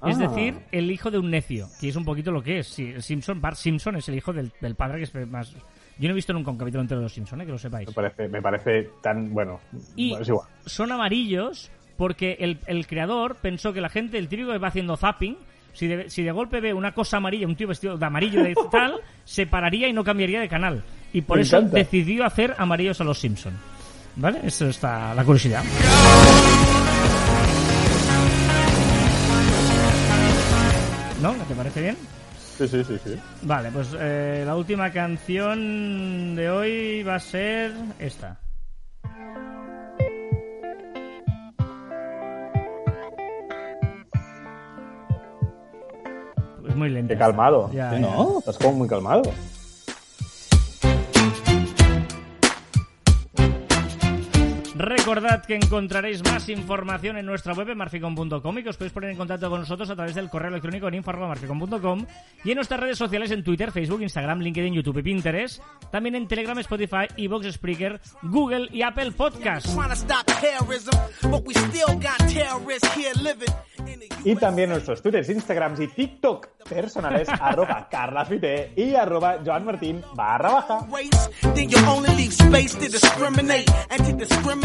Es 0.06 0.16
Ah. 0.18 0.28
decir, 0.28 0.54
el 0.70 0.90
hijo 0.90 1.10
de 1.10 1.18
un 1.18 1.30
necio, 1.30 1.66
que 1.80 1.88
es 1.88 1.96
un 1.96 2.04
poquito 2.04 2.30
lo 2.30 2.42
que 2.42 2.58
es. 2.60 2.68
Sí, 2.68 2.92
Simpson, 3.00 3.40
Bart 3.40 3.56
Simpson 3.56 3.96
es 3.96 4.08
el 4.08 4.16
hijo 4.16 4.32
del, 4.32 4.52
del 4.60 4.74
padre 4.74 4.98
que 4.98 5.04
es 5.04 5.28
más... 5.28 5.52
Yo 5.98 6.08
no 6.08 6.10
he 6.10 6.14
visto 6.14 6.34
nunca 6.34 6.50
un 6.50 6.58
capítulo 6.58 6.82
entero 6.82 7.00
de 7.00 7.04
los 7.06 7.12
Simpsons, 7.14 7.42
¿eh? 7.42 7.46
que 7.46 7.52
lo 7.52 7.58
sepáis. 7.58 7.88
Me 7.88 7.94
parece, 7.94 8.28
me 8.28 8.42
parece 8.42 8.90
tan. 9.02 9.32
Bueno, 9.32 9.58
Y 9.96 10.10
bueno, 10.10 10.22
es 10.22 10.28
igual. 10.28 10.46
son 10.66 10.92
amarillos 10.92 11.70
porque 11.96 12.36
el, 12.40 12.58
el 12.66 12.86
creador 12.86 13.36
pensó 13.36 13.72
que 13.72 13.80
la 13.80 13.88
gente, 13.88 14.18
el 14.18 14.28
típico 14.28 14.52
que 14.52 14.58
va 14.58 14.68
haciendo 14.68 14.96
zapping, 14.96 15.36
si 15.72 15.86
de, 15.86 16.08
si 16.10 16.22
de 16.22 16.32
golpe 16.32 16.60
ve 16.60 16.72
una 16.72 16.92
cosa 16.92 17.18
amarilla, 17.18 17.46
un 17.46 17.56
tío 17.56 17.68
vestido 17.68 17.96
de 17.98 18.06
amarillo 18.06 18.42
de 18.42 18.54
tal, 18.70 18.94
se 19.24 19.46
pararía 19.46 19.88
y 19.88 19.92
no 19.92 20.04
cambiaría 20.04 20.40
de 20.40 20.48
canal. 20.48 20.82
Y 21.12 21.22
por 21.22 21.36
Me 21.38 21.42
eso 21.42 21.58
encanta. 21.58 21.76
decidió 21.78 22.24
hacer 22.24 22.54
amarillos 22.58 23.00
a 23.00 23.04
los 23.04 23.18
Simpson. 23.18 23.54
¿Vale? 24.16 24.40
Eso 24.44 24.66
está 24.68 25.14
la 25.14 25.24
curiosidad. 25.24 25.62
¿No? 31.22 31.32
¿Te 31.32 31.54
parece 31.54 31.80
bien? 31.82 31.96
Sí, 32.58 32.68
sí, 32.68 32.84
sí, 32.84 32.96
sí. 33.04 33.14
Vale, 33.42 33.70
pues 33.70 33.88
eh, 33.98 34.42
la 34.46 34.56
última 34.56 34.90
canción 34.90 36.34
de 36.34 36.50
hoy 36.50 37.02
va 37.02 37.16
a 37.16 37.20
ser 37.20 37.72
esta. 37.98 38.38
Muy 46.76 46.88
lenta. 46.90 47.14
Qué 47.14 47.18
calmado. 47.18 47.70
Ya, 47.72 47.90
Sí, 47.90 48.00
ya. 48.02 48.08
¿No? 48.08 48.38
Estás 48.38 48.58
como 48.58 48.74
muy 48.74 48.88
calmado. 48.88 49.22
Recordad 54.76 55.42
que 55.42 55.54
encontraréis 55.54 56.22
más 56.22 56.50
información 56.50 57.16
en 57.16 57.24
nuestra 57.24 57.54
web 57.54 57.70
en 57.70 57.78
marficom.com 57.78 58.58
y 58.58 58.62
que 58.62 58.68
os 58.68 58.76
podéis 58.76 58.92
poner 58.92 59.10
en 59.10 59.16
contacto 59.16 59.48
con 59.48 59.60
nosotros 59.60 59.88
a 59.88 59.96
través 59.96 60.14
del 60.14 60.28
correo 60.28 60.50
electrónico 60.50 60.88
en 60.88 60.94
info.marficom.com 60.96 62.06
y 62.44 62.50
en 62.50 62.56
nuestras 62.56 62.80
redes 62.80 62.98
sociales 62.98 63.30
en 63.30 63.42
Twitter, 63.42 63.72
Facebook, 63.72 64.02
Instagram, 64.02 64.40
LinkedIn, 64.40 64.74
YouTube 64.74 64.98
y 64.98 65.02
Pinterest. 65.02 65.62
También 65.90 66.14
en 66.14 66.28
Telegram, 66.28 66.58
Spotify, 66.58 67.06
Evox, 67.16 67.52
Spreaker, 67.52 68.00
Google 68.22 68.68
y 68.70 68.82
Apple 68.82 69.12
the 73.38 74.30
Y 74.30 74.36
también 74.36 74.70
nuestros 74.70 75.00
Twitters, 75.00 75.30
Instagrams 75.30 75.80
y 75.80 75.88
TikTok 75.88 76.48
personales, 76.68 77.28
arroba 77.40 77.88
carlafite 77.90 78.72
y 78.76 78.94
arroba 78.94 79.38
joanmartin 79.44 80.02
barra 80.14 80.52
baja. 80.52 80.86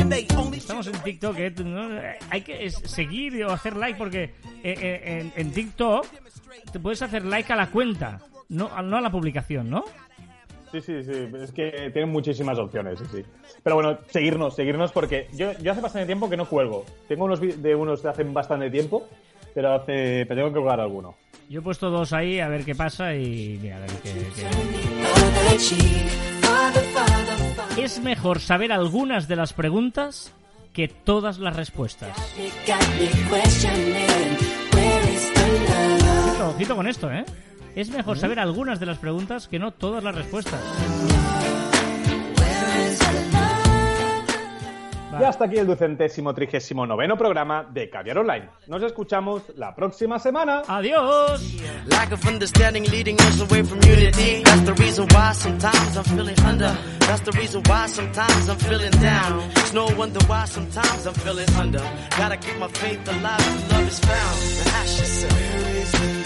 Estamos 0.05 0.87
en 0.87 0.93
TikTok, 1.03 1.37
¿eh? 1.37 1.53
¿no? 1.63 1.89
hay 2.29 2.41
que 2.41 2.69
seguir 2.71 3.43
o 3.43 3.51
hacer 3.51 3.75
like 3.75 3.97
porque 3.97 4.23
eh, 4.23 4.31
eh, 4.63 5.01
en, 5.03 5.33
en 5.35 5.51
TikTok 5.53 6.05
te 6.71 6.79
puedes 6.79 7.01
hacer 7.01 7.23
like 7.25 7.51
a 7.53 7.55
la 7.55 7.67
cuenta, 7.69 8.19
no, 8.49 8.69
a- 8.75 8.81
no 8.81 8.97
a 8.97 9.01
la 9.01 9.11
publicación, 9.11 9.69
¿no? 9.69 9.83
Sí, 10.71 10.79
sí, 10.81 11.03
sí. 11.03 11.27
Es 11.41 11.51
que 11.51 11.89
tienen 11.91 12.09
muchísimas 12.11 12.57
opciones, 12.57 12.97
sí, 12.99 13.05
sí. 13.11 13.23
Pero 13.61 13.75
bueno, 13.75 13.97
seguirnos, 14.09 14.55
seguirnos 14.55 14.91
porque 14.91 15.27
yo, 15.33 15.51
yo 15.59 15.71
hace 15.73 15.81
bastante 15.81 16.05
tiempo 16.07 16.29
que 16.29 16.37
no 16.37 16.45
cuelgo. 16.47 16.85
Tengo 17.07 17.25
unos 17.25 17.39
de 17.41 17.75
unos 17.75 18.01
de 18.01 18.09
hace 18.09 18.23
bastante 18.23 18.69
tiempo, 18.71 19.07
pero 19.53 19.73
hace 19.73 20.25
pero 20.27 20.35
tengo 20.41 20.47
que 20.49 20.55
colgar 20.55 20.79
alguno. 20.79 21.15
Yo 21.49 21.59
he 21.59 21.63
puesto 21.63 21.89
dos 21.89 22.13
ahí 22.13 22.39
a 22.39 22.47
ver 22.47 22.63
qué 22.63 22.73
pasa 22.73 23.13
y 23.15 23.59
mira, 23.61 23.77
a 23.77 23.79
ver 23.81 23.89
qué- 24.01 24.13
qué- 24.35 25.51
Es 27.77 27.99
mejor 28.01 28.39
saber 28.39 28.71
algunas 28.73 29.27
de 29.27 29.35
las 29.35 29.53
preguntas 29.53 30.33
que 30.73 30.87
todas 30.87 31.39
las 31.39 31.55
respuestas. 31.55 32.17
Ojito, 36.29 36.49
ojito 36.49 36.75
con 36.75 36.87
esto, 36.87 37.11
¿eh? 37.11 37.25
Es 37.75 37.89
mejor 37.89 38.17
saber 38.17 38.39
algunas 38.39 38.79
de 38.79 38.85
las 38.85 38.97
preguntas 38.97 39.47
que 39.47 39.57
no 39.57 39.71
todas 39.71 40.03
las 40.03 40.13
respuestas. 40.13 40.59
Y 45.19 45.23
hasta 45.23 45.45
aquí 45.45 45.57
el 45.57 45.67
ducentésimo 45.67 46.33
trigésimo 46.33 46.85
noveno 46.87 47.17
programa 47.17 47.63
de 47.69 47.89
Caviar 47.89 48.17
Online. 48.19 48.49
Nos 48.67 48.81
escuchamos 48.83 49.43
la 49.55 49.75
próxima 49.75 50.19
semana. 50.19 50.63
¡Adiós! 50.67 51.41
Lack 51.87 52.13
of 52.13 52.25
understanding 52.25 52.83
leading 52.89 53.17
us 53.21 53.41
away 53.41 53.63
from 53.63 53.79
unity. 53.83 54.41
That's 54.43 54.63
the 54.63 54.73
reason 54.73 55.07
why 55.13 55.33
sometimes 55.33 55.97
I'm 55.97 56.03
feeling 56.05 56.39
under. 56.45 56.75
That's 56.99 57.21
the 57.21 57.31
reason 57.33 57.61
why 57.67 57.87
sometimes 57.87 58.49
I'm 58.49 58.57
feeling 58.57 58.91
down. 59.01 59.41
It's 59.57 59.73
no 59.73 59.87
wonder 59.97 60.19
why 60.27 60.45
sometimes 60.45 61.05
I'm 61.05 61.13
feeling 61.13 61.49
under. 61.59 61.83
Gotta 62.17 62.37
keep 62.37 62.57
my 62.57 62.67
faith 62.69 63.07
alive 63.07 63.39
if 63.39 63.71
love 63.71 63.87
is 63.87 63.99
found. 63.99 64.37
The 64.63 66.07
love? 66.15 66.20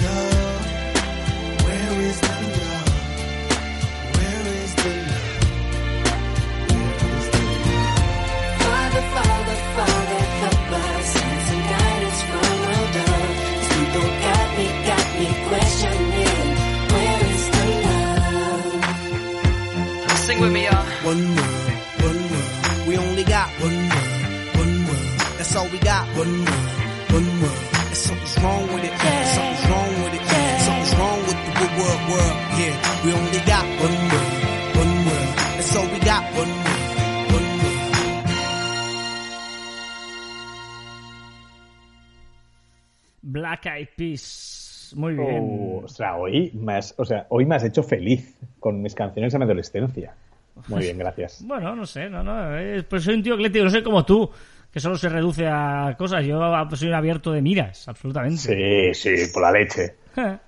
Sing 20.35 20.43
with 20.43 20.51
me, 20.51 20.65
y'all. 20.65 20.83
One 21.07 21.35
world, 21.35 21.71
one 22.03 22.19
world. 22.27 22.87
We 22.87 22.97
only 22.97 23.23
got 23.23 23.47
one 23.63 23.79
world, 23.87 24.11
one 24.59 24.85
world. 24.85 25.07
That's 25.37 25.55
all 25.55 25.69
we 25.69 25.79
got. 25.79 26.05
One 26.17 26.43
world, 26.43 26.75
one 27.15 27.41
world. 27.41 27.59
And 27.87 27.95
something's 27.95 28.37
wrong 28.43 28.67
with 28.73 28.83
it. 28.83 28.91
Something's 28.99 29.65
wrong 29.71 29.93
with 30.03 30.13
it. 30.13 30.23
Something's 30.59 30.95
wrong 30.99 31.19
with 31.23 31.39
the 31.39 31.53
good 31.55 31.73
world, 31.79 32.01
world. 32.11 32.35
Yeah, 32.59 32.75
we 33.05 33.13
only 33.13 33.39
got 33.47 33.63
one 33.79 33.97
world, 34.11 34.33
one 34.75 34.93
world. 35.07 35.31
That's 35.55 35.75
all 35.77 35.87
we 35.87 35.99
got. 35.99 36.23
One 36.35 36.51
world, 36.51 36.91
one 37.31 37.49
world. 37.63 38.27
Black 43.23 43.65
Eyed 43.67 43.87
Peas. 43.95 44.91
Muy 44.95 45.13
bien. 45.13 45.47
Oh, 45.49 45.81
o 45.85 45.87
sea, 45.87 46.15
hoy 46.17 46.51
me 46.53 46.73
has, 46.73 46.93
o 46.97 47.05
sea, 47.05 47.25
hoy 47.29 47.45
me 47.45 47.55
has 47.55 47.63
hecho 47.63 47.83
feliz 47.83 48.37
con 48.59 48.81
mis 48.81 48.93
canciones 48.93 49.31
de 49.33 49.39
mi 49.39 49.45
adolescencia. 49.45 50.13
Muy 50.67 50.81
bien, 50.81 50.97
gracias. 50.97 51.41
Bueno, 51.45 51.75
no 51.75 51.85
sé, 51.85 52.09
no, 52.09 52.23
no. 52.23 52.57
eh, 52.57 52.83
Pues 52.83 53.03
soy 53.03 53.15
un 53.15 53.23
tío 53.23 53.35
ecléctico, 53.35 53.65
no 53.65 53.71
sé 53.71 53.83
como 53.83 54.05
tú, 54.05 54.29
que 54.71 54.79
solo 54.79 54.97
se 54.97 55.09
reduce 55.09 55.47
a 55.47 55.95
cosas. 55.97 56.25
Yo 56.25 56.39
soy 56.75 56.87
un 56.89 56.93
abierto 56.93 57.31
de 57.31 57.41
miras, 57.41 57.87
absolutamente. 57.87 58.93
Sí, 58.93 59.15
sí, 59.17 59.31
por 59.33 59.43
la 59.43 59.51
leche. 59.51 59.95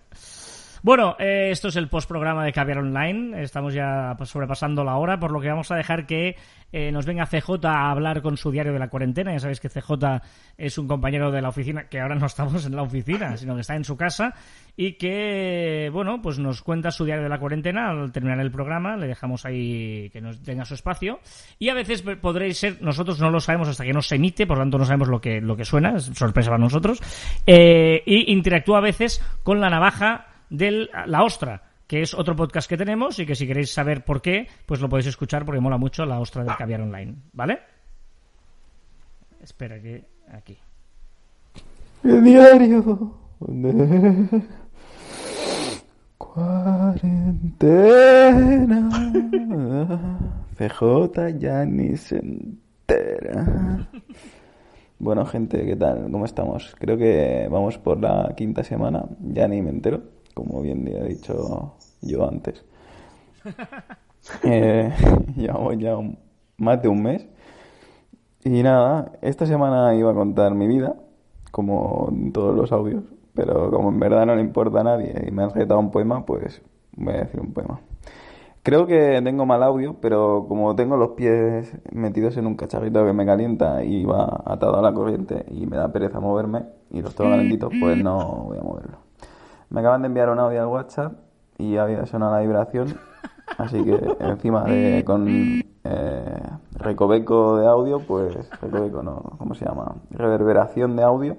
Bueno, 0.87 1.17
eh, 1.19 1.49
esto 1.51 1.67
es 1.67 1.75
el 1.75 1.89
postprograma 1.89 2.45
de 2.45 2.53
Caviar 2.53 2.77
Online. 2.77 3.41
Estamos 3.41 3.73
ya 3.73 4.13
pues, 4.17 4.29
sobrepasando 4.29 4.85
la 4.85 4.95
hora, 4.95 5.19
por 5.19 5.33
lo 5.33 5.41
que 5.41 5.49
vamos 5.49 5.69
a 5.69 5.75
dejar 5.75 6.05
que 6.05 6.37
eh, 6.71 6.93
nos 6.93 7.05
venga 7.05 7.25
CJ 7.25 7.65
a 7.65 7.91
hablar 7.91 8.21
con 8.21 8.37
su 8.37 8.51
diario 8.51 8.71
de 8.71 8.79
la 8.79 8.87
cuarentena. 8.87 9.33
Ya 9.33 9.39
sabéis 9.39 9.59
que 9.59 9.67
CJ 9.67 10.21
es 10.57 10.77
un 10.77 10.87
compañero 10.87 11.29
de 11.29 11.41
la 11.41 11.49
oficina, 11.49 11.89
que 11.89 11.99
ahora 11.99 12.15
no 12.15 12.25
estamos 12.25 12.65
en 12.65 12.77
la 12.77 12.83
oficina, 12.83 13.35
sino 13.35 13.55
que 13.55 13.61
está 13.61 13.75
en 13.75 13.83
su 13.83 13.97
casa, 13.97 14.33
y 14.77 14.93
que, 14.93 15.89
bueno, 15.91 16.21
pues 16.21 16.39
nos 16.39 16.61
cuenta 16.61 16.89
su 16.89 17.03
diario 17.03 17.23
de 17.23 17.29
la 17.31 17.39
cuarentena 17.39 17.89
al 17.89 18.13
terminar 18.13 18.39
el 18.39 18.49
programa. 18.49 18.95
Le 18.95 19.07
dejamos 19.07 19.45
ahí 19.45 20.09
que 20.13 20.21
nos 20.21 20.41
tenga 20.41 20.63
su 20.63 20.75
espacio. 20.75 21.19
Y 21.59 21.67
a 21.67 21.73
veces 21.73 22.01
podréis 22.01 22.59
ser, 22.59 22.81
nosotros 22.81 23.19
no 23.19 23.29
lo 23.29 23.41
sabemos 23.41 23.67
hasta 23.67 23.83
que 23.83 23.91
no 23.91 24.01
se 24.01 24.15
emite, 24.15 24.47
por 24.47 24.57
lo 24.57 24.63
tanto 24.63 24.77
no 24.77 24.85
sabemos 24.85 25.09
lo 25.09 25.19
que, 25.19 25.41
lo 25.41 25.57
que 25.57 25.65
suena, 25.65 25.97
es 25.97 26.05
sorpresa 26.05 26.49
para 26.49 26.63
nosotros. 26.63 27.01
Eh, 27.45 28.03
y 28.05 28.31
interactúa 28.31 28.77
a 28.77 28.81
veces 28.81 29.21
con 29.43 29.59
la 29.59 29.69
navaja 29.69 30.27
de 30.49 30.89
La 31.05 31.23
Ostra, 31.23 31.61
que 31.87 32.01
es 32.01 32.13
otro 32.13 32.35
podcast 32.35 32.69
que 32.69 32.77
tenemos 32.77 33.17
y 33.19 33.25
que 33.25 33.35
si 33.35 33.47
queréis 33.47 33.71
saber 33.71 34.03
por 34.03 34.21
qué, 34.21 34.47
pues 34.65 34.81
lo 34.81 34.89
podéis 34.89 35.07
escuchar 35.07 35.45
porque 35.45 35.61
mola 35.61 35.77
mucho 35.77 36.05
La 36.05 36.19
Ostra 36.19 36.43
del 36.43 36.55
Caviar 36.55 36.81
Online, 36.81 37.15
¿vale? 37.33 37.59
Espera 39.41 39.81
que 39.81 40.03
aquí. 40.31 40.57
El 42.03 42.23
diario 42.23 43.15
de 43.39 44.41
cuarentena. 46.17 47.69
CJ 50.57 51.37
ya 51.37 51.65
ni 51.65 51.95
se 51.97 52.17
entera. 52.17 53.87
Bueno, 54.99 55.25
gente, 55.25 55.63
¿qué 55.65 55.75
tal? 55.75 56.09
¿Cómo 56.11 56.25
estamos? 56.25 56.75
Creo 56.79 56.97
que 56.97 57.47
vamos 57.51 57.77
por 57.77 58.01
la 58.01 58.33
quinta 58.35 58.63
semana. 58.63 59.05
Ya 59.21 59.47
ni 59.47 59.61
me 59.61 59.69
entero, 59.69 60.01
como 60.37 60.61
bien 60.61 60.87
he 60.87 61.03
dicho 61.09 61.73
yo 62.01 62.27
antes. 62.27 62.63
Eh, 64.43 64.91
llevamos 65.37 65.77
ya 65.77 65.95
un- 65.95 66.17
más 66.57 66.81
de 66.81 66.89
un 66.89 67.01
mes. 67.01 67.25
Y 68.43 68.61
nada, 68.63 69.13
esta 69.21 69.45
semana 69.45 69.95
iba 69.95 70.11
a 70.11 70.13
contar 70.13 70.53
mi 70.53 70.67
vida, 70.67 70.95
como 71.51 72.09
en 72.11 72.31
todos 72.33 72.55
los 72.55 72.71
audios, 72.71 73.03
pero 73.33 73.71
como 73.71 73.89
en 73.89 73.99
verdad 73.99 74.25
no 74.25 74.35
le 74.35 74.41
importa 74.41 74.81
a 74.81 74.83
nadie 74.83 75.13
y 75.27 75.31
me 75.31 75.43
han 75.43 75.51
retado 75.51 75.79
un 75.79 75.91
poema, 75.91 76.25
pues 76.25 76.61
voy 76.95 77.13
a 77.13 77.17
decir 77.19 77.39
un 77.39 77.53
poema. 77.53 77.79
Creo 78.63 78.85
que 78.85 79.21
tengo 79.23 79.45
mal 79.45 79.63
audio, 79.63 79.95
pero 80.01 80.45
como 80.49 80.75
tengo 80.75 80.97
los 80.97 81.09
pies 81.11 81.71
metidos 81.93 82.35
en 82.35 82.47
un 82.47 82.55
cacharrito 82.55 83.05
que 83.05 83.13
me 83.13 83.25
calienta 83.25 83.83
y 83.83 84.03
va 84.03 84.41
atado 84.45 84.77
a 84.77 84.81
la 84.81 84.93
corriente 84.93 85.45
y 85.51 85.65
me 85.67 85.77
da 85.77 85.91
pereza 85.93 86.19
moverme 86.19 86.65
y 86.91 87.01
los 87.01 87.15
tengo 87.15 87.29
calentitos, 87.37 87.71
pues 87.79 87.97
no 88.03 88.43
voy 88.47 88.57
a 88.57 88.61
moverlo. 88.61 88.97
Me 89.69 89.81
acaban 89.81 90.01
de 90.01 90.07
enviar 90.07 90.29
un 90.29 90.39
audio 90.39 90.61
al 90.61 90.67
WhatsApp 90.67 91.13
y 91.57 91.77
había 91.77 92.05
sonado 92.05 92.33
la 92.33 92.41
vibración, 92.41 92.95
así 93.57 93.83
que 93.83 94.15
encima 94.19 94.63
de 94.63 95.03
con 95.05 95.27
eh, 95.89 96.41
recoveco 96.73 97.57
de 97.57 97.67
audio, 97.67 97.99
pues 97.99 98.35
recoveco 98.61 99.01
no, 99.01 99.21
¿cómo 99.37 99.55
se 99.55 99.65
llama? 99.65 99.95
Reverberación 100.11 100.95
de 100.95 101.03
audio. 101.03 101.37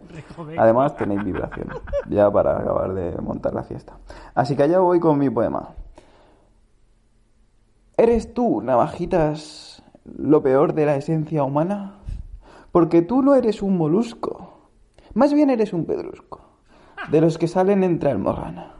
Además 0.56 0.96
tenéis 0.96 1.24
vibración, 1.24 1.68
ya 2.08 2.30
para 2.30 2.58
acabar 2.58 2.94
de 2.94 3.16
montar 3.20 3.54
la 3.54 3.62
fiesta. 3.62 3.98
Así 4.34 4.56
que 4.56 4.62
allá 4.62 4.80
voy 4.80 5.00
con 5.00 5.18
mi 5.18 5.30
poema. 5.30 5.70
¿Eres 7.96 8.32
tú, 8.32 8.62
navajitas, 8.62 9.82
lo 10.04 10.42
peor 10.42 10.72
de 10.72 10.86
la 10.86 10.96
esencia 10.96 11.42
humana? 11.44 11.98
Porque 12.72 13.02
tú 13.02 13.22
no 13.22 13.34
eres 13.34 13.60
un 13.60 13.76
molusco, 13.76 14.70
más 15.14 15.34
bien 15.34 15.50
eres 15.50 15.72
un 15.72 15.84
pedrusco, 15.84 16.47
de 17.10 17.20
los 17.20 17.38
que 17.38 17.48
salen 17.48 17.84
entre 17.84 18.10
almorrana, 18.10 18.74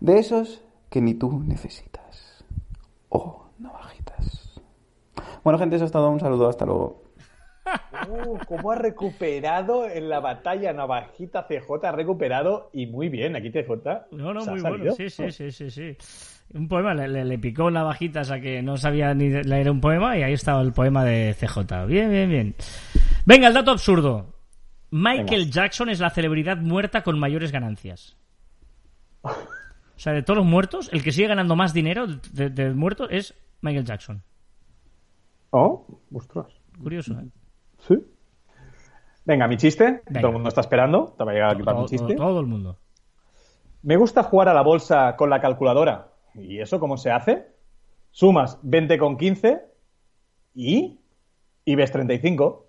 de 0.00 0.18
esos 0.18 0.62
que 0.90 1.00
ni 1.00 1.14
tú 1.14 1.42
necesitas. 1.46 2.44
Oh, 3.08 3.46
navajitas. 3.58 4.60
Bueno, 5.42 5.58
gente, 5.58 5.76
eso 5.76 5.84
es 5.84 5.92
todo. 5.92 6.10
Un 6.10 6.20
saludo, 6.20 6.48
hasta 6.48 6.64
luego. 6.66 7.02
Uh, 8.08 8.36
¿Cómo 8.46 8.72
ha 8.72 8.74
recuperado 8.76 9.88
en 9.88 10.08
la 10.08 10.20
batalla 10.20 10.72
Navajita 10.72 11.46
CJ? 11.48 11.84
Ha 11.86 11.92
recuperado 11.92 12.68
y 12.72 12.86
muy 12.86 13.08
bien. 13.08 13.36
Aquí 13.36 13.50
TJ. 13.50 13.70
No, 14.12 14.34
no, 14.34 14.42
se 14.42 14.50
ha 14.50 14.52
muy 14.52 14.62
bueno. 14.62 14.92
Sí, 14.94 15.08
sí, 15.10 15.30
sí, 15.30 15.50
sí, 15.50 15.70
sí. 15.70 15.96
Un 16.52 16.68
poema, 16.68 16.92
le, 16.94 17.08
le- 17.08 17.24
le 17.24 17.38
picó 17.38 17.70
la 17.70 17.82
bajita 17.82 18.20
a 18.30 18.40
que 18.40 18.62
no 18.62 18.76
sabía 18.76 19.14
ni 19.14 19.30
leer 19.30 19.70
un 19.70 19.80
poema 19.80 20.16
y 20.18 20.22
ahí 20.22 20.34
estaba 20.34 20.60
el 20.60 20.72
poema 20.72 21.04
de 21.04 21.34
CJ. 21.38 21.86
Bien, 21.86 22.10
bien, 22.10 22.28
bien. 22.28 22.54
Venga, 23.24 23.48
el 23.48 23.54
dato 23.54 23.70
absurdo. 23.70 24.33
Michael 24.96 25.50
Jackson 25.50 25.88
es 25.88 25.98
la 25.98 26.10
celebridad 26.10 26.56
muerta 26.58 27.02
con 27.02 27.18
mayores 27.18 27.50
ganancias. 27.50 28.16
O 29.22 29.30
sea, 29.96 30.12
de 30.12 30.22
todos 30.22 30.36
los 30.38 30.46
muertos, 30.46 30.88
el 30.92 31.02
que 31.02 31.10
sigue 31.10 31.26
ganando 31.28 31.56
más 31.56 31.72
dinero 31.74 32.06
de, 32.06 32.50
de 32.50 32.70
muertos 32.74 33.08
es 33.10 33.34
Michael 33.60 33.84
Jackson. 33.84 34.22
Oh, 35.50 35.86
ostras. 36.12 36.46
Curioso, 36.80 37.14
¿eh? 37.18 37.26
Sí. 37.88 37.94
Venga, 39.24 39.48
mi 39.48 39.56
chiste. 39.56 40.02
Venga. 40.06 40.20
Todo 40.20 40.28
el 40.28 40.34
mundo 40.34 40.48
está 40.48 40.60
esperando. 40.60 41.14
Te 41.18 41.24
va 41.24 41.30
a 41.30 41.34
llegar 41.34 41.50
aquí 41.54 41.62
para 41.62 41.78
mi 41.80 41.86
chiste. 41.86 42.14
todo- 42.14 42.26
todo 42.28 42.40
el 42.40 42.46
mundo. 42.46 42.78
Me 43.82 43.96
gusta 43.96 44.22
jugar 44.22 44.48
a 44.48 44.54
la 44.54 44.62
bolsa 44.62 45.16
con 45.16 45.28
la 45.30 45.40
calculadora. 45.40 46.12
¿Y 46.34 46.60
eso 46.60 46.78
cómo 46.80 46.96
se 46.96 47.10
hace? 47.10 47.46
Sumas 48.10 48.58
20 48.62 48.96
con 48.98 49.16
15 49.16 49.60
y... 50.54 51.00
y 51.64 51.74
ves 51.74 51.90
35. 51.92 52.66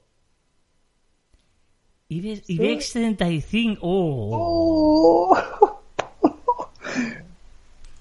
IBEX, 2.12 2.46
IBEX 2.50 2.92
35. 2.94 3.80
Oh. 3.82 5.72